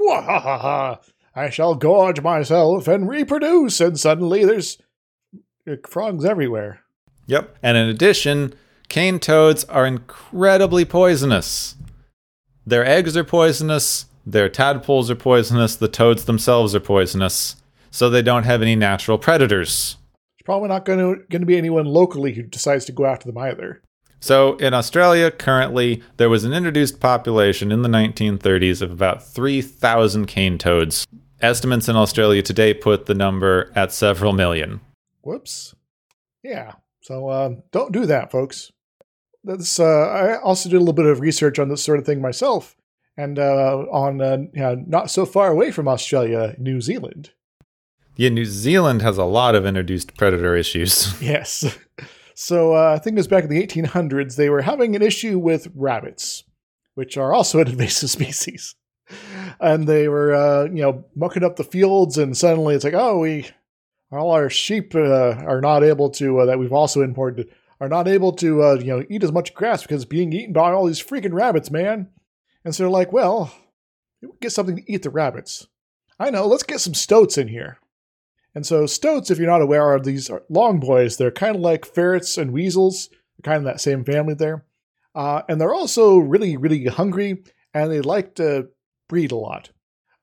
I 1.35 1.49
shall 1.49 1.75
gorge 1.75 2.21
myself 2.21 2.87
and 2.87 3.09
reproduce, 3.09 3.81
and 3.81 3.99
suddenly 3.99 4.45
there's 4.45 4.77
uh, 5.67 5.77
frogs 5.87 6.25
everywhere. 6.25 6.81
Yep. 7.25 7.57
And 7.63 7.77
in 7.77 7.89
addition, 7.89 8.53
cane 8.89 9.19
toads 9.19 9.63
are 9.65 9.87
incredibly 9.87 10.85
poisonous. 10.85 11.75
Their 12.65 12.85
eggs 12.85 13.17
are 13.17 13.23
poisonous, 13.23 14.05
their 14.25 14.49
tadpoles 14.49 15.09
are 15.09 15.15
poisonous, 15.15 15.75
the 15.75 15.87
toads 15.87 16.25
themselves 16.25 16.73
are 16.73 16.79
poisonous, 16.79 17.55
so 17.91 18.09
they 18.09 18.21
don't 18.21 18.43
have 18.43 18.61
any 18.61 18.75
natural 18.75 19.17
predators. 19.17 19.97
There's 20.37 20.45
probably 20.45 20.69
not 20.69 20.85
going 20.85 20.99
to 20.99 21.23
going 21.29 21.41
to 21.41 21.45
be 21.45 21.57
anyone 21.57 21.85
locally 21.85 22.33
who 22.33 22.43
decides 22.43 22.85
to 22.85 22.91
go 22.91 23.05
after 23.05 23.27
them 23.27 23.37
either. 23.37 23.81
So 24.19 24.55
in 24.55 24.73
Australia, 24.73 25.29
currently, 25.31 26.01
there 26.15 26.29
was 26.29 26.45
an 26.45 26.53
introduced 26.53 27.01
population 27.01 27.73
in 27.73 27.81
the 27.81 27.89
1930s 27.89 28.81
of 28.81 28.89
about 28.89 29.21
3,000 29.21 30.27
cane 30.27 30.57
toads. 30.57 31.05
Estimates 31.41 31.89
in 31.89 31.97
Australia 31.97 32.41
today 32.41 32.73
put 32.73 33.05
the 33.05 33.13
number 33.13 33.69
at 33.75 33.91
several 33.91 34.31
million. 34.31 34.79
Whoops. 35.23 35.75
Yeah. 36.41 36.75
So 37.01 37.27
uh, 37.27 37.55
don't 37.71 37.91
do 37.91 38.05
that, 38.05 38.31
folks. 38.31 38.71
That's. 39.43 39.77
Uh, 39.77 39.83
I 39.83 40.39
also 40.39 40.69
did 40.69 40.77
a 40.77 40.79
little 40.79 40.93
bit 40.93 41.05
of 41.05 41.19
research 41.19 41.59
on 41.59 41.67
this 41.67 41.83
sort 41.83 41.99
of 41.99 42.05
thing 42.05 42.21
myself, 42.21 42.77
and 43.17 43.37
uh, 43.39 43.85
on 43.91 44.21
uh, 44.21 44.37
yeah, 44.53 44.75
not 44.85 45.11
so 45.11 45.25
far 45.25 45.51
away 45.51 45.71
from 45.71 45.87
Australia, 45.87 46.55
New 46.57 46.81
Zealand. 46.81 47.31
Yeah, 48.15 48.29
New 48.29 48.45
Zealand 48.45 49.01
has 49.01 49.17
a 49.17 49.25
lot 49.25 49.55
of 49.55 49.65
introduced 49.65 50.15
predator 50.17 50.55
issues. 50.55 51.13
Yes. 51.21 51.77
So 52.35 52.75
uh, 52.75 52.93
I 52.95 52.99
think 52.99 53.15
it 53.15 53.19
was 53.19 53.27
back 53.27 53.43
in 53.43 53.49
the 53.49 53.65
1800s. 53.65 54.35
They 54.35 54.49
were 54.49 54.63
having 54.63 54.95
an 54.95 55.03
issue 55.03 55.37
with 55.37 55.67
rabbits, 55.75 56.43
which 56.95 57.15
are 57.15 57.31
also 57.31 57.59
an 57.59 57.67
invasive 57.73 58.09
species, 58.09 58.75
and 59.59 59.87
they 59.87 60.07
were 60.07 60.33
uh, 60.33 60.63
you 60.65 60.81
know 60.81 61.05
mucking 61.15 61.43
up 61.43 61.55
the 61.55 61.63
fields. 61.63 62.17
And 62.17 62.35
suddenly 62.35 62.75
it's 62.75 62.83
like, 62.83 62.95
oh, 62.95 63.19
we 63.19 63.47
all 64.11 64.31
our 64.31 64.49
sheep 64.49 64.95
uh, 64.95 65.35
are 65.45 65.61
not 65.61 65.83
able 65.83 66.09
to 66.11 66.39
uh, 66.39 66.45
that 66.45 66.59
we've 66.59 66.73
also 66.73 67.01
imported 67.01 67.49
are 67.79 67.89
not 67.89 68.07
able 68.07 68.31
to 68.31 68.63
uh, 68.63 68.73
you 68.75 68.85
know 68.85 69.03
eat 69.09 69.23
as 69.23 69.31
much 69.31 69.53
grass 69.53 69.81
because 69.81 70.03
it's 70.03 70.09
being 70.09 70.31
eaten 70.33 70.53
by 70.53 70.71
all 70.71 70.85
these 70.85 71.03
freaking 71.03 71.33
rabbits, 71.33 71.69
man. 71.69 72.09
And 72.65 72.73
so 72.73 72.83
they're 72.83 72.89
like, 72.89 73.11
well, 73.11 73.53
get 74.41 74.51
something 74.51 74.77
to 74.77 74.91
eat 74.91 75.03
the 75.03 75.09
rabbits. 75.09 75.67
I 76.19 76.29
know. 76.29 76.47
Let's 76.47 76.63
get 76.63 76.79
some 76.79 76.93
stoats 76.93 77.37
in 77.37 77.47
here. 77.47 77.79
And 78.55 78.65
so 78.65 78.85
stoats, 78.85 79.31
if 79.31 79.39
you're 79.39 79.47
not 79.47 79.61
aware, 79.61 79.83
are 79.83 79.99
these 79.99 80.29
long 80.49 80.79
boys. 80.79 81.17
They're 81.17 81.31
kind 81.31 81.55
of 81.55 81.61
like 81.61 81.85
ferrets 81.85 82.37
and 82.37 82.51
weasels, 82.51 83.09
kind 83.43 83.57
of 83.57 83.63
that 83.63 83.81
same 83.81 84.03
family 84.03 84.35
there. 84.35 84.65
Uh, 85.15 85.41
and 85.49 85.59
they're 85.59 85.73
also 85.73 86.17
really, 86.17 86.57
really 86.57 86.85
hungry, 86.85 87.43
and 87.73 87.91
they 87.91 88.01
like 88.01 88.35
to 88.35 88.69
breed 89.09 89.31
a 89.31 89.35
lot. 89.35 89.69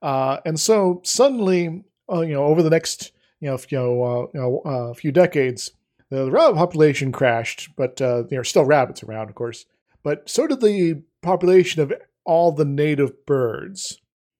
Uh, 0.01 0.37
and 0.45 0.59
so 0.59 1.01
suddenly, 1.03 1.83
uh, 2.11 2.21
you 2.21 2.33
know, 2.33 2.45
over 2.45 2.63
the 2.63 2.69
next, 2.69 3.11
you 3.39 3.49
know, 3.49 3.57
you 3.69 3.77
know, 3.77 4.03
uh, 4.03 4.27
you 4.33 4.39
know, 4.39 4.59
uh, 4.65 4.93
few 4.93 5.11
decades, 5.11 5.71
the, 6.09 6.25
the, 6.25 6.31
rabbit 6.31 6.57
population 6.57 7.11
crashed, 7.11 7.69
but 7.75 8.01
uh, 8.01 8.23
there 8.23 8.39
are 8.39 8.45
still 8.45 8.65
rabbits 8.65 9.03
around, 9.03 9.29
of 9.29 9.35
course. 9.35 9.65
But 10.03 10.29
so 10.29 10.47
did 10.47 10.61
the 10.61 11.03
population 11.21 11.81
of 11.81 11.93
all 12.25 12.51
the 12.51 12.65
native 12.65 13.25
birds. 13.25 13.97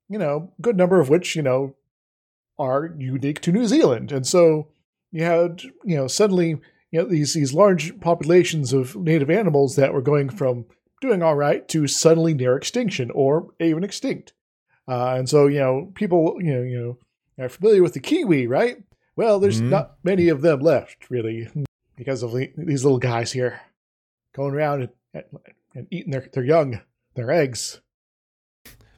You 0.10 0.20
know, 0.20 0.54
good 0.62 0.78
number 0.78 1.00
of 1.00 1.10
which, 1.10 1.36
you 1.36 1.42
know, 1.42 1.76
are 2.60 2.94
unique 2.98 3.42
to 3.42 3.52
New 3.52 3.66
Zealand. 3.66 4.12
And 4.12 4.28
so 4.28 4.68
you 5.12 5.24
had, 5.24 5.64
you 5.84 5.96
know, 5.96 6.08
suddenly, 6.08 6.60
you 6.92 7.00
know, 7.00 7.06
these 7.06 7.34
these 7.34 7.54
large 7.54 8.00
populations 8.02 8.74
of 8.74 8.96
native 8.96 9.30
animals 9.30 9.76
that 9.78 9.94
were 9.94 10.02
going 10.02 10.30
from 10.30 10.66
doing 11.00 11.24
all 11.24 11.36
right 11.36 11.68
to 11.70 11.88
suddenly 11.88 12.34
near 12.34 12.56
extinction 12.56 13.10
or 13.12 13.48
even 13.60 13.84
extinct. 13.84 14.34
Uh, 14.88 15.16
and 15.16 15.30
so, 15.30 15.48
you 15.48 15.60
know, 15.60 15.92
people, 15.96 16.38
you 16.40 16.54
know, 16.54 16.62
you 16.62 16.98
know, 17.38 17.44
are 17.44 17.50
familiar 17.50 17.82
with 17.82 17.94
the 17.94 18.00
kiwi, 18.00 18.48
right? 18.48 18.84
Well, 19.16 19.40
there's 19.40 19.60
mm-hmm. 19.60 19.70
not 19.70 19.96
many 20.04 20.30
of 20.30 20.42
them 20.42 20.60
left, 20.60 21.10
really, 21.10 21.50
because 21.96 22.24
of 22.24 22.34
the, 22.34 22.52
these 22.58 22.84
little 22.84 23.00
guys 23.00 23.32
here 23.32 23.62
going 24.36 24.54
around 24.54 24.90
and, 25.14 25.24
and 25.76 25.88
eating 25.92 26.12
their, 26.12 26.30
their 26.34 26.44
young, 26.44 26.82
their 27.16 27.32
eggs. 27.32 27.82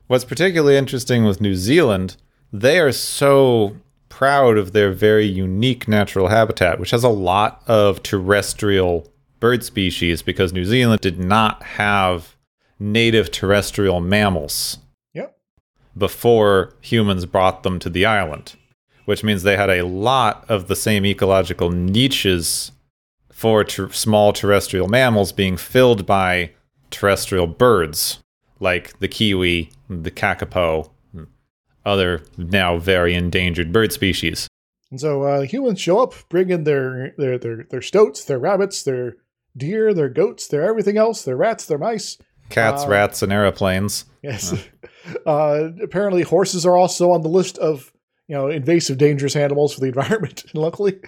What's 0.08 0.26
particularly 0.26 0.78
interesting 0.78 1.26
with 1.26 1.42
New 1.42 1.56
Zealand 1.56 2.18
they 2.54 2.80
are 2.80 2.92
so 2.92 3.76
proud 4.10 4.58
of 4.58 4.74
their 4.74 4.92
very 4.92 5.26
unique 5.26 5.88
natural 5.88 6.28
habitat, 6.28 6.80
which 6.80 6.92
has 6.92 7.04
a 7.04 7.10
lot 7.10 7.64
of 7.66 8.04
terrestrial 8.04 9.12
bird 9.40 9.64
species 9.64 10.22
because 10.22 10.54
New 10.54 10.64
Zealand 10.64 11.02
did 11.02 11.18
not 11.18 11.64
have 11.64 12.36
native 12.78 13.32
terrestrial 13.32 14.00
mammals. 14.00 14.78
Yep. 15.16 15.36
Before 15.98 16.76
humans 16.80 17.26
brought 17.26 17.64
them 17.64 17.80
to 17.80 17.90
the 17.90 18.06
island, 18.06 18.54
which 19.06 19.24
means 19.24 19.42
they 19.42 19.58
had 19.58 19.72
a 19.72 19.86
lot 19.86 20.46
of 20.48 20.68
the 20.68 20.76
same 20.76 21.08
ecological 21.08 21.72
niches 21.72 22.72
for 23.32 23.64
ter- 23.64 23.90
small 23.90 24.32
terrestrial 24.32 24.88
mammals 24.88 25.32
being 25.32 25.58
filled 25.58 26.06
by 26.06 26.52
terrestrial 26.94 27.48
birds 27.48 28.20
like 28.60 28.98
the 29.00 29.08
kiwi, 29.08 29.72
the 29.90 30.12
kakapo, 30.12 30.90
other 31.86 32.22
now 32.38 32.78
very 32.78 33.14
endangered 33.14 33.74
bird 33.74 33.92
species. 33.92 34.48
And 34.90 35.00
so 35.00 35.24
uh, 35.24 35.42
humans 35.42 35.82
show 35.82 36.02
up, 36.02 36.14
bring 36.30 36.50
in 36.50 36.64
their, 36.64 37.14
their 37.18 37.38
their 37.38 37.66
their 37.70 37.82
stoats, 37.82 38.24
their 38.24 38.40
rabbits, 38.40 38.84
their 38.84 39.16
deer, 39.58 39.94
their 39.94 40.10
goats, 40.10 40.48
their 40.48 40.64
everything 40.64 40.98
else, 40.98 41.24
their 41.24 41.36
rats, 41.36 41.66
their 41.66 41.78
mice, 41.78 42.18
cats, 42.50 42.84
uh, 42.84 42.90
rats, 42.90 43.22
and 43.22 43.34
aeroplanes. 43.34 44.06
Yes. 44.22 44.54
Uh, 45.26 45.70
apparently, 45.84 46.22
horses 46.22 46.66
are 46.66 46.78
also 46.78 47.12
on 47.12 47.24
the 47.24 47.30
list 47.30 47.58
of 47.58 47.92
you 48.28 48.36
know 48.36 48.48
invasive, 48.48 48.98
dangerous 48.98 49.36
animals 49.36 49.74
for 49.74 49.82
the 49.82 49.88
environment 49.88 50.46
locally. 50.54 51.00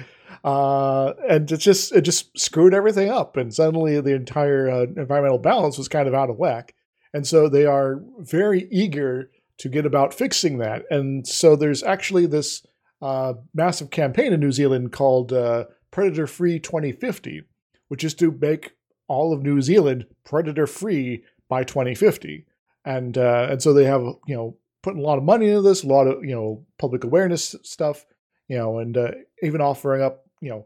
Uh, 0.45 1.13
and 1.27 1.51
it 1.51 1.57
just 1.57 1.91
it 1.91 2.01
just 2.01 2.37
screwed 2.37 2.75
everything 2.75 3.09
up, 3.09 3.35
and 3.35 3.51
suddenly 3.51 3.99
the 3.99 4.13
entire 4.13 4.69
uh, 4.69 4.85
environmental 4.95 5.39
balance 5.39 5.75
was 5.75 5.87
kind 5.87 6.07
of 6.07 6.13
out 6.13 6.29
of 6.29 6.37
whack. 6.37 6.75
And 7.15 7.25
so 7.25 7.49
they 7.49 7.65
are 7.65 8.03
very 8.19 8.67
eager 8.71 9.31
to 9.57 9.69
get 9.69 9.87
about 9.87 10.13
fixing 10.13 10.59
that. 10.59 10.83
And 10.91 11.25
so 11.25 11.55
there's 11.55 11.81
actually 11.81 12.27
this 12.27 12.63
uh, 13.01 13.33
massive 13.55 13.89
campaign 13.89 14.33
in 14.33 14.39
New 14.39 14.51
Zealand 14.51 14.91
called 14.91 15.33
uh, 15.33 15.65
Predator 15.89 16.27
Free 16.27 16.59
2050, 16.59 17.41
which 17.87 18.03
is 18.03 18.13
to 18.15 18.37
make 18.39 18.73
all 19.07 19.33
of 19.33 19.41
New 19.41 19.63
Zealand 19.63 20.05
predator 20.25 20.67
free 20.67 21.23
by 21.49 21.63
2050. 21.63 22.45
And 22.85 23.17
uh, 23.17 23.47
and 23.49 23.63
so 23.63 23.73
they 23.73 23.85
have 23.85 24.01
you 24.27 24.35
know 24.35 24.57
putting 24.83 25.01
a 25.01 25.05
lot 25.05 25.17
of 25.17 25.23
money 25.23 25.47
into 25.47 25.63
this, 25.63 25.83
a 25.83 25.87
lot 25.87 26.05
of 26.05 26.23
you 26.23 26.35
know 26.35 26.67
public 26.77 27.03
awareness 27.03 27.55
stuff, 27.63 28.05
you 28.47 28.57
know, 28.57 28.77
and 28.77 28.95
uh, 28.95 29.11
even 29.41 29.59
offering 29.59 30.03
up 30.03 30.24
you 30.45 30.51
know 30.51 30.65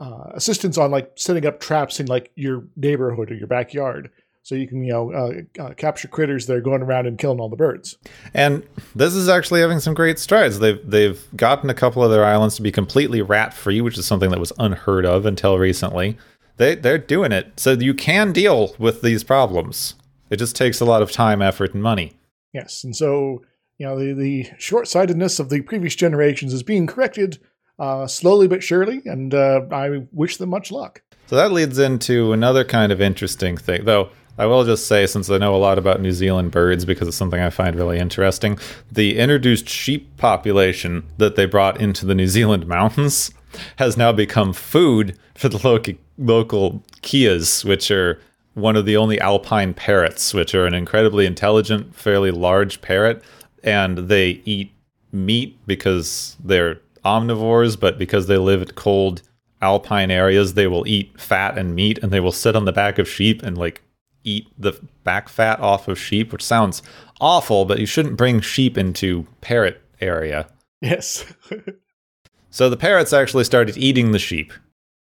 uh, 0.00 0.32
assistance 0.34 0.76
on 0.76 0.90
like 0.90 1.12
setting 1.14 1.46
up 1.46 1.60
traps 1.60 2.00
in 2.00 2.06
like 2.06 2.32
your 2.34 2.64
neighborhood 2.76 3.30
or 3.30 3.34
your 3.34 3.46
backyard 3.46 4.10
so 4.44 4.54
you 4.54 4.68
can 4.68 4.84
you 4.84 4.92
know 4.92 5.12
uh, 5.12 5.62
uh, 5.62 5.74
capture 5.74 6.06
critters 6.06 6.46
that 6.46 6.56
are 6.56 6.60
going 6.60 6.82
around 6.82 7.06
and 7.06 7.18
killing 7.18 7.40
all 7.40 7.48
the 7.48 7.56
birds. 7.56 7.96
And 8.34 8.62
this 8.94 9.14
is 9.14 9.28
actually 9.28 9.60
having 9.60 9.80
some 9.80 9.94
great 9.94 10.18
strides. 10.18 10.58
They've 10.60 10.78
they've 10.84 11.24
gotten 11.34 11.70
a 11.70 11.74
couple 11.74 12.04
of 12.04 12.10
their 12.10 12.24
islands 12.24 12.54
to 12.56 12.62
be 12.62 12.70
completely 12.70 13.22
rat 13.22 13.54
free, 13.54 13.80
which 13.80 13.98
is 13.98 14.06
something 14.06 14.30
that 14.30 14.38
was 14.38 14.52
unheard 14.58 15.06
of 15.06 15.26
until 15.26 15.58
recently. 15.58 16.18
They 16.58 16.74
they're 16.74 16.98
doing 16.98 17.32
it, 17.32 17.58
so 17.58 17.72
you 17.72 17.94
can 17.94 18.32
deal 18.32 18.74
with 18.78 19.00
these 19.00 19.24
problems. 19.24 19.94
It 20.28 20.36
just 20.36 20.56
takes 20.56 20.80
a 20.80 20.84
lot 20.84 21.02
of 21.02 21.10
time, 21.10 21.40
effort, 21.40 21.72
and 21.72 21.82
money. 21.82 22.12
Yes, 22.52 22.84
and 22.84 22.94
so 22.94 23.42
you 23.78 23.86
know 23.86 23.98
the, 23.98 24.12
the 24.12 24.50
short 24.58 24.88
sightedness 24.88 25.40
of 25.40 25.48
the 25.48 25.62
previous 25.62 25.96
generations 25.96 26.52
is 26.52 26.62
being 26.62 26.86
corrected 26.86 27.40
uh, 27.78 28.06
slowly 28.06 28.48
but 28.48 28.62
surely, 28.62 29.02
and 29.04 29.34
uh, 29.34 29.62
I 29.70 30.06
wish 30.12 30.36
them 30.36 30.50
much 30.50 30.70
luck. 30.70 31.02
So 31.26 31.36
that 31.36 31.52
leads 31.52 31.78
into 31.78 32.32
another 32.32 32.64
kind 32.64 32.92
of 32.92 33.00
interesting 33.00 33.56
thing, 33.56 33.84
though 33.84 34.10
I 34.36 34.46
will 34.46 34.64
just 34.64 34.86
say, 34.86 35.06
since 35.06 35.30
I 35.30 35.38
know 35.38 35.54
a 35.54 35.58
lot 35.58 35.78
about 35.78 36.00
New 36.00 36.12
Zealand 36.12 36.50
birds 36.50 36.84
because 36.84 37.06
it's 37.06 37.16
something 37.16 37.40
I 37.40 37.50
find 37.50 37.76
really 37.76 37.98
interesting, 37.98 38.58
the 38.90 39.18
introduced 39.18 39.68
sheep 39.68 40.16
population 40.16 41.04
that 41.18 41.36
they 41.36 41.46
brought 41.46 41.80
into 41.80 42.04
the 42.04 42.14
New 42.14 42.26
Zealand 42.26 42.66
mountains 42.66 43.30
has 43.76 43.96
now 43.96 44.10
become 44.10 44.52
food 44.52 45.16
for 45.34 45.48
the 45.48 45.66
local 45.66 45.94
local 46.18 46.84
keas, 47.02 47.64
which 47.64 47.90
are 47.90 48.20
one 48.54 48.76
of 48.76 48.86
the 48.86 48.96
only 48.96 49.20
alpine 49.20 49.74
parrots, 49.74 50.34
which 50.34 50.54
are 50.54 50.66
an 50.66 50.74
incredibly 50.74 51.26
intelligent, 51.26 51.94
fairly 51.94 52.30
large 52.30 52.80
parrot, 52.80 53.22
and 53.62 53.98
they 53.98 54.42
eat 54.44 54.72
meat 55.12 55.58
because 55.66 56.36
they're 56.42 56.80
omnivores, 57.04 57.78
but 57.78 57.98
because 57.98 58.26
they 58.26 58.38
live 58.38 58.62
in 58.62 58.68
cold 58.68 59.22
alpine 59.60 60.10
areas, 60.10 60.54
they 60.54 60.66
will 60.66 60.86
eat 60.86 61.20
fat 61.20 61.56
and 61.58 61.74
meat, 61.74 61.98
and 62.02 62.12
they 62.12 62.20
will 62.20 62.32
sit 62.32 62.56
on 62.56 62.64
the 62.64 62.72
back 62.72 62.98
of 62.98 63.08
sheep 63.08 63.42
and 63.42 63.56
like 63.56 63.82
eat 64.24 64.46
the 64.58 64.72
back 65.04 65.28
fat 65.28 65.60
off 65.60 65.88
of 65.88 65.98
sheep, 65.98 66.32
which 66.32 66.42
sounds 66.42 66.82
awful, 67.20 67.64
but 67.64 67.78
you 67.78 67.86
shouldn't 67.86 68.16
bring 68.16 68.40
sheep 68.40 68.76
into 68.76 69.26
parrot 69.40 69.80
area. 70.00 70.48
Yes. 70.80 71.24
so 72.50 72.68
the 72.68 72.76
parrots 72.76 73.12
actually 73.12 73.44
started 73.44 73.76
eating 73.76 74.12
the 74.12 74.18
sheep. 74.18 74.52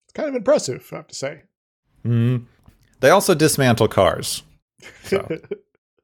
It's 0.06 0.12
kind 0.14 0.28
of 0.28 0.34
impressive, 0.34 0.88
I 0.92 0.96
have 0.96 1.08
to 1.08 1.14
say. 1.14 1.42
Mm. 2.04 2.46
They 3.00 3.10
also 3.10 3.34
dismantle 3.34 3.88
cars. 3.88 4.42
So, 5.04 5.28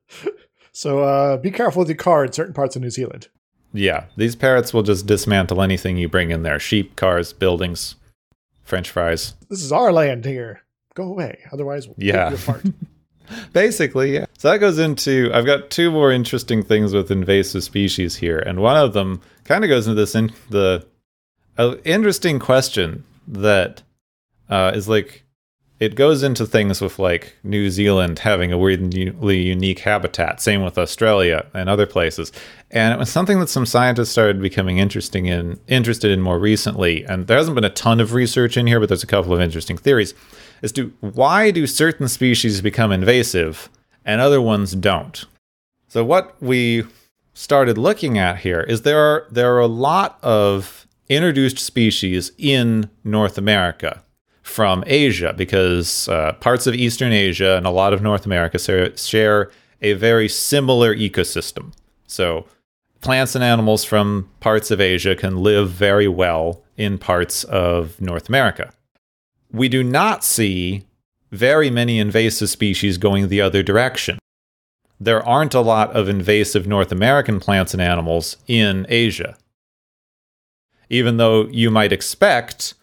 so 0.72 1.00
uh, 1.00 1.36
be 1.38 1.50
careful 1.50 1.80
with 1.80 1.88
your 1.88 1.96
car 1.96 2.24
in 2.24 2.32
certain 2.32 2.54
parts 2.54 2.76
of 2.76 2.82
New 2.82 2.90
Zealand. 2.90 3.28
Yeah, 3.74 4.04
these 4.16 4.36
parrots 4.36 4.72
will 4.72 4.84
just 4.84 5.06
dismantle 5.06 5.60
anything 5.60 5.96
you 5.98 6.08
bring 6.08 6.30
in 6.30 6.44
there 6.44 6.58
sheep, 6.60 6.96
cars, 6.96 7.32
buildings. 7.34 7.96
French 8.62 8.88
fries. 8.88 9.34
This 9.50 9.62
is 9.62 9.72
our 9.72 9.92
land 9.92 10.24
here. 10.24 10.62
Go 10.94 11.04
away. 11.04 11.40
Otherwise, 11.52 11.86
we'll 11.86 11.96
Yeah. 11.98 12.30
take 12.30 12.38
your 12.38 12.54
part. 12.54 12.64
Basically, 13.52 14.14
yeah. 14.14 14.26
So 14.38 14.50
that 14.50 14.58
goes 14.58 14.78
into 14.78 15.30
I've 15.34 15.44
got 15.46 15.70
two 15.70 15.90
more 15.90 16.12
interesting 16.12 16.62
things 16.62 16.92
with 16.94 17.10
invasive 17.10 17.62
species 17.64 18.16
here, 18.16 18.38
and 18.38 18.60
one 18.60 18.76
of 18.76 18.92
them 18.94 19.20
kind 19.44 19.64
of 19.64 19.68
goes 19.68 19.86
into 19.86 20.00
this 20.00 20.14
in 20.14 20.32
the 20.50 20.86
uh, 21.58 21.76
interesting 21.84 22.38
question 22.38 23.04
that 23.28 23.82
uh, 24.48 24.72
is 24.74 24.88
like 24.88 25.23
it 25.80 25.96
goes 25.96 26.22
into 26.22 26.46
things 26.46 26.80
with 26.80 26.98
like 26.98 27.36
New 27.42 27.68
Zealand 27.68 28.20
having 28.20 28.52
a 28.52 28.58
weirdly 28.58 29.38
unique 29.38 29.80
habitat, 29.80 30.40
same 30.40 30.62
with 30.62 30.78
Australia 30.78 31.46
and 31.52 31.68
other 31.68 31.86
places. 31.86 32.30
And 32.70 32.94
it 32.94 32.98
was 32.98 33.10
something 33.10 33.40
that 33.40 33.48
some 33.48 33.66
scientists 33.66 34.10
started 34.10 34.40
becoming 34.40 34.78
interesting 34.78 35.26
in 35.26 35.58
interested 35.66 36.12
in 36.12 36.20
more 36.20 36.38
recently. 36.38 37.04
And 37.04 37.26
there 37.26 37.36
hasn't 37.36 37.56
been 37.56 37.64
a 37.64 37.70
ton 37.70 38.00
of 38.00 38.12
research 38.12 38.56
in 38.56 38.66
here, 38.66 38.78
but 38.78 38.88
there's 38.88 39.02
a 39.02 39.08
couple 39.08 39.34
of 39.34 39.40
interesting 39.40 39.76
theories 39.76 40.14
as 40.62 40.70
to 40.72 40.92
why 41.00 41.50
do 41.50 41.66
certain 41.66 42.08
species 42.08 42.60
become 42.60 42.92
invasive 42.92 43.68
and 44.04 44.20
other 44.20 44.40
ones 44.40 44.72
don't. 44.72 45.24
So 45.88 46.04
what 46.04 46.40
we 46.40 46.84
started 47.32 47.76
looking 47.76 48.16
at 48.16 48.38
here 48.38 48.60
is 48.60 48.82
there 48.82 49.00
are 49.00 49.26
there 49.28 49.54
are 49.54 49.60
a 49.60 49.66
lot 49.66 50.18
of 50.22 50.86
introduced 51.08 51.58
species 51.58 52.30
in 52.38 52.88
North 53.02 53.36
America 53.36 54.03
from 54.44 54.84
Asia 54.86 55.34
because 55.36 56.06
uh, 56.08 56.32
parts 56.34 56.66
of 56.66 56.74
Eastern 56.74 57.12
Asia 57.12 57.56
and 57.56 57.66
a 57.66 57.70
lot 57.70 57.92
of 57.92 58.02
North 58.02 58.26
America 58.26 58.58
share, 58.96 59.50
a 59.82 59.94
very 59.94 60.28
similar 60.28 60.94
ecosystem. 60.94 61.72
So, 62.06 62.46
plants 63.00 63.34
and 63.34 63.42
animals 63.42 63.84
from 63.84 64.30
parts 64.40 64.70
of 64.70 64.80
Asia 64.80 65.16
can 65.16 65.38
live 65.38 65.70
very 65.70 66.06
well 66.06 66.62
in 66.76 66.98
parts 66.98 67.44
of 67.44 68.00
North 68.00 68.28
America. 68.28 68.72
We 69.50 69.68
do 69.68 69.82
not 69.82 70.22
see 70.22 70.84
very 71.32 71.70
many 71.70 71.98
invasive 71.98 72.50
species 72.50 72.98
going 72.98 73.28
the 73.28 73.40
other 73.40 73.62
direction. 73.62 74.18
There 75.00 75.26
aren't 75.26 75.54
a 75.54 75.60
lot 75.60 75.90
of 75.96 76.08
invasive 76.08 76.66
North 76.66 76.92
American 76.92 77.40
plants 77.40 77.72
and 77.72 77.82
animals 77.82 78.36
in 78.46 78.86
Asia. 78.88 79.36
Even 80.90 81.16
though 81.16 81.46
you 81.46 81.70
might 81.70 81.92
expect 81.92 82.74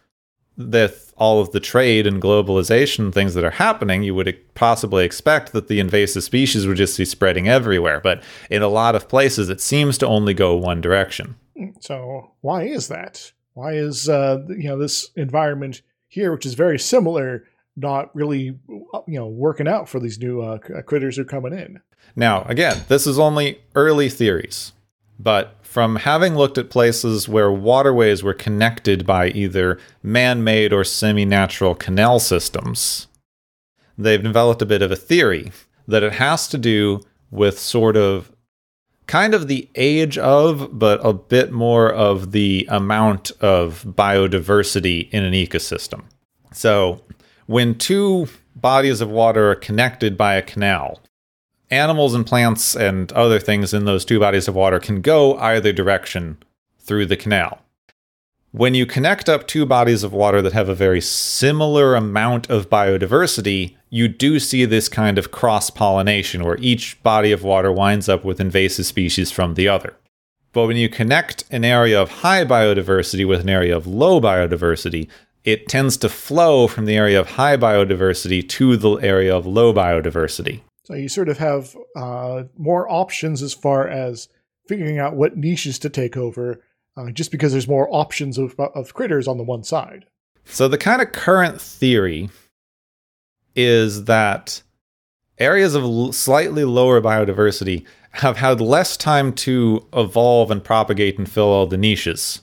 that 0.58 1.11
all 1.22 1.40
of 1.40 1.52
the 1.52 1.60
trade 1.60 2.08
and 2.08 2.20
globalization 2.20 3.14
things 3.14 3.36
that 3.36 3.44
are 3.44 3.52
happening, 3.52 4.02
you 4.02 4.16
would 4.16 4.36
possibly 4.56 5.06
expect 5.06 5.54
that 5.54 5.68
the 5.68 5.80
invasive 5.80 6.24
species 6.24 6.66
would 6.66 6.78
just 6.78 6.98
be 6.98 7.06
spreading 7.06 7.48
everywhere. 7.48 8.00
But 8.00 8.24
in 8.50 8.64
a 8.64 8.68
lot 8.68 8.96
of 8.96 9.08
places, 9.08 9.48
it 9.48 9.62
seems 9.62 10.00
to 10.00 10.08
only 10.08 10.34
go 10.34 10.56
one 10.56 10.82
direction. 10.82 11.36
So 11.80 12.32
why 12.42 12.64
is 12.64 12.88
that? 12.88 13.34
Why 13.54 13.74
is 13.74 14.10
uh, 14.10 14.40
you 14.50 14.70
know 14.70 14.80
this 14.80 15.12
environment 15.16 15.84
here, 16.08 16.32
which 16.32 16.48
is 16.48 16.56
very 16.56 16.80
similar, 16.80 17.46
not 17.76 18.16
really 18.16 18.58
you 18.68 18.90
know 19.08 19.28
working 19.28 19.68
out 19.68 19.88
for 19.88 20.00
these 20.00 20.18
new 20.18 20.42
uh, 20.42 20.58
critters 20.58 21.18
who 21.18 21.22
are 21.22 21.26
coming 21.26 21.54
in? 21.54 21.82
Now, 22.16 22.46
again, 22.46 22.82
this 22.88 23.06
is 23.06 23.20
only 23.20 23.62
early 23.76 24.10
theories, 24.10 24.74
but 25.20 25.56
from 25.72 25.96
having 25.96 26.36
looked 26.36 26.58
at 26.58 26.70
places 26.70 27.30
where 27.30 27.50
waterways 27.50 28.22
were 28.22 28.34
connected 28.34 29.06
by 29.06 29.30
either 29.30 29.80
man 30.04 30.44
made 30.44 30.74
or 30.74 30.84
semi 30.84 31.24
natural 31.24 31.76
canal 31.76 32.20
systems, 32.20 33.08
they've 33.98 34.22
developed 34.22 34.62
a 34.62 34.66
bit 34.66 34.82
of 34.82 34.92
a 34.92 34.98
theory 34.98 35.50
that 35.88 36.04
it 36.04 36.12
has 36.12 36.50
to 36.50 36.58
do 36.58 37.00
with 37.30 37.58
sort 37.58 37.96
of 37.96 38.34
kind 39.08 39.34
of 39.34 39.48
the 39.48 39.70
age 39.76 40.18
of, 40.18 40.78
but 40.78 41.00
a 41.06 41.14
bit 41.14 41.54
more 41.54 41.90
of 41.90 42.34
the 42.34 42.68
amount 42.70 43.32
of 43.40 43.86
biodiversity 43.88 45.10
in 45.12 45.24
an 45.24 45.34
ecosystem. 45.34 46.04
So, 46.52 47.02
when 47.46 47.76
two 47.76 48.28
bodies 48.58 49.00
of 49.00 49.10
water 49.10 49.52
are 49.52 49.56
connected 49.56 50.18
by 50.18 50.36
a 50.36 50.42
canal, 50.42 51.00
animals 51.72 52.14
and 52.14 52.28
plants 52.28 52.76
and 52.76 53.12
other 53.14 53.40
things 53.40 53.74
in 53.74 53.86
those 53.86 54.06
two 54.06 54.20
bodies 54.20 54.48
of 54.48 54.56
water 54.56 54.80
can 54.80 55.02
go 55.02 55.38
either 55.38 55.72
direction 55.72 56.38
through 56.80 57.06
the 57.06 57.18
canal. 57.18 57.62
When 58.52 58.74
you 58.74 58.86
connect 58.86 59.30
up 59.30 59.48
two 59.48 59.66
bodies 59.66 60.04
of 60.04 60.12
water 60.12 60.42
that 60.42 60.52
have 60.52 60.68
a 60.68 60.76
very 60.76 61.00
similar 61.00 61.96
amount 61.96 62.50
of 62.50 62.70
biodiversity, 62.70 63.78
you 63.90 64.10
do 64.10 64.40
see 64.40 64.66
this 64.66 64.90
kind 64.90 65.18
of 65.18 65.32
cross 65.32 65.70
pollination 65.70 66.44
where 66.44 66.58
each 66.60 67.02
body 67.02 67.32
of 67.32 67.44
water 67.44 67.72
winds 67.72 68.10
up 68.10 68.26
with 68.26 68.42
invasive 68.42 68.86
species 68.86 69.32
from 69.32 69.54
the 69.54 69.70
other. 69.70 69.96
But 70.52 70.68
when 70.68 70.76
you 70.76 70.90
connect 70.90 71.46
an 71.50 71.64
area 71.64 72.02
of 72.02 72.10
high 72.10 72.44
biodiversity 72.44 73.26
with 73.26 73.40
an 73.40 73.50
area 73.50 73.76
of 73.76 73.88
low 73.88 74.20
biodiversity, 74.20 75.08
it 75.46 75.70
tends 75.70 75.96
to 75.98 76.10
flow 76.10 76.68
from 76.68 76.86
the 76.86 76.98
area 76.98 77.22
of 77.22 77.32
high 77.32 77.56
biodiversity 77.56 78.48
to 78.50 78.76
the 78.76 78.96
area 78.98 79.34
of 79.34 79.46
low 79.46 79.74
biodiversity. 79.74 80.60
So 80.84 80.96
you 80.96 81.10
sort 81.10 81.30
of 81.30 81.38
have 81.38 81.76
uh, 81.96 82.44
more 82.58 82.92
options 82.92 83.42
as 83.42 83.54
far 83.54 83.88
as 83.88 84.28
figuring 84.68 85.00
out 85.00 85.16
what 85.16 85.38
niches 85.38 85.78
to 85.80 85.90
take 85.90 86.18
over, 86.18 86.62
uh, 86.98 87.12
just 87.12 87.32
because 87.32 87.52
there's 87.52 87.68
more 87.68 87.88
options 87.92 88.38
of, 88.38 88.60
of 88.60 88.94
critters 88.94 89.28
on 89.28 89.38
the 89.38 89.44
one 89.44 89.64
side. 89.64 90.06
So 90.46 90.68
the 90.68 90.78
kind 90.78 91.02
of 91.02 91.12
current 91.12 91.62
theory 91.62 92.30
is 93.56 94.06
that 94.06 94.64
areas 95.38 95.76
of 95.76 95.84
l- 95.84 96.12
slightly 96.12 96.64
lower 96.64 97.02
biodiversity 97.02 97.86
have 98.12 98.38
had 98.38 98.60
less 98.60 98.98
time 98.98 99.34
to 99.34 99.86
evolve 99.94 100.52
and 100.52 100.64
propagate 100.64 101.18
and 101.18 101.30
fill 101.30 101.48
all 101.48 101.68
the 101.68 101.78
niches 101.78 102.42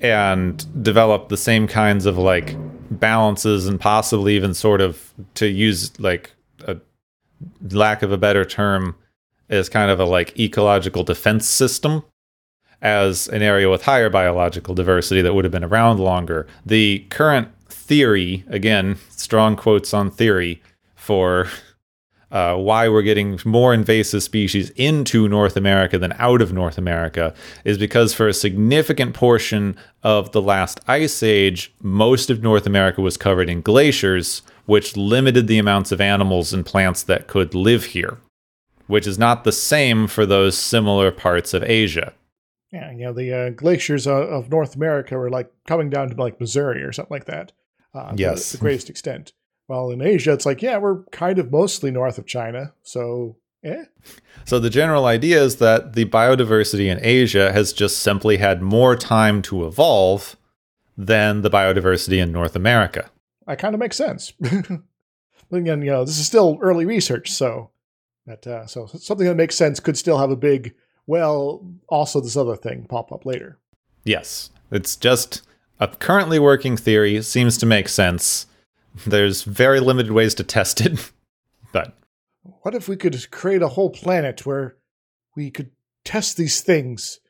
and 0.00 0.82
develop 0.82 1.28
the 1.28 1.36
same 1.36 1.66
kinds 1.66 2.06
of 2.06 2.18
like 2.18 2.56
balances 2.90 3.66
and 3.66 3.80
possibly 3.80 4.36
even 4.36 4.52
sort 4.52 4.80
of 4.80 5.12
to 5.34 5.46
use 5.46 5.98
like 5.98 6.32
lack 7.70 8.02
of 8.02 8.12
a 8.12 8.18
better 8.18 8.44
term 8.44 8.96
is 9.48 9.68
kind 9.68 9.90
of 9.90 10.00
a 10.00 10.04
like 10.04 10.38
ecological 10.38 11.04
defense 11.04 11.46
system 11.46 12.04
as 12.80 13.28
an 13.28 13.42
area 13.42 13.70
with 13.70 13.82
higher 13.84 14.10
biological 14.10 14.74
diversity 14.74 15.22
that 15.22 15.34
would 15.34 15.44
have 15.44 15.52
been 15.52 15.64
around 15.64 16.00
longer. 16.00 16.46
The 16.66 17.06
current 17.10 17.48
theory, 17.68 18.44
again, 18.48 18.96
strong 19.10 19.56
quotes 19.56 19.94
on 19.94 20.10
theory, 20.10 20.62
for 20.96 21.48
uh, 22.32 22.56
why 22.56 22.88
we're 22.88 23.02
getting 23.02 23.38
more 23.44 23.74
invasive 23.74 24.22
species 24.22 24.70
into 24.70 25.28
North 25.28 25.56
America 25.56 25.98
than 25.98 26.14
out 26.18 26.40
of 26.40 26.52
North 26.52 26.78
America 26.78 27.34
is 27.64 27.76
because 27.76 28.14
for 28.14 28.26
a 28.26 28.32
significant 28.32 29.14
portion 29.14 29.76
of 30.02 30.32
the 30.32 30.40
last 30.40 30.80
ice 30.88 31.22
age, 31.22 31.72
most 31.82 32.30
of 32.30 32.42
North 32.42 32.66
America 32.66 33.00
was 33.00 33.16
covered 33.16 33.50
in 33.50 33.60
glaciers, 33.60 34.42
which 34.66 34.96
limited 34.96 35.46
the 35.46 35.58
amounts 35.58 35.92
of 35.92 36.00
animals 36.00 36.52
and 36.52 36.64
plants 36.64 37.02
that 37.02 37.26
could 37.26 37.54
live 37.54 37.86
here, 37.86 38.18
which 38.86 39.06
is 39.06 39.18
not 39.18 39.44
the 39.44 39.52
same 39.52 40.06
for 40.06 40.24
those 40.26 40.56
similar 40.56 41.10
parts 41.10 41.52
of 41.54 41.62
Asia. 41.62 42.12
Yeah, 42.72 42.90
you 42.92 43.04
know, 43.04 43.12
the 43.12 43.32
uh, 43.32 43.50
glaciers 43.50 44.06
uh, 44.06 44.12
of 44.14 44.50
North 44.50 44.74
America 44.76 45.16
were 45.18 45.28
like 45.30 45.52
coming 45.66 45.90
down 45.90 46.08
to 46.08 46.16
like 46.16 46.40
Missouri 46.40 46.82
or 46.82 46.92
something 46.92 47.14
like 47.14 47.26
that. 47.26 47.52
Uh, 47.94 48.12
Yes. 48.16 48.50
To 48.50 48.56
the 48.56 48.60
greatest 48.62 48.88
extent. 48.88 49.32
While 49.66 49.90
in 49.90 50.02
Asia, 50.02 50.32
it's 50.32 50.46
like, 50.46 50.62
yeah, 50.62 50.78
we're 50.78 51.04
kind 51.12 51.38
of 51.38 51.52
mostly 51.52 51.90
north 51.90 52.18
of 52.18 52.26
China. 52.26 52.72
So, 52.82 53.36
eh. 53.62 53.84
So 54.44 54.58
the 54.58 54.70
general 54.70 55.06
idea 55.06 55.42
is 55.42 55.56
that 55.56 55.92
the 55.92 56.04
biodiversity 56.06 56.86
in 56.86 56.98
Asia 57.00 57.52
has 57.52 57.72
just 57.72 57.98
simply 57.98 58.38
had 58.38 58.60
more 58.60 58.96
time 58.96 59.40
to 59.42 59.66
evolve 59.66 60.36
than 60.96 61.42
the 61.42 61.50
biodiversity 61.50 62.18
in 62.22 62.32
North 62.32 62.56
America. 62.56 63.10
That 63.46 63.58
kind 63.58 63.74
of 63.74 63.80
makes 63.80 63.96
sense. 63.96 64.32
but 64.40 65.56
again, 65.56 65.82
you 65.82 65.90
know, 65.90 66.04
this 66.04 66.18
is 66.18 66.26
still 66.26 66.58
early 66.60 66.84
research. 66.84 67.30
So, 67.30 67.70
that, 68.26 68.46
uh, 68.46 68.66
so 68.66 68.86
something 68.86 69.26
that 69.26 69.34
makes 69.34 69.56
sense 69.56 69.80
could 69.80 69.96
still 69.96 70.18
have 70.18 70.30
a 70.30 70.36
big, 70.36 70.74
well, 71.06 71.66
also 71.88 72.20
this 72.20 72.36
other 72.36 72.56
thing 72.56 72.86
pop 72.88 73.12
up 73.12 73.26
later. 73.26 73.58
Yes, 74.04 74.50
it's 74.70 74.96
just 74.96 75.42
a 75.80 75.88
currently 75.88 76.38
working 76.38 76.76
theory, 76.76 77.20
seems 77.22 77.58
to 77.58 77.66
make 77.66 77.88
sense. 77.88 78.46
There's 79.06 79.42
very 79.42 79.80
limited 79.80 80.12
ways 80.12 80.34
to 80.36 80.44
test 80.44 80.80
it, 80.80 81.10
but 81.72 81.96
What 82.62 82.74
if 82.74 82.88
we 82.88 82.96
could 82.96 83.30
create 83.30 83.62
a 83.62 83.68
whole 83.68 83.90
planet 83.90 84.46
where 84.46 84.76
we 85.34 85.50
could 85.50 85.70
test 86.04 86.36
these 86.36 86.60
things 86.60 87.20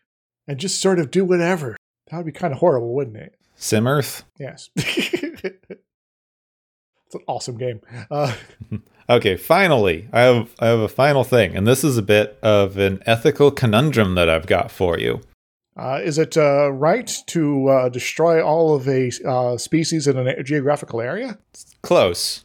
and 0.46 0.58
just 0.58 0.80
sort 0.80 0.98
of 0.98 1.10
do 1.10 1.24
whatever? 1.24 1.76
That 2.10 2.18
would 2.18 2.26
be 2.26 2.32
kind 2.32 2.52
of 2.52 2.58
horrible, 2.58 2.94
wouldn't 2.94 3.16
it? 3.16 3.36
SimEarth. 3.58 4.24
Yes. 4.38 4.70
it's 7.12 7.20
an 7.20 7.24
awesome 7.28 7.56
game. 7.58 7.80
Uh, 8.10 8.34
Okay, 9.10 9.36
finally, 9.36 10.08
I 10.12 10.20
have 10.22 10.54
I 10.60 10.68
have 10.68 10.78
a 10.78 10.88
final 10.88 11.24
thing, 11.24 11.56
and 11.56 11.66
this 11.66 11.82
is 11.82 11.98
a 11.98 12.02
bit 12.02 12.38
of 12.40 12.78
an 12.78 13.02
ethical 13.04 13.50
conundrum 13.50 14.14
that 14.14 14.30
I've 14.30 14.46
got 14.46 14.70
for 14.70 14.96
you. 14.96 15.20
uh, 15.76 16.00
is 16.02 16.18
it 16.18 16.36
uh, 16.36 16.70
right 16.70 17.12
to 17.26 17.68
uh, 17.68 17.88
destroy 17.88 18.40
all 18.40 18.74
of 18.74 18.88
a 18.88 19.10
uh, 19.28 19.58
species 19.58 20.06
in 20.06 20.16
a 20.16 20.42
geographical 20.44 21.00
area? 21.00 21.36
Close. 21.82 22.44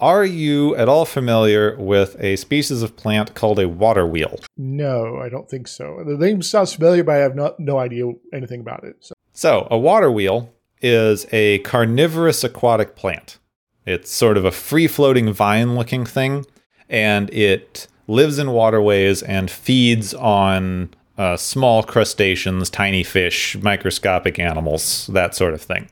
Are 0.00 0.24
you 0.24 0.74
at 0.76 0.88
all 0.88 1.04
familiar 1.04 1.76
with 1.76 2.16
a 2.18 2.34
species 2.36 2.82
of 2.82 2.96
plant 2.96 3.34
called 3.34 3.60
a 3.60 3.68
water 3.68 4.06
wheel? 4.06 4.40
No, 4.56 5.18
I 5.18 5.28
don't 5.28 5.48
think 5.48 5.68
so. 5.68 6.02
The 6.04 6.16
name 6.16 6.42
sounds 6.42 6.74
familiar, 6.74 7.04
but 7.04 7.16
I 7.16 7.18
have 7.18 7.36
no, 7.36 7.54
no 7.58 7.78
idea 7.78 8.10
anything 8.32 8.60
about 8.60 8.82
it. 8.82 8.96
So. 9.00 9.14
So, 9.34 9.68
a 9.70 9.78
water 9.78 10.10
wheel 10.10 10.52
is 10.80 11.26
a 11.32 11.58
carnivorous 11.60 12.42
aquatic 12.42 12.96
plant. 12.96 13.38
It's 13.84 14.10
sort 14.10 14.36
of 14.36 14.44
a 14.44 14.52
free 14.52 14.86
floating 14.86 15.32
vine 15.32 15.74
looking 15.74 16.06
thing, 16.06 16.46
and 16.88 17.32
it 17.32 17.88
lives 18.06 18.38
in 18.38 18.52
waterways 18.52 19.22
and 19.22 19.50
feeds 19.50 20.14
on 20.14 20.90
uh, 21.18 21.36
small 21.36 21.82
crustaceans, 21.82 22.70
tiny 22.70 23.02
fish, 23.02 23.56
microscopic 23.60 24.38
animals, 24.38 25.08
that 25.08 25.34
sort 25.34 25.54
of 25.54 25.62
thing. 25.62 25.88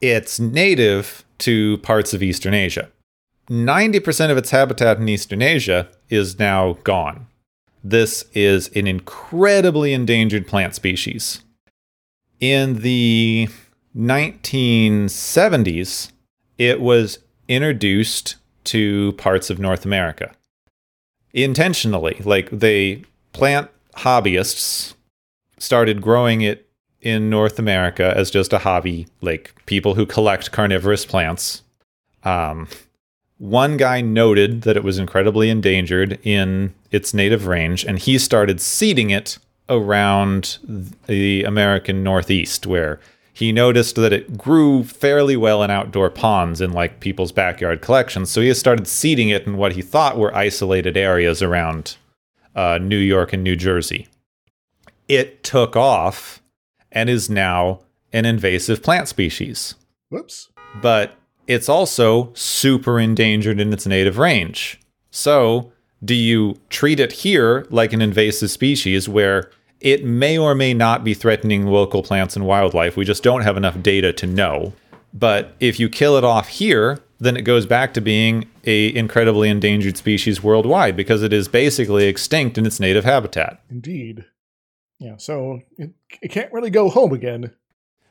It's 0.00 0.40
native 0.40 1.24
to 1.38 1.78
parts 1.78 2.14
of 2.14 2.22
Eastern 2.22 2.54
Asia. 2.54 2.90
90% 3.48 4.30
of 4.30 4.36
its 4.36 4.50
habitat 4.50 4.98
in 4.98 5.08
Eastern 5.08 5.40
Asia 5.40 5.88
is 6.08 6.38
now 6.38 6.74
gone. 6.84 7.26
This 7.84 8.24
is 8.34 8.68
an 8.74 8.86
incredibly 8.86 9.92
endangered 9.92 10.48
plant 10.48 10.74
species. 10.74 11.42
In 12.40 12.80
the 12.80 13.48
1970s, 13.96 16.10
it 16.58 16.80
was 16.80 17.20
introduced 17.48 18.36
to 18.64 19.12
parts 19.12 19.50
of 19.50 19.58
North 19.58 19.84
America 19.84 20.32
intentionally. 21.32 22.20
Like 22.24 22.50
they 22.50 23.04
plant 23.32 23.70
hobbyists 23.96 24.94
started 25.58 26.02
growing 26.02 26.40
it 26.40 26.68
in 27.00 27.30
North 27.30 27.58
America 27.58 28.12
as 28.16 28.30
just 28.30 28.52
a 28.52 28.58
hobby, 28.58 29.06
like 29.20 29.54
people 29.66 29.94
who 29.94 30.06
collect 30.06 30.50
carnivorous 30.50 31.06
plants. 31.06 31.62
Um, 32.24 32.68
one 33.38 33.76
guy 33.76 34.00
noted 34.00 34.62
that 34.62 34.76
it 34.76 34.82
was 34.82 34.98
incredibly 34.98 35.50
endangered 35.50 36.18
in 36.24 36.74
its 36.90 37.12
native 37.14 37.46
range, 37.46 37.84
and 37.84 37.98
he 37.98 38.18
started 38.18 38.60
seeding 38.60 39.10
it 39.10 39.38
around 39.68 40.58
the 41.06 41.44
American 41.44 42.02
Northeast, 42.02 42.66
where 42.66 42.98
he 43.36 43.52
noticed 43.52 43.96
that 43.96 44.14
it 44.14 44.38
grew 44.38 44.82
fairly 44.82 45.36
well 45.36 45.62
in 45.62 45.70
outdoor 45.70 46.08
ponds 46.08 46.62
in 46.62 46.72
like 46.72 47.00
people's 47.00 47.32
backyard 47.32 47.82
collections. 47.82 48.30
So 48.30 48.40
he 48.40 48.54
started 48.54 48.88
seeding 48.88 49.28
it 49.28 49.46
in 49.46 49.58
what 49.58 49.72
he 49.72 49.82
thought 49.82 50.16
were 50.16 50.34
isolated 50.34 50.96
areas 50.96 51.42
around 51.42 51.98
uh, 52.54 52.78
New 52.80 52.96
York 52.96 53.34
and 53.34 53.44
New 53.44 53.54
Jersey. 53.54 54.08
It 55.06 55.44
took 55.44 55.76
off 55.76 56.40
and 56.90 57.10
is 57.10 57.28
now 57.28 57.80
an 58.10 58.24
invasive 58.24 58.82
plant 58.82 59.06
species. 59.06 59.74
Whoops. 60.08 60.48
But 60.80 61.14
it's 61.46 61.68
also 61.68 62.32
super 62.32 62.98
endangered 62.98 63.60
in 63.60 63.70
its 63.70 63.86
native 63.86 64.16
range. 64.16 64.80
So, 65.10 65.72
do 66.02 66.14
you 66.14 66.58
treat 66.70 66.98
it 66.98 67.12
here 67.12 67.66
like 67.68 67.92
an 67.92 68.00
invasive 68.00 68.50
species 68.50 69.10
where 69.10 69.50
it 69.80 70.04
may 70.04 70.38
or 70.38 70.54
may 70.54 70.74
not 70.74 71.04
be 71.04 71.14
threatening 71.14 71.66
local 71.66 72.02
plants 72.02 72.36
and 72.36 72.46
wildlife? 72.46 72.96
We 72.96 73.04
just 73.04 73.22
don't 73.22 73.42
have 73.42 73.56
enough 73.56 73.82
data 73.82 74.12
to 74.14 74.26
know. 74.26 74.72
But 75.12 75.54
if 75.60 75.80
you 75.80 75.88
kill 75.88 76.16
it 76.16 76.24
off 76.24 76.48
here, 76.48 77.00
then 77.18 77.36
it 77.36 77.42
goes 77.42 77.66
back 77.66 77.94
to 77.94 78.00
being 78.00 78.48
a 78.64 78.94
incredibly 78.94 79.48
endangered 79.48 79.96
species 79.96 80.42
worldwide 80.42 80.96
because 80.96 81.22
it 81.22 81.32
is 81.32 81.48
basically 81.48 82.06
extinct 82.06 82.58
in 82.58 82.66
its 82.66 82.80
native 82.80 83.04
habitat. 83.04 83.62
Indeed. 83.70 84.26
Yeah, 84.98 85.16
so 85.16 85.60
it, 85.78 85.92
it 86.22 86.28
can't 86.28 86.52
really 86.52 86.70
go 86.70 86.88
home 86.90 87.12
again. 87.12 87.52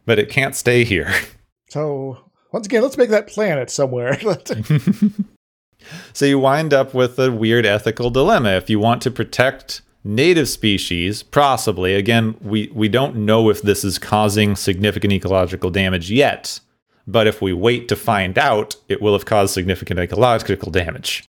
But 0.05 0.20
it 0.20 0.30
can't 0.30 0.55
stay 0.55 0.84
here. 0.84 1.11
So 1.68 2.20
once 2.53 2.68
again, 2.68 2.84
let's 2.84 2.95
make 2.95 3.09
that 3.09 3.28
planet 3.28 3.70
somewhere. 3.72 4.18
so 6.13 6.26
you 6.26 6.39
wind 6.39 6.74
up 6.74 6.93
with 6.93 7.18
a 7.20 7.32
weird 7.32 7.66
ethical 7.66 8.11
dilemma. 8.11 8.51
If 8.51 8.70
you 8.70 8.80
want 8.80 9.01
to 9.01 9.11
protect 9.11 9.82
native 10.06 10.47
species, 10.47 11.24
possibly, 11.24 11.95
again, 11.95 12.36
we, 12.41 12.72
we 12.74 12.88
don't 12.88 13.16
know 13.16 13.49
if 13.49 13.62
this 13.62 13.84
is 13.84 13.97
causing 13.97 14.56
significant 14.56 15.12
ecological 15.12 15.72
damage 15.72 16.12
yet. 16.12 16.60
But 17.08 17.28
if 17.28 17.41
we 17.41 17.53
wait 17.53 17.88
to 17.89 17.95
find 17.95 18.38
out, 18.38 18.76
it 18.88 19.01
will 19.01 19.14
have 19.14 19.26
caused 19.26 19.53
significant 19.53 19.99
ecological 19.99 20.72
damage. 20.72 21.26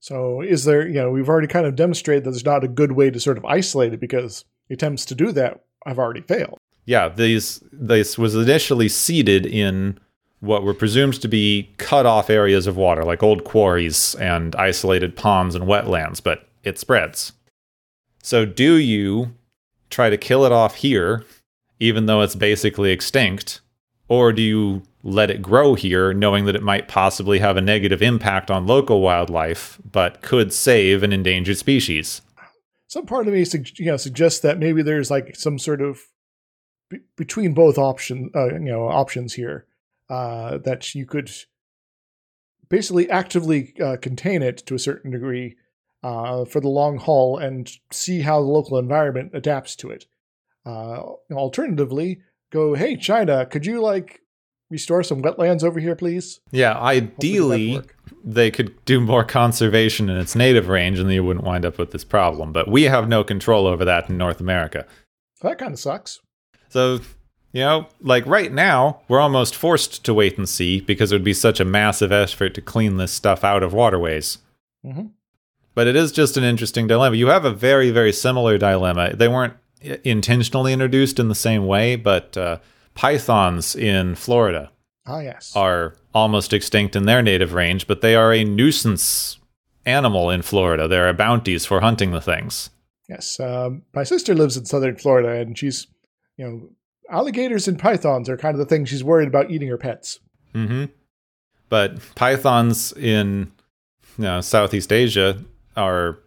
So, 0.00 0.40
is 0.40 0.64
there, 0.64 0.86
you 0.86 0.94
know, 0.94 1.10
we've 1.10 1.28
already 1.28 1.46
kind 1.46 1.66
of 1.66 1.74
demonstrated 1.74 2.24
that 2.24 2.30
there's 2.30 2.44
not 2.44 2.64
a 2.64 2.68
good 2.68 2.92
way 2.92 3.10
to 3.10 3.18
sort 3.18 3.38
of 3.38 3.44
isolate 3.44 3.94
it 3.94 4.00
because 4.00 4.44
attempts 4.70 5.04
to 5.06 5.14
do 5.14 5.32
that 5.32 5.64
have 5.86 5.98
already 5.98 6.20
failed. 6.20 6.58
Yeah, 6.84 7.08
these 7.08 7.62
this 7.72 8.16
was 8.16 8.34
initially 8.34 8.88
seeded 8.88 9.46
in 9.46 9.98
what 10.40 10.62
were 10.62 10.74
presumed 10.74 11.20
to 11.22 11.28
be 11.28 11.74
cut 11.78 12.06
off 12.06 12.30
areas 12.30 12.66
of 12.66 12.76
water, 12.76 13.04
like 13.04 13.22
old 13.22 13.44
quarries 13.44 14.14
and 14.16 14.54
isolated 14.56 15.16
ponds 15.16 15.54
and 15.54 15.64
wetlands, 15.64 16.22
but 16.22 16.48
it 16.62 16.78
spreads. 16.78 17.32
So, 18.26 18.44
do 18.44 18.74
you 18.74 19.36
try 19.88 20.10
to 20.10 20.16
kill 20.16 20.44
it 20.44 20.50
off 20.50 20.74
here, 20.74 21.24
even 21.78 22.06
though 22.06 22.22
it's 22.22 22.34
basically 22.34 22.90
extinct, 22.90 23.60
or 24.08 24.32
do 24.32 24.42
you 24.42 24.82
let 25.04 25.30
it 25.30 25.40
grow 25.40 25.74
here, 25.74 26.12
knowing 26.12 26.44
that 26.46 26.56
it 26.56 26.62
might 26.64 26.88
possibly 26.88 27.38
have 27.38 27.56
a 27.56 27.60
negative 27.60 28.02
impact 28.02 28.50
on 28.50 28.66
local 28.66 29.00
wildlife, 29.00 29.80
but 29.92 30.22
could 30.22 30.52
save 30.52 31.04
an 31.04 31.12
endangered 31.12 31.56
species? 31.56 32.20
Some 32.88 33.06
part 33.06 33.28
of 33.28 33.32
me 33.32 33.46
you 33.76 33.86
know, 33.86 33.96
suggests 33.96 34.40
that 34.40 34.58
maybe 34.58 34.82
there's 34.82 35.08
like 35.08 35.36
some 35.36 35.56
sort 35.56 35.80
of 35.80 36.00
be- 36.90 37.02
between 37.16 37.54
both 37.54 37.78
option, 37.78 38.32
uh, 38.34 38.54
you 38.54 38.58
know, 38.58 38.88
options 38.88 39.34
here 39.34 39.66
uh, 40.10 40.58
that 40.58 40.96
you 40.96 41.06
could 41.06 41.30
basically 42.68 43.08
actively 43.08 43.72
uh, 43.80 43.96
contain 43.98 44.42
it 44.42 44.66
to 44.66 44.74
a 44.74 44.80
certain 44.80 45.12
degree 45.12 45.54
uh, 46.06 46.44
for 46.44 46.60
the 46.60 46.68
long 46.68 46.98
haul 46.98 47.36
and 47.36 47.68
see 47.90 48.20
how 48.20 48.38
the 48.38 48.46
local 48.46 48.78
environment 48.78 49.32
adapts 49.34 49.74
to 49.74 49.90
it. 49.90 50.06
Uh, 50.64 51.02
alternatively, 51.32 52.20
go, 52.52 52.74
hey, 52.74 52.96
China, 52.96 53.44
could 53.44 53.66
you 53.66 53.80
like 53.82 54.20
restore 54.70 55.02
some 55.02 55.20
wetlands 55.20 55.64
over 55.64 55.80
here, 55.80 55.96
please? 55.96 56.38
Yeah, 56.52 56.78
ideally, 56.78 57.82
they 58.22 58.52
could 58.52 58.84
do 58.84 59.00
more 59.00 59.24
conservation 59.24 60.08
in 60.08 60.16
its 60.16 60.36
native 60.36 60.68
range 60.68 61.00
and 61.00 61.08
then 61.08 61.14
you 61.14 61.24
wouldn't 61.24 61.44
wind 61.44 61.64
up 61.64 61.76
with 61.76 61.90
this 61.90 62.04
problem. 62.04 62.52
But 62.52 62.68
we 62.68 62.84
have 62.84 63.08
no 63.08 63.24
control 63.24 63.66
over 63.66 63.84
that 63.84 64.08
in 64.08 64.16
North 64.16 64.38
America. 64.38 64.86
That 65.42 65.58
kind 65.58 65.72
of 65.72 65.80
sucks. 65.80 66.20
So 66.68 67.00
you 67.52 67.62
know, 67.62 67.88
like 68.00 68.24
right 68.26 68.52
now, 68.52 69.00
we're 69.08 69.20
almost 69.20 69.56
forced 69.56 70.04
to 70.04 70.14
wait 70.14 70.38
and 70.38 70.48
see 70.48 70.80
because 70.80 71.10
it 71.10 71.16
would 71.16 71.24
be 71.24 71.34
such 71.34 71.58
a 71.58 71.64
massive 71.64 72.12
effort 72.12 72.54
to 72.54 72.60
clean 72.60 72.96
this 72.96 73.12
stuff 73.12 73.42
out 73.42 73.64
of 73.64 73.72
waterways. 73.72 74.38
Mm-hmm. 74.84 75.06
But 75.76 75.86
it 75.86 75.94
is 75.94 76.10
just 76.10 76.38
an 76.38 76.42
interesting 76.42 76.86
dilemma. 76.86 77.16
You 77.16 77.26
have 77.26 77.44
a 77.44 77.50
very, 77.50 77.90
very 77.90 78.10
similar 78.10 78.56
dilemma. 78.56 79.14
They 79.14 79.28
weren't 79.28 79.52
intentionally 80.04 80.72
introduced 80.72 81.20
in 81.20 81.28
the 81.28 81.34
same 81.34 81.66
way, 81.66 81.96
but 81.96 82.34
uh, 82.34 82.60
pythons 82.94 83.76
in 83.76 84.14
Florida 84.14 84.72
ah, 85.06 85.20
yes. 85.20 85.54
are 85.54 85.94
almost 86.14 86.54
extinct 86.54 86.96
in 86.96 87.04
their 87.04 87.20
native 87.20 87.52
range, 87.52 87.86
but 87.86 88.00
they 88.00 88.14
are 88.14 88.32
a 88.32 88.42
nuisance 88.42 89.38
animal 89.84 90.30
in 90.30 90.40
Florida. 90.40 90.88
There 90.88 91.06
are 91.06 91.12
bounties 91.12 91.66
for 91.66 91.82
hunting 91.82 92.10
the 92.10 92.22
things. 92.22 92.70
Yes. 93.06 93.38
Um, 93.38 93.82
my 93.94 94.02
sister 94.02 94.34
lives 94.34 94.56
in 94.56 94.64
southern 94.64 94.96
Florida, 94.96 95.28
and 95.28 95.58
she's, 95.58 95.88
you 96.38 96.46
know, 96.46 96.70
alligators 97.10 97.68
and 97.68 97.78
pythons 97.78 98.30
are 98.30 98.38
kind 98.38 98.54
of 98.54 98.58
the 98.58 98.64
things 98.64 98.88
she's 98.88 99.04
worried 99.04 99.28
about 99.28 99.50
eating 99.50 99.68
her 99.68 99.76
pets. 99.76 100.20
Mm-hmm. 100.54 100.86
But 101.68 101.98
pythons 102.14 102.94
in 102.94 103.52
you 104.16 104.24
know, 104.24 104.40
Southeast 104.40 104.90
Asia 104.90 105.44
are 105.76 106.18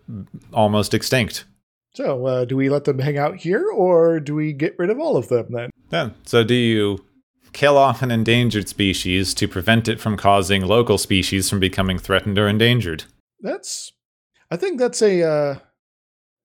almost 0.53 0.93
extinct. 0.93 1.45
So, 1.93 2.25
uh, 2.27 2.45
do 2.45 2.55
we 2.55 2.69
let 2.69 2.85
them 2.85 2.99
hang 2.99 3.17
out 3.17 3.37
here, 3.37 3.69
or 3.69 4.19
do 4.19 4.35
we 4.35 4.53
get 4.53 4.75
rid 4.77 4.89
of 4.89 4.99
all 4.99 5.17
of 5.17 5.27
them 5.27 5.47
then? 5.49 5.69
Yeah. 5.91 6.11
So, 6.23 6.43
do 6.43 6.53
you 6.53 7.05
kill 7.51 7.77
off 7.77 8.01
an 8.01 8.11
endangered 8.11 8.69
species 8.69 9.33
to 9.33 9.47
prevent 9.47 9.87
it 9.87 9.99
from 9.99 10.15
causing 10.15 10.61
local 10.65 10.97
species 10.97 11.49
from 11.49 11.59
becoming 11.59 11.97
threatened 11.97 12.37
or 12.37 12.47
endangered? 12.47 13.05
That's, 13.41 13.91
I 14.51 14.55
think 14.55 14.79
that's 14.79 15.01
a 15.01 15.23
uh, 15.23 15.55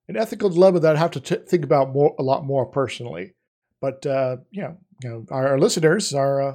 an 0.08 0.16
ethical 0.16 0.48
dilemma 0.48 0.80
that 0.80 0.96
I 0.96 0.98
have 0.98 1.10
to 1.12 1.20
t- 1.20 1.36
think 1.46 1.64
about 1.64 1.92
more 1.92 2.14
a 2.18 2.22
lot 2.22 2.44
more 2.44 2.66
personally. 2.66 3.34
But 3.80 4.06
uh, 4.06 4.38
you 4.50 4.62
know, 4.62 4.78
you 5.02 5.10
know, 5.10 5.26
our, 5.30 5.48
our 5.48 5.58
listeners 5.58 6.14
are, 6.14 6.40
uh, 6.40 6.54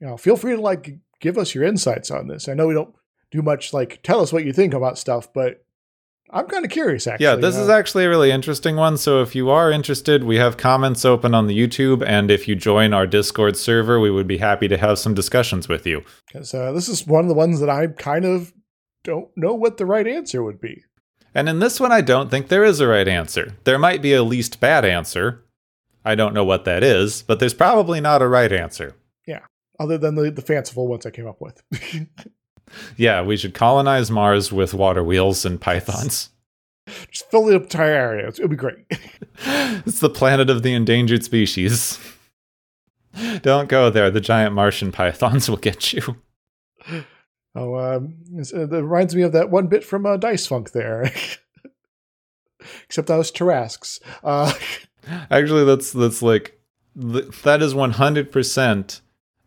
you 0.00 0.06
know, 0.06 0.16
feel 0.16 0.36
free 0.36 0.56
to 0.56 0.60
like 0.60 0.98
give 1.20 1.38
us 1.38 1.54
your 1.54 1.64
insights 1.64 2.10
on 2.10 2.28
this. 2.28 2.48
I 2.48 2.54
know 2.54 2.66
we 2.66 2.74
don't 2.74 2.94
do 3.30 3.42
much 3.42 3.72
like 3.72 4.02
tell 4.02 4.20
us 4.20 4.32
what 4.32 4.44
you 4.44 4.52
think 4.52 4.74
about 4.74 4.98
stuff, 4.98 5.32
but 5.32 5.64
I'm 6.30 6.46
kind 6.46 6.64
of 6.64 6.70
curious 6.70 7.06
actually. 7.06 7.24
Yeah, 7.24 7.36
this 7.36 7.56
uh, 7.56 7.60
is 7.60 7.68
actually 7.68 8.04
a 8.04 8.08
really 8.08 8.30
interesting 8.30 8.76
one. 8.76 8.96
So 8.96 9.22
if 9.22 9.34
you 9.34 9.50
are 9.50 9.70
interested, 9.70 10.24
we 10.24 10.36
have 10.36 10.56
comments 10.56 11.04
open 11.04 11.34
on 11.34 11.46
the 11.46 11.58
YouTube, 11.58 12.04
and 12.06 12.30
if 12.30 12.48
you 12.48 12.56
join 12.56 12.92
our 12.92 13.06
Discord 13.06 13.56
server, 13.56 14.00
we 14.00 14.10
would 14.10 14.26
be 14.26 14.38
happy 14.38 14.68
to 14.68 14.76
have 14.76 14.98
some 14.98 15.14
discussions 15.14 15.68
with 15.68 15.86
you. 15.86 16.04
Because 16.26 16.52
uh, 16.52 16.72
this 16.72 16.88
is 16.88 17.06
one 17.06 17.24
of 17.24 17.28
the 17.28 17.34
ones 17.34 17.60
that 17.60 17.70
I 17.70 17.86
kind 17.86 18.24
of 18.24 18.52
don't 19.04 19.28
know 19.36 19.54
what 19.54 19.76
the 19.76 19.86
right 19.86 20.06
answer 20.06 20.42
would 20.42 20.60
be. 20.60 20.82
And 21.34 21.48
in 21.48 21.58
this 21.58 21.78
one, 21.78 21.92
I 21.92 22.00
don't 22.00 22.30
think 22.30 22.48
there 22.48 22.64
is 22.64 22.80
a 22.80 22.86
right 22.88 23.06
answer. 23.06 23.56
There 23.64 23.78
might 23.78 24.02
be 24.02 24.14
a 24.14 24.22
least 24.22 24.58
bad 24.58 24.84
answer, 24.84 25.46
I 26.06 26.14
don't 26.14 26.34
know 26.34 26.44
what 26.44 26.64
that 26.66 26.84
is, 26.84 27.22
but 27.22 27.40
there's 27.40 27.52
probably 27.52 28.00
not 28.00 28.22
a 28.22 28.28
right 28.28 28.52
answer. 28.52 28.94
Yeah, 29.26 29.40
other 29.80 29.98
than 29.98 30.14
the, 30.14 30.30
the 30.30 30.40
fanciful 30.40 30.86
ones 30.86 31.04
I 31.04 31.10
came 31.10 31.26
up 31.26 31.40
with. 31.40 31.60
yeah, 32.96 33.22
we 33.22 33.36
should 33.36 33.54
colonize 33.54 34.10
Mars 34.10 34.52
with 34.52 34.74
water 34.74 35.02
wheels 35.02 35.44
and 35.44 35.60
pythons. 35.60 36.30
Just 37.10 37.30
fill 37.30 37.46
the 37.46 37.56
entire 37.56 37.92
area. 37.92 38.28
It'll 38.28 38.48
be 38.48 38.56
great. 38.56 38.84
it's 39.40 40.00
the 40.00 40.10
planet 40.10 40.50
of 40.50 40.62
the 40.62 40.72
endangered 40.72 41.24
species. 41.24 41.98
Don't 43.42 43.68
go 43.68 43.90
there. 43.90 44.10
The 44.10 44.20
giant 44.20 44.54
Martian 44.54 44.92
pythons 44.92 45.48
will 45.48 45.56
get 45.56 45.92
you. 45.92 46.16
Oh, 47.54 47.76
um, 47.76 48.18
uh, 48.38 48.66
that 48.66 48.84
reminds 48.84 49.16
me 49.16 49.22
of 49.22 49.32
that 49.32 49.50
one 49.50 49.66
bit 49.66 49.82
from 49.82 50.04
uh, 50.04 50.18
Dice 50.18 50.46
Funk 50.46 50.72
there. 50.72 51.10
Except 52.84 53.08
that 53.08 53.16
was 53.16 53.32
Tarrasques. 53.32 54.00
Uh, 54.22 54.52
Actually, 55.30 55.64
that's 55.64 55.92
that's 55.92 56.22
like 56.22 56.60
that 56.94 57.62
is 57.62 57.74
one 57.74 57.92
hundred 57.92 58.32
percent 58.32 59.00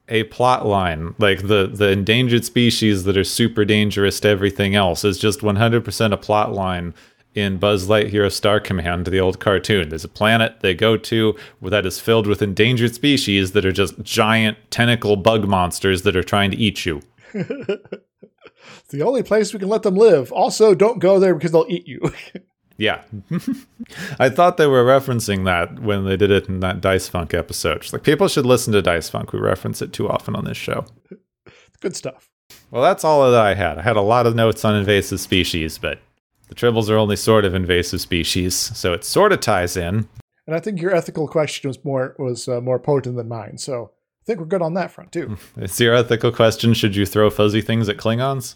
a 0.10 0.24
plot 0.26 0.66
line. 0.66 1.16
Like 1.18 1.48
the 1.48 1.68
the 1.68 1.90
endangered 1.90 2.46
species 2.46 3.06
that 3.06 3.18
are 3.18 3.24
super 3.24 3.64
dangerous 3.64 4.20
to 4.22 4.28
everything 4.28 4.76
else 4.76 5.06
is 5.06 5.18
just 5.18 5.44
one 5.44 5.56
hundred 5.56 5.86
percent 5.86 6.14
a 6.14 6.18
plot 6.18 6.52
line 6.52 6.94
in 7.36 7.58
Buzz 7.58 7.88
Lightyear 7.88 8.32
Star 8.32 8.60
Command, 8.60 9.06
the 9.06 9.20
old 9.20 9.40
cartoon. 9.40 9.90
There's 9.90 10.04
a 10.04 10.10
planet 10.10 10.60
they 10.62 10.74
go 10.74 10.98
to 10.98 11.38
that 11.62 11.86
is 11.86 12.00
filled 12.00 12.28
with 12.28 12.42
endangered 12.42 12.96
species 12.96 13.52
that 13.52 13.66
are 13.66 13.72
just 13.72 14.02
giant 14.02 14.58
tentacle 14.72 15.16
bug 15.16 15.48
monsters 15.48 16.02
that 16.02 16.16
are 16.16 16.24
trying 16.24 16.52
to 16.52 16.58
eat 16.58 16.86
you. 16.86 17.02
it's 17.34 18.90
the 18.90 19.04
only 19.04 19.24
place 19.24 19.54
we 19.54 19.60
can 19.60 19.70
let 19.70 19.84
them 19.84 19.96
live. 19.96 20.32
Also, 20.32 20.74
don't 20.74 21.00
go 21.00 21.20
there 21.20 21.36
because 21.36 21.52
they'll 21.52 21.66
eat 21.70 21.88
you. 21.88 22.02
Yeah. 22.80 23.02
I 24.20 24.30
thought 24.30 24.56
they 24.56 24.66
were 24.66 24.86
referencing 24.86 25.44
that 25.44 25.80
when 25.82 26.06
they 26.06 26.16
did 26.16 26.32
it 26.32 26.48
in 26.48 26.62
that 26.62 26.80
Dice 26.80 27.10
Funk 27.10 27.34
episode. 27.34 27.82
Just 27.82 27.92
like 27.92 28.04
people 28.04 28.30
should 28.30 28.46
listen 28.46 28.72
to 28.72 28.82
Dice 28.82 29.10
Funk. 29.10 29.34
We 29.34 29.40
reference 29.40 29.82
it 29.82 29.92
too 29.92 30.10
often 30.10 30.34
on 30.34 30.46
this 30.46 30.58
show. 30.58 30.86
Good 31.82 31.98
stuff. 31.98 32.30
Well, 32.72 32.82
that's 32.82 33.04
all 33.04 33.30
that 33.30 33.40
I 33.40 33.54
had. 33.54 33.78
I 33.78 33.82
had 33.82 33.98
a 33.98 34.02
lot 34.02 34.26
of 34.26 34.34
notes 34.34 34.64
on 34.64 34.76
invasive 34.76 35.20
species, 35.20 35.78
but 35.78 36.00
the 36.48 36.56
tribbles 36.56 36.90
are 36.90 36.96
only 36.96 37.18
sort 37.18 37.44
of 37.44 37.54
invasive 37.54 38.00
species, 38.00 38.56
so 38.56 38.94
it 38.94 39.04
sort 39.04 39.34
of 39.34 39.42
ties 39.42 39.76
in. 39.76 40.08
And 40.48 40.56
I 40.56 40.60
think 40.62 40.82
your 40.82 40.96
ethical 40.96 41.28
question 41.28 41.68
was 41.68 41.84
more 41.84 42.16
was 42.18 42.48
uh, 42.48 42.62
more 42.62 42.80
potent 42.80 43.18
than 43.18 43.28
mine. 43.28 43.58
So 43.58 43.92
I 44.24 44.26
think 44.26 44.40
we're 44.40 44.46
good 44.46 44.62
on 44.62 44.74
that 44.76 44.92
front 44.92 45.12
too. 45.12 45.38
It's 45.58 45.80
your 45.82 45.96
ethical 45.96 46.32
question 46.32 46.74
should 46.74 46.96
you 46.96 47.06
throw 47.06 47.30
fuzzy 47.30 47.62
things 47.62 47.90
at 47.90 47.98
Klingons? 47.98 48.56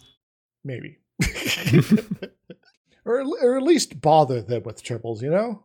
Maybe. 0.63 0.99
Or, 3.06 3.22
or 3.41 3.58
at 3.58 3.64
least 3.64 3.99
bother 4.01 4.41
them 4.41 4.64
with 4.64 4.84
tribbles, 4.84 5.22
you 5.22 5.30
know? 5.30 5.64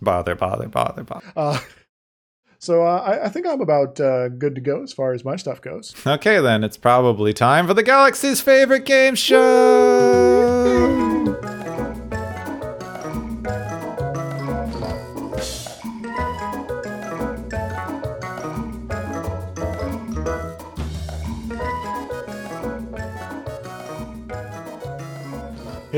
Bother, 0.00 0.34
bother, 0.34 0.68
bother, 0.68 1.04
bother. 1.04 1.32
Uh, 1.36 1.60
so 2.58 2.82
uh, 2.84 2.98
I, 2.98 3.26
I 3.26 3.28
think 3.28 3.46
I'm 3.46 3.60
about 3.60 4.00
uh, 4.00 4.28
good 4.28 4.54
to 4.56 4.60
go 4.60 4.82
as 4.82 4.92
far 4.92 5.12
as 5.12 5.24
my 5.24 5.36
stuff 5.36 5.60
goes. 5.60 5.94
Okay, 6.06 6.40
then, 6.40 6.64
it's 6.64 6.76
probably 6.76 7.32
time 7.32 7.66
for 7.66 7.74
the 7.74 7.82
galaxy's 7.82 8.40
favorite 8.40 8.84
game 8.84 9.14
show! 9.14 11.11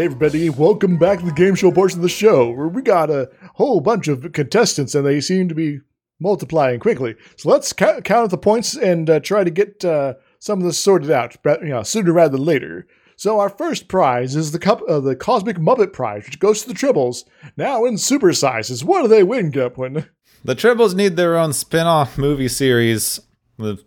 Everybody, 0.05 0.51
welcome 0.51 0.99
back 0.99 1.19
to 1.19 1.25
the 1.25 1.33
game 1.33 1.55
show 1.55 1.73
portion 1.73 1.99
of 1.99 2.03
the 2.03 2.11
show 2.11 2.51
where 2.51 2.69
we 2.69 2.83
got 2.83 3.09
a 3.09 3.31
whole 3.55 3.81
bunch 3.81 4.07
of 4.07 4.31
contestants 4.33 4.95
and 4.95 5.07
they 5.07 5.19
seem 5.19 5.49
to 5.49 5.55
be 5.55 5.81
multiplying 6.21 6.79
quickly. 6.79 7.15
So 7.37 7.49
let's 7.49 7.73
ca- 7.73 8.03
count 8.03 8.27
up 8.27 8.31
the 8.31 8.37
points 8.37 8.77
and 8.77 9.09
uh, 9.09 9.21
try 9.21 9.45
to 9.45 9.51
get 9.51 9.83
uh, 9.83 10.13
some 10.39 10.59
of 10.59 10.67
this 10.67 10.79
sorted 10.79 11.11
out 11.11 11.35
you 11.63 11.69
know, 11.69 11.83
sooner 11.83 12.13
rather 12.13 12.37
than 12.37 12.45
later. 12.45 12.87
So 13.17 13.41
our 13.41 13.49
first 13.49 13.89
prize 13.89 14.37
is 14.37 14.53
the 14.53 14.59
cup, 14.59 14.83
uh, 14.87 15.01
the 15.01 15.17
Cosmic 15.17 15.57
Muppet 15.57 15.95
Prize, 15.95 16.27
which 16.27 16.39
goes 16.39 16.61
to 16.61 16.69
the 16.69 16.75
Tribbles, 16.75 17.25
now 17.57 17.87
in 17.87 17.97
super 17.97 18.35
sizes. 18.35 18.85
What 18.85 19.01
do 19.01 19.09
they 19.09 19.23
win, 19.23 19.51
Gepwin? 19.51 20.07
The 20.45 20.55
Tribbles 20.55 20.95
need 20.95 21.17
their 21.17 21.39
own 21.39 21.55
spin 21.55 21.87
off 21.87 22.19
movie 22.19 22.49
series. 22.49 23.21
The 23.57 23.83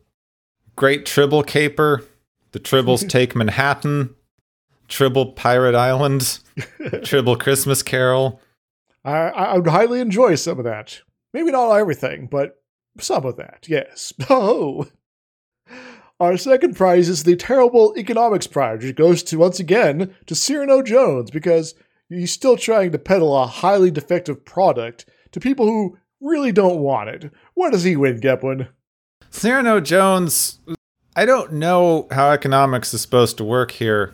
Great 0.76 1.05
Tribble 1.05 1.43
Caper, 1.43 2.03
The 2.53 2.59
Tribbles 2.59 3.07
Take 3.09 3.36
Manhattan, 3.36 4.15
Tribble 4.88 5.34
Pirate 5.34 5.76
Island, 5.76 6.40
Tribble 7.04 7.38
Christmas 7.38 7.84
Carol. 7.84 8.42
I, 9.04 9.30
I 9.30 9.58
would 9.58 9.68
highly 9.68 10.00
enjoy 10.00 10.36
some 10.36 10.58
of 10.58 10.66
that. 10.66 11.02
Maybe 11.34 11.52
not 11.52 11.72
everything, 11.72 12.28
but 12.28 12.62
some 13.00 13.26
of 13.26 13.38
that, 13.38 13.66
yes. 13.68 14.14
Oh! 14.30 14.88
Our 16.20 16.36
second 16.38 16.76
prize 16.76 17.10
is 17.10 17.24
the 17.24 17.36
Terrible 17.36 17.94
Economics 17.96 18.48
Prize, 18.48 18.84
which 18.84 18.96
goes 18.96 19.22
to, 19.24 19.38
once 19.38 19.60
again, 19.60 20.16
to 20.26 20.34
Cyrano 20.34 20.82
Jones, 20.82 21.30
because 21.30 21.76
he's 22.10 22.32
still 22.32 22.58
trying 22.58 22.92
to 22.92 22.98
peddle 22.98 23.38
a 23.38 23.46
highly 23.46 23.92
defective 23.92 24.44
product 24.44 25.06
to 25.32 25.40
people 25.40 25.68
who 25.68 25.98
really 26.20 26.52
don't 26.52 26.80
want 26.80 27.10
it. 27.10 27.32
What 27.54 27.72
does 27.72 27.84
he 27.84 27.96
win, 27.96 28.20
Gepwin? 28.20 28.68
Cyrano 29.30 29.80
Jones, 29.80 30.60
I 31.16 31.26
don't 31.26 31.54
know 31.54 32.08
how 32.10 32.32
economics 32.32 32.94
is 32.96 33.02
supposed 33.02 33.38
to 33.38 33.44
work 33.44 33.72
here. 33.72 34.14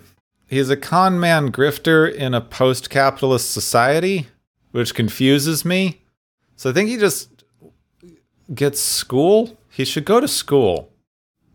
He's 0.53 0.69
a 0.69 0.77
con 0.77 1.19
man 1.19 1.51
grifter 1.51 2.13
in 2.13 2.35
a 2.35 2.39
post 2.41 2.91
capitalist 2.91 3.51
society, 3.51 4.27
which 4.69 4.93
confuses 4.93 5.65
me. 5.65 6.03
So 6.55 6.69
I 6.69 6.73
think 6.73 6.89
he 6.89 6.97
just 6.97 7.43
gets 8.53 8.79
school. 8.79 9.57
He 9.71 9.83
should 9.83 10.05
go 10.05 10.19
to 10.19 10.27
school 10.27 10.91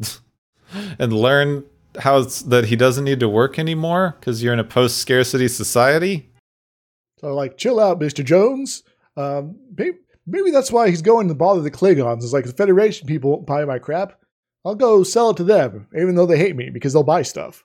and 0.98 1.12
learn 1.12 1.64
how 2.00 2.22
that 2.22 2.64
he 2.66 2.74
doesn't 2.74 3.04
need 3.04 3.20
to 3.20 3.28
work 3.28 3.56
anymore 3.56 4.16
because 4.18 4.42
you're 4.42 4.52
in 4.52 4.58
a 4.58 4.64
post 4.64 4.98
scarcity 4.98 5.46
society. 5.46 6.28
So, 7.20 7.32
like, 7.34 7.56
chill 7.56 7.78
out, 7.78 8.00
Mr. 8.00 8.24
Jones. 8.24 8.82
Um, 9.16 9.56
maybe, 9.76 9.98
maybe 10.26 10.50
that's 10.50 10.72
why 10.72 10.88
he's 10.90 11.02
going 11.02 11.28
to 11.28 11.34
bother 11.34 11.60
the 11.60 11.70
Klingons. 11.70 12.24
It's 12.24 12.32
like 12.32 12.46
the 12.46 12.52
Federation 12.52 13.06
people 13.06 13.30
won't 13.30 13.46
buy 13.46 13.64
my 13.64 13.78
crap. 13.78 14.20
I'll 14.64 14.74
go 14.74 15.04
sell 15.04 15.30
it 15.30 15.36
to 15.36 15.44
them, 15.44 15.86
even 15.96 16.16
though 16.16 16.26
they 16.26 16.36
hate 16.36 16.56
me 16.56 16.70
because 16.70 16.92
they'll 16.92 17.04
buy 17.04 17.22
stuff. 17.22 17.64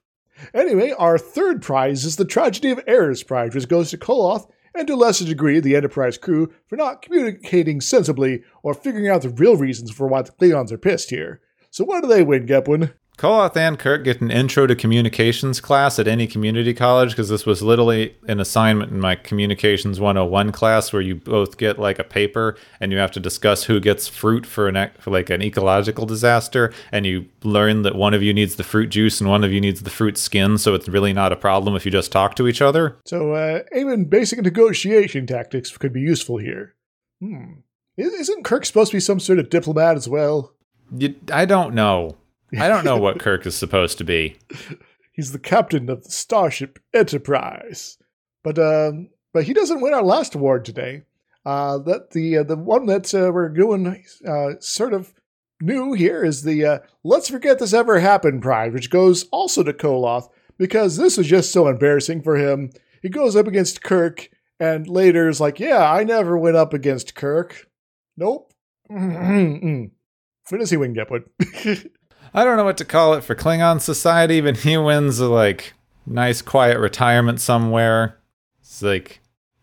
Anyway, 0.54 0.92
our 0.98 1.18
third 1.18 1.62
prize 1.62 2.06
is 2.06 2.16
the 2.16 2.26
Tragedy 2.26 2.70
of 2.72 2.84
Errors 2.88 3.24
Prize, 3.24 3.54
which 3.54 3.68
goes 3.68 3.90
to 3.92 3.98
Koloth 3.98 4.50
and 4.76 4.88
to 4.88 4.94
a 4.94 4.96
lesser 4.96 5.26
degree 5.26 5.60
the 5.60 5.76
Enterprise 5.76 6.18
crew 6.18 6.52
for 6.68 6.76
not 6.76 7.02
communicating 7.02 7.82
sensibly 7.82 8.44
or 8.64 8.74
figuring 8.74 9.08
out 9.08 9.22
the 9.22 9.30
real 9.30 9.56
reasons 9.56 9.92
for 9.92 10.08
why 10.08 10.22
the 10.22 10.32
Klingons 10.32 10.72
are 10.72 10.78
pissed 10.78 11.10
here. 11.10 11.42
So, 11.70 11.84
what 11.84 12.02
do 12.02 12.08
they 12.08 12.24
win, 12.24 12.46
Gepwin? 12.46 12.94
Koloth 13.18 13.56
and 13.56 13.78
Kirk 13.78 14.04
get 14.04 14.22
an 14.22 14.32
intro 14.32 14.66
to 14.66 14.76
communications 14.76 15.62
class 15.62 16.00
at 16.00 16.08
any 16.08 16.26
community 16.26 16.74
college 16.74 17.12
because 17.12 17.30
this 17.30 17.46
was 17.46 17.62
literally 17.62 18.16
an 18.28 18.40
assignment 18.40 18.92
in 18.92 19.00
my 19.00 19.16
communications 19.16 20.00
101 20.00 20.52
class 20.52 20.92
where 20.92 21.02
you 21.02 21.16
both 21.16 21.58
get 21.58 21.78
like 21.78 22.00
a 22.00 22.04
paper 22.04 22.58
and 22.80 22.92
you 22.92 22.98
have 22.98 23.12
to 23.12 23.20
discuss 23.20 23.66
who 23.66 23.80
gets 23.80 24.08
fruit 24.08 24.46
for 24.46 24.68
an 24.68 24.90
for 25.00 25.12
like 25.12 25.30
an 25.30 25.44
ecological 25.44 26.08
disaster 26.08 26.74
and 26.92 27.06
you 27.06 27.26
learn 27.44 27.84
that 27.84 27.96
one 27.96 28.16
of 28.16 28.24
you 28.24 28.34
needs 28.34 28.56
the 28.56 28.64
fruit 28.64 28.88
juice 28.88 29.22
and 29.22 29.30
one 29.30 29.44
of 29.44 29.52
you 29.52 29.62
needs 29.62 29.84
the 29.84 29.90
fruit 29.92 30.18
skin 30.18 30.58
so 30.58 30.74
it's 30.74 30.90
really 30.90 31.14
not 31.14 31.32
a 31.32 31.36
problem 31.36 31.76
if 31.76 31.86
you 31.86 31.92
just 31.92 32.12
talk 32.12 32.36
to 32.36 32.48
each 32.48 32.62
other. 32.62 32.98
So, 33.06 33.34
uh, 33.34 33.60
even 33.76 34.06
basic 34.06 34.42
negotiation 34.42 35.28
tactics 35.28 35.78
could 35.78 35.94
be 35.94 36.02
useful 36.02 36.38
here. 36.38 36.74
Hmm. 37.22 37.60
Isn't 37.96 38.44
Kirk 38.44 38.66
supposed 38.66 38.92
to 38.92 38.98
be 38.98 39.02
some 39.02 39.20
sort 39.20 39.38
of 39.38 39.52
diplomat 39.52 39.98
as 39.98 40.10
well? 40.10 40.54
You, 40.98 41.16
I 41.32 41.46
don't 41.46 41.76
know. 41.76 42.18
I 42.60 42.68
don't 42.68 42.86
know 42.86 42.98
what 42.98 43.20
Kirk 43.20 43.46
is 43.46 43.56
supposed 43.56 43.98
to 43.98 44.04
be. 44.04 44.38
He's 45.14 45.32
the 45.32 45.40
captain 45.40 45.90
of 45.90 46.04
the 46.04 46.12
Starship 46.12 46.80
Enterprise. 46.94 47.98
But 48.44 48.60
um, 48.60 49.10
but 49.32 49.46
he 49.46 49.54
doesn't 49.54 49.82
win 49.82 49.94
our 49.94 50.04
last 50.04 50.36
award 50.36 50.66
today. 50.66 51.04
Uh, 51.46 51.78
that 51.80 52.12
the 52.12 52.38
uh, 52.38 52.44
the 52.44 52.56
one 52.56 52.86
that 52.88 53.14
uh, 53.14 53.32
we're 53.32 53.50
doing 53.50 54.04
uh, 54.28 54.52
sort 54.60 54.94
of 54.94 55.14
new 55.62 55.94
here 55.94 56.24
is 56.24 56.44
the 56.44 56.66
uh, 56.66 56.80
Let's 57.04 57.30
Forget 57.30 57.60
This 57.60 57.74
Ever 57.74 58.00
Happened 58.00 58.42
prize, 58.42 58.74
which 58.74 58.90
goes 58.90 59.24
also 59.32 59.64
to 59.64 59.74
Koloth 59.74 60.30
because 60.58 60.98
this 60.98 61.18
was 61.18 61.28
just 61.28 61.52
so 61.52 61.68
embarrassing 61.68 62.22
for 62.22 62.38
him. 62.38 62.72
He 63.02 63.10
goes 63.10 63.36
up 63.36 63.48
against 63.48 63.84
Kirk 63.84 64.30
and 64.60 64.88
later 64.88 65.28
is 65.28 65.42
like, 65.42 65.60
"Yeah, 65.60 65.92
I 65.92 66.04
never 66.04 66.38
went 66.38 66.56
up 66.56 66.74
against 66.74 67.16
Kirk. 67.16 67.68
Nope." 68.18 68.54
When 70.50 70.60
does 70.60 70.70
he 70.70 70.78
win, 70.78 70.94
Gepwood? 70.94 71.24
I 72.34 72.44
don't 72.44 72.58
know 72.58 72.64
what 72.64 72.78
to 72.78 72.86
call 72.86 73.14
it 73.14 73.24
for 73.24 73.36
Klingon 73.36 73.80
society, 73.80 74.42
but 74.42 74.58
he 74.58 74.76
wins 74.78 75.20
a 75.20 75.28
like 75.30 75.74
nice 76.06 76.42
quiet 76.42 76.80
retirement 76.80 77.40
somewhere. 77.40 78.18
It's 78.62 78.82
like 78.82 79.22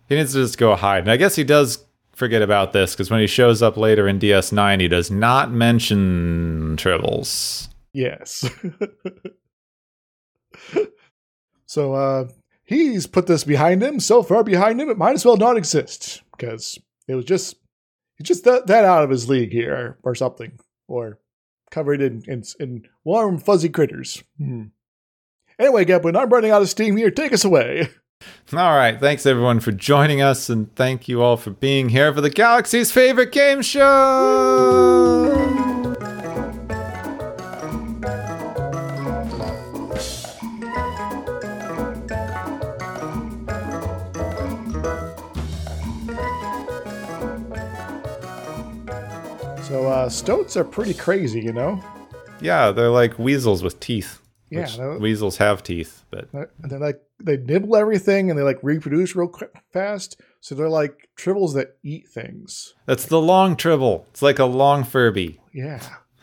he 0.08 0.14
needs 0.14 0.32
to 0.32 0.42
just 0.42 0.58
go 0.58 0.76
hide. 0.76 1.00
And 1.00 1.10
I 1.10 1.16
guess 1.16 1.34
he 1.34 1.42
does 1.44 1.84
forget 2.12 2.42
about 2.42 2.72
this 2.72 2.92
because 2.92 3.10
when 3.10 3.20
he 3.20 3.26
shows 3.26 3.62
up 3.62 3.76
later 3.76 4.06
in 4.06 4.20
DS9, 4.20 4.80
he 4.80 4.88
does 4.88 5.10
not 5.10 5.50
mention 5.50 6.76
Tribbles. 6.76 7.68
Yes. 7.92 8.48
so 11.66 11.94
uh 11.94 12.28
he's 12.62 13.08
put 13.08 13.26
this 13.26 13.42
behind 13.42 13.82
him, 13.82 13.98
so 13.98 14.22
far 14.22 14.44
behind 14.44 14.80
him 14.80 14.90
it 14.90 14.98
might 14.98 15.14
as 15.14 15.24
well 15.24 15.36
not 15.36 15.56
exist. 15.56 16.22
Because 16.30 16.78
it 17.08 17.16
was 17.16 17.24
just 17.24 17.56
it's 18.18 18.28
just 18.28 18.44
that 18.44 18.70
out 18.70 19.02
of 19.02 19.10
his 19.10 19.28
league 19.28 19.50
here 19.50 19.98
or 20.04 20.14
something. 20.14 20.52
Or 20.86 21.18
covered 21.70 22.02
in 22.02 22.22
in, 22.26 22.42
in 22.58 22.88
warm 23.04 23.38
fuzzy 23.38 23.68
critters. 23.68 24.22
Hmm. 24.38 24.64
Anyway, 25.58 25.84
Gepwin, 25.84 26.18
I'm 26.18 26.30
running 26.30 26.50
out 26.50 26.62
of 26.62 26.70
steam 26.70 26.96
here. 26.96 27.10
Take 27.10 27.32
us 27.32 27.44
away. 27.44 27.90
All 28.52 28.76
right, 28.76 28.98
thanks 28.98 29.26
everyone 29.26 29.60
for 29.60 29.72
joining 29.72 30.20
us, 30.20 30.50
and 30.50 30.74
thank 30.74 31.08
you 31.08 31.22
all 31.22 31.38
for 31.38 31.50
being 31.50 31.88
here 31.88 32.12
for 32.12 32.20
the 32.20 32.28
galaxy's 32.28 32.92
favorite 32.92 33.32
game 33.32 33.62
show. 33.62 35.69
Uh, 50.00 50.08
stoats 50.08 50.56
are 50.56 50.64
pretty 50.64 50.94
crazy, 50.94 51.40
you 51.40 51.52
know. 51.52 51.82
Yeah, 52.40 52.70
they're 52.70 52.90
like 52.90 53.18
weasels 53.18 53.62
with 53.62 53.80
teeth. 53.80 54.20
Yeah, 54.50 54.96
weasels 54.96 55.36
have 55.36 55.62
teeth, 55.62 56.04
but 56.10 56.28
they're 56.58 56.80
like 56.80 57.00
they 57.22 57.36
nibble 57.36 57.76
everything 57.76 58.30
and 58.30 58.38
they 58.38 58.42
like 58.42 58.58
reproduce 58.62 59.14
real 59.14 59.28
quick, 59.28 59.52
fast. 59.72 60.20
So 60.40 60.54
they're 60.56 60.68
like 60.68 61.08
tribbles 61.16 61.54
that 61.54 61.76
eat 61.84 62.08
things. 62.08 62.74
that's 62.86 63.06
the 63.06 63.20
long 63.20 63.56
tribble. 63.56 64.06
It's 64.10 64.22
like 64.22 64.40
a 64.40 64.46
long 64.46 64.82
Furby. 64.82 65.38
Yeah, 65.52 65.80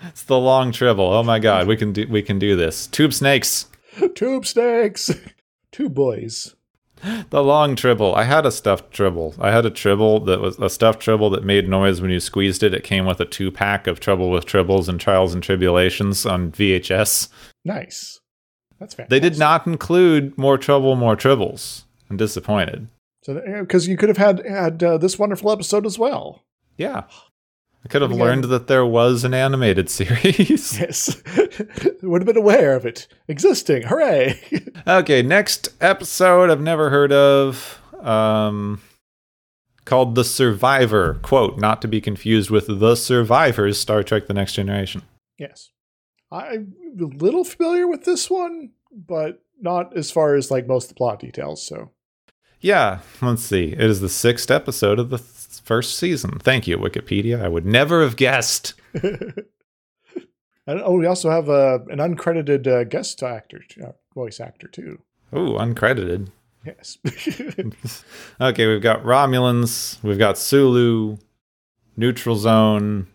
It's 0.08 0.24
the 0.24 0.40
long 0.40 0.74
tribble. 0.74 1.06
Oh 1.06 1.24
my 1.24 1.40
god, 1.40 1.68
we 1.68 1.78
can 1.78 1.94
do 1.94 2.06
we 2.10 2.22
can 2.22 2.38
do 2.38 2.58
this. 2.58 2.88
Tube 2.88 3.14
snakes. 3.14 3.68
tube 4.16 4.46
snakes, 4.46 5.10
two 5.72 5.88
boys. 5.88 6.56
The 7.30 7.44
long 7.44 7.76
tribble. 7.76 8.16
I 8.16 8.24
had 8.24 8.46
a 8.46 8.52
stuffed 8.52 8.92
tribble. 8.92 9.36
I 9.40 9.52
had 9.52 9.66
a 9.66 9.70
tribble 9.70 10.22
that 10.22 10.40
was 10.40 10.58
a 10.60 10.70
stuffed 10.70 11.02
tribble 11.02 11.30
that 11.32 11.44
made 11.44 11.68
noise 11.68 12.02
when 12.02 12.12
you 12.12 12.20
squeezed 12.20 12.64
it. 12.64 12.74
It 12.74 12.84
came 12.84 13.06
with 13.06 13.20
a 13.20 13.26
two 13.26 13.52
pack 13.52 13.88
of 13.88 14.00
Trouble 14.00 14.30
with 14.30 14.46
Tribbles 14.46 14.88
and 14.88 15.00
Trials 15.00 15.34
and 15.34 15.44
Tribble-ations 15.44 16.26
on 16.26 16.52
VHS. 16.52 17.30
Nice. 17.66 18.20
That's 18.80 18.94
fantastic. 18.94 19.10
They 19.10 19.20
did 19.20 19.40
not 19.40 19.68
include 19.68 20.38
More 20.38 20.58
Trouble, 20.58 20.96
More 20.96 21.16
Tribbles. 21.16 21.84
I'm 22.10 22.18
disappointed. 22.18 22.88
So 23.24 23.42
because 23.60 23.88
you 23.88 23.98
could 23.98 24.10
have 24.10 24.18
had 24.18 24.46
had 24.46 24.82
uh, 24.84 24.98
this 24.98 25.20
wonderful 25.20 25.52
episode 25.52 25.86
as 25.86 26.00
well. 26.00 26.44
Yeah. 26.78 27.04
I 27.88 27.90
could 27.90 28.02
have 28.02 28.12
Again- 28.12 28.24
learned 28.26 28.44
that 28.46 28.68
there 28.68 28.86
was 28.86 29.24
an 29.24 29.34
animated 29.34 29.90
series. 30.00 30.78
Yes, 30.78 31.22
would 32.04 32.22
have 32.22 32.26
been 32.28 32.36
aware 32.38 32.76
of 32.76 32.86
it 32.86 33.08
existing. 33.30 33.84
Hooray! 33.84 34.40
okay, 34.88 35.22
next 35.22 35.70
episode 35.80 36.50
I've 36.50 36.60
never 36.62 36.90
heard 36.90 37.14
of. 37.14 37.82
Um 38.02 38.82
called 39.86 40.16
The 40.16 40.26
Survivor. 40.26 41.14
Quote, 41.22 41.58
not 41.60 41.82
to 41.82 41.88
be 41.88 42.02
confused 42.02 42.50
with 42.50 42.68
The 42.68 42.96
Survivors, 42.96 43.78
Star 43.80 44.04
Trek 44.04 44.28
The 44.28 44.34
Next 44.34 44.52
Generation. 44.54 45.04
yes, 45.38 45.72
I'm 46.30 46.74
a 47.00 47.06
little 47.06 47.46
familiar 47.46 47.88
with 47.88 48.04
this 48.04 48.30
one, 48.30 48.72
but 48.92 49.42
not 49.62 49.96
as 49.96 50.12
far 50.12 50.36
as 50.36 50.52
like 50.52 50.68
most 50.68 50.86
of 50.86 50.90
the 50.90 50.96
plot 50.96 51.20
details. 51.22 51.66
So 51.66 51.92
Yeah, 52.60 53.00
let's 53.22 53.44
see. 53.44 53.68
It 53.72 53.80
is 53.80 54.02
the 54.02 54.10
sixth 54.10 54.52
episode 54.52 55.00
of 55.00 55.10
the 55.10 55.20
th- 55.20 55.30
first 55.68 55.98
season. 55.98 56.40
Thank 56.40 56.66
you, 56.68 56.78
Wikipedia. 56.78 57.44
I 57.44 57.48
would 57.50 57.66
never 57.66 58.02
have 58.02 58.16
guessed. 58.16 58.74
And 60.70 60.82
oh, 60.84 60.98
we 60.98 61.06
also 61.06 61.30
have 61.30 61.50
uh, 61.50 61.80
an 61.88 62.00
uncredited 62.00 62.68
uh, 62.68 62.84
guest 62.84 63.24
actor, 63.24 63.62
uh, 63.82 63.94
voice 64.14 64.42
actor 64.42 64.68
too. 64.68 65.00
Ooh, 65.34 65.54
uncredited. 65.54 66.28
Yes. 66.66 66.98
Okay, 68.42 68.68
we've 68.68 68.82
got 68.82 69.02
Romulans, 69.04 69.98
we've 70.04 70.20
got 70.20 70.38
Sulu, 70.38 71.16
neutral 71.96 72.36
zone, 72.36 73.08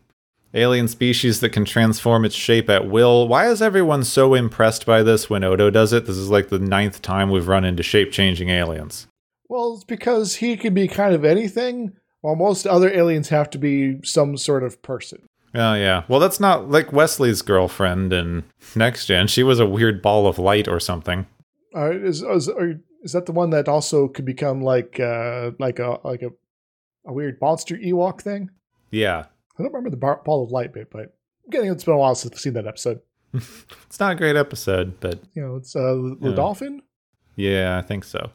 alien 0.54 0.88
species 0.88 1.40
that 1.40 1.50
can 1.50 1.66
transform 1.66 2.24
its 2.24 2.34
shape 2.34 2.70
at 2.70 2.88
will. 2.88 3.28
Why 3.28 3.50
is 3.50 3.60
everyone 3.60 4.04
so 4.04 4.32
impressed 4.32 4.86
by 4.86 5.02
this 5.02 5.28
when 5.28 5.44
Odo 5.44 5.68
does 5.68 5.92
it? 5.92 6.06
This 6.06 6.16
is 6.16 6.30
like 6.30 6.48
the 6.48 6.58
ninth 6.58 7.02
time 7.02 7.28
we've 7.28 7.48
run 7.48 7.66
into 7.66 7.82
shape 7.82 8.12
changing 8.12 8.48
aliens. 8.48 9.06
well, 9.50 9.74
it's 9.74 9.84
because 9.84 10.36
he 10.36 10.56
can 10.56 10.72
be 10.72 10.88
kind 10.88 11.14
of 11.14 11.22
anything, 11.26 11.92
while 12.22 12.34
most 12.34 12.66
other 12.66 12.90
aliens 12.92 13.28
have 13.28 13.50
to 13.50 13.58
be 13.58 14.00
some 14.02 14.36
sort 14.36 14.62
of 14.64 14.80
person. 14.82 15.22
Oh, 15.54 15.74
yeah. 15.74 16.04
Well, 16.08 16.18
that's 16.18 16.40
not 16.40 16.70
like 16.70 16.92
Wesley's 16.94 17.42
girlfriend 17.42 18.10
in 18.12 18.44
Next 18.74 19.04
Gen. 19.06 19.26
She 19.26 19.42
was 19.42 19.60
a 19.60 19.66
weird 19.66 20.00
ball 20.00 20.26
of 20.26 20.38
light 20.38 20.66
or 20.66 20.80
something. 20.80 21.26
Uh, 21.76 21.90
is 21.90 22.22
is, 22.22 22.48
is 23.02 23.12
that 23.12 23.26
the 23.26 23.32
one 23.32 23.50
that 23.50 23.68
also 23.68 24.08
could 24.08 24.24
become 24.24 24.62
like 24.62 24.98
uh, 24.98 25.50
like 25.58 25.78
a 25.78 25.98
like 26.04 26.22
a 26.22 26.30
a 27.04 27.12
weird 27.12 27.38
monster 27.40 27.76
Ewok 27.76 28.22
thing? 28.22 28.48
Yeah. 28.90 29.26
I 29.58 29.62
don't 29.62 29.72
remember 29.72 29.90
the 29.90 29.96
bar- 29.98 30.22
ball 30.24 30.42
of 30.44 30.50
light 30.50 30.72
bit, 30.72 30.88
but 30.90 31.00
I'm 31.44 31.50
getting 31.50 31.70
it's 31.70 31.84
been 31.84 31.94
a 31.94 31.98
while 31.98 32.14
since 32.14 32.32
I've 32.34 32.40
seen 32.40 32.54
that 32.54 32.66
episode. 32.66 33.00
It's 33.34 34.00
not 34.00 34.12
a 34.12 34.16
great 34.16 34.36
episode, 34.36 35.00
but 35.00 35.20
You 35.34 35.42
know, 35.42 35.56
it's 35.56 35.76
uh, 35.76 35.80
the 35.94 36.16
Yeah. 36.30 36.34
dolphin. 36.34 36.80
yeah, 37.36 37.76
I 37.78 37.82
think 37.82 38.04
so. 38.04 38.30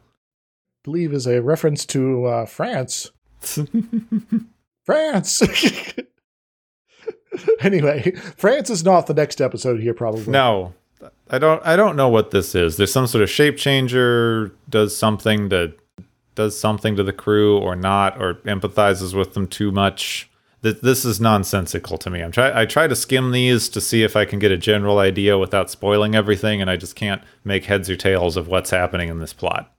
believe 0.83 1.13
is 1.13 1.25
a 1.27 1.41
reference 1.41 1.85
to 1.87 2.25
uh, 2.25 2.45
France. 2.45 3.09
France. 4.85 5.41
anyway, 7.61 8.11
France 8.37 8.69
is 8.69 8.83
not 8.83 9.07
the 9.07 9.13
next 9.13 9.41
episode 9.41 9.79
here, 9.81 9.93
probably. 9.93 10.31
No, 10.31 10.73
I 11.29 11.37
don't. 11.39 11.65
I 11.65 11.75
don't 11.75 11.95
know 11.95 12.09
what 12.09 12.31
this 12.31 12.55
is. 12.55 12.77
There's 12.77 12.91
some 12.91 13.07
sort 13.07 13.23
of 13.23 13.29
shape 13.29 13.57
changer. 13.57 14.53
Does 14.69 14.95
something 14.95 15.49
to 15.49 15.73
does 16.35 16.57
something 16.59 16.95
to 16.95 17.03
the 17.03 17.13
crew 17.13 17.57
or 17.57 17.75
not, 17.75 18.21
or 18.21 18.35
empathizes 18.45 19.13
with 19.13 19.33
them 19.33 19.47
too 19.47 19.71
much. 19.71 20.29
Th- 20.63 20.79
This 20.81 21.03
is 21.03 21.19
nonsensical 21.19 21.97
to 21.97 22.09
me. 22.09 22.21
I'm 22.21 22.31
try. 22.31 22.61
I 22.61 22.65
try 22.65 22.87
to 22.87 22.95
skim 22.95 23.31
these 23.31 23.69
to 23.69 23.81
see 23.81 24.03
if 24.03 24.15
I 24.15 24.25
can 24.25 24.39
get 24.39 24.51
a 24.51 24.57
general 24.57 24.99
idea 24.99 25.37
without 25.37 25.69
spoiling 25.69 26.15
everything, 26.15 26.61
and 26.61 26.69
I 26.69 26.77
just 26.77 26.95
can't 26.95 27.21
make 27.43 27.65
heads 27.65 27.89
or 27.89 27.95
tails 27.95 28.37
of 28.37 28.47
what's 28.47 28.69
happening 28.69 29.09
in 29.09 29.19
this 29.19 29.33
plot. 29.33 29.73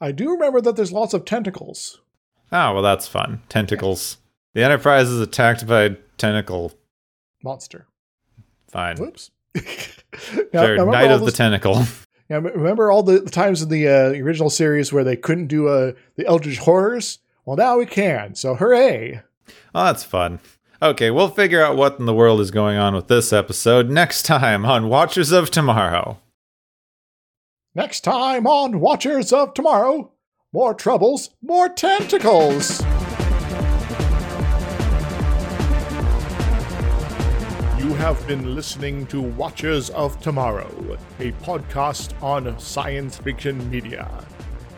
I 0.00 0.12
do 0.12 0.30
remember 0.30 0.60
that 0.62 0.76
there's 0.76 0.92
lots 0.92 1.14
of 1.14 1.24
tentacles. 1.24 2.00
Oh 2.52 2.74
well, 2.74 2.82
that's 2.82 3.06
fun. 3.06 3.42
Tentacles. 3.48 4.18
The 4.54 4.64
Enterprise 4.64 5.08
is 5.08 5.20
attacked 5.20 5.66
by 5.66 5.82
a 5.82 5.90
tentacle. 6.18 6.72
Monster. 7.42 7.86
Fine. 8.68 8.96
Whoops. 8.96 9.30
Remember 10.52 10.86
Knight 10.86 11.10
all 11.10 11.18
of 11.18 11.24
the 11.24 11.32
Tentacle. 11.32 11.84
Yeah, 12.30 12.36
remember 12.36 12.92
all 12.92 13.02
the, 13.02 13.18
the 13.18 13.30
times 13.30 13.60
in 13.60 13.70
the 13.70 13.88
uh, 13.88 14.10
original 14.22 14.50
series 14.50 14.92
where 14.92 15.02
they 15.02 15.16
couldn't 15.16 15.48
do 15.48 15.66
uh, 15.66 15.94
the 16.14 16.24
Eldritch 16.28 16.58
Horrors? 16.58 17.18
Well, 17.44 17.56
now 17.56 17.76
we 17.76 17.86
can. 17.86 18.36
So 18.36 18.54
hooray! 18.54 19.20
Oh, 19.74 19.86
that's 19.86 20.04
fun. 20.04 20.38
Okay, 20.80 21.10
we'll 21.10 21.28
figure 21.28 21.60
out 21.60 21.76
what 21.76 21.98
in 21.98 22.06
the 22.06 22.14
world 22.14 22.40
is 22.40 22.52
going 22.52 22.78
on 22.78 22.94
with 22.94 23.08
this 23.08 23.32
episode 23.32 23.90
next 23.90 24.22
time 24.22 24.64
on 24.64 24.88
Watchers 24.88 25.32
of 25.32 25.50
Tomorrow. 25.50 26.20
Next 27.74 28.02
time 28.02 28.46
on 28.46 28.78
Watchers 28.78 29.32
of 29.32 29.52
Tomorrow, 29.52 30.12
more 30.52 30.74
troubles, 30.74 31.30
more 31.42 31.68
tentacles. 31.68 32.80
You 37.78 37.94
have 37.94 38.20
been 38.26 38.56
listening 38.56 39.06
to 39.06 39.20
Watchers 39.20 39.90
of 39.90 40.20
Tomorrow, 40.20 40.98
a 41.20 41.30
podcast 41.44 42.20
on 42.20 42.58
science 42.58 43.18
fiction 43.18 43.70
media. 43.70 44.10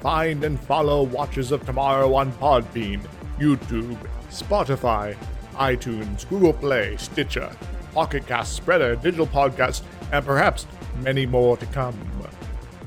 Find 0.02 0.44
and 0.44 0.60
follow 0.60 1.04
Watchers 1.04 1.52
of 1.52 1.64
Tomorrow 1.64 2.14
on 2.14 2.32
Podbean, 2.32 3.00
YouTube, 3.38 3.96
Spotify, 4.28 5.16
iTunes, 5.54 6.28
Google 6.28 6.52
Play, 6.52 6.98
Stitcher, 6.98 7.50
Pocket 7.94 8.26
Cast, 8.26 8.62
Spreaker, 8.62 9.00
Digital 9.00 9.26
Podcast, 9.26 9.82
and 10.12 10.24
perhaps 10.24 10.66
many 11.02 11.24
more 11.24 11.56
to 11.56 11.66
come. 11.66 12.11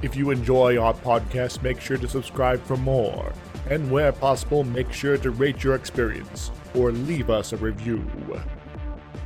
If 0.02 0.16
you 0.16 0.32
enjoy 0.32 0.78
our 0.78 0.94
podcast, 0.94 1.64
make 1.64 1.80
sure 1.80 1.98
to 1.98 2.08
subscribe 2.08 2.62
for 2.64 2.78
more. 2.78 3.32
And 3.70 3.90
where 3.90 4.12
possible, 4.12 4.64
make 4.64 4.92
sure 4.92 5.18
to 5.18 5.32
rate 5.32 5.64
your 5.64 5.76
experience 5.76 6.52
or 6.76 6.92
leave 6.92 7.30
us 7.30 7.54
a 7.54 7.58
review. 7.58 8.06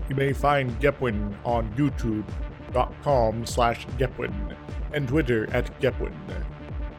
You 0.07 0.15
may 0.15 0.33
find 0.33 0.79
Gepwin 0.79 1.35
on 1.43 1.69
youtube.com 1.73 3.45
slash 3.45 3.85
Gepwin 3.97 4.55
and 4.93 5.07
Twitter 5.07 5.49
at 5.53 5.79
Gepwin. 5.79 6.15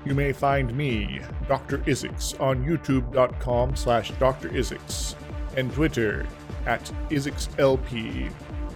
You 0.04 0.14
may 0.14 0.32
find 0.32 0.74
me, 0.76 1.20
Dr. 1.48 1.78
Isix, 1.78 2.38
on 2.40 2.64
youtube.com 2.64 3.76
slash 3.76 4.10
Dr. 4.12 4.48
Isix 4.50 5.14
and 5.56 5.72
Twitter 5.72 6.26
at 6.66 6.84
IsixLP. 7.10 8.30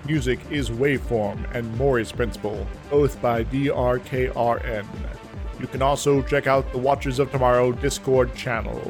Music 0.06 0.38
is 0.50 0.68
Waveform 0.68 1.50
and 1.54 1.78
Maury's 1.78 2.12
Principle, 2.12 2.66
both 2.90 3.20
by 3.22 3.42
DRKRN. 3.44 4.86
You 5.58 5.66
can 5.66 5.80
also 5.80 6.20
check 6.20 6.46
out 6.46 6.70
the 6.72 6.78
Watchers 6.78 7.18
of 7.18 7.30
Tomorrow 7.30 7.72
Discord 7.72 8.34
channel. 8.34 8.82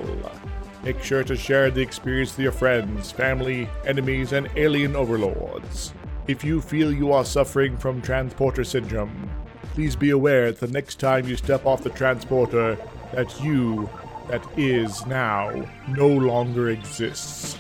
Make 0.82 1.00
sure 1.04 1.22
to 1.22 1.36
share 1.36 1.70
the 1.70 1.80
experience 1.80 2.32
with 2.32 2.42
your 2.42 2.52
friends, 2.52 3.12
family, 3.12 3.68
enemies, 3.86 4.32
and 4.32 4.48
alien 4.56 4.96
overlords. 4.96 5.94
If 6.26 6.42
you 6.42 6.60
feel 6.60 6.92
you 6.92 7.12
are 7.12 7.24
suffering 7.24 7.76
from 7.76 8.02
transporter 8.02 8.64
syndrome, 8.64 9.30
please 9.72 9.94
be 9.94 10.10
aware 10.10 10.50
that 10.50 10.66
the 10.66 10.72
next 10.72 10.98
time 10.98 11.28
you 11.28 11.36
step 11.36 11.64
off 11.64 11.84
the 11.84 11.90
transporter, 11.90 12.76
that 13.12 13.40
you, 13.40 13.88
that 14.28 14.44
is 14.58 15.06
now, 15.06 15.64
no 15.86 16.08
longer 16.08 16.70
exists. 16.70 17.56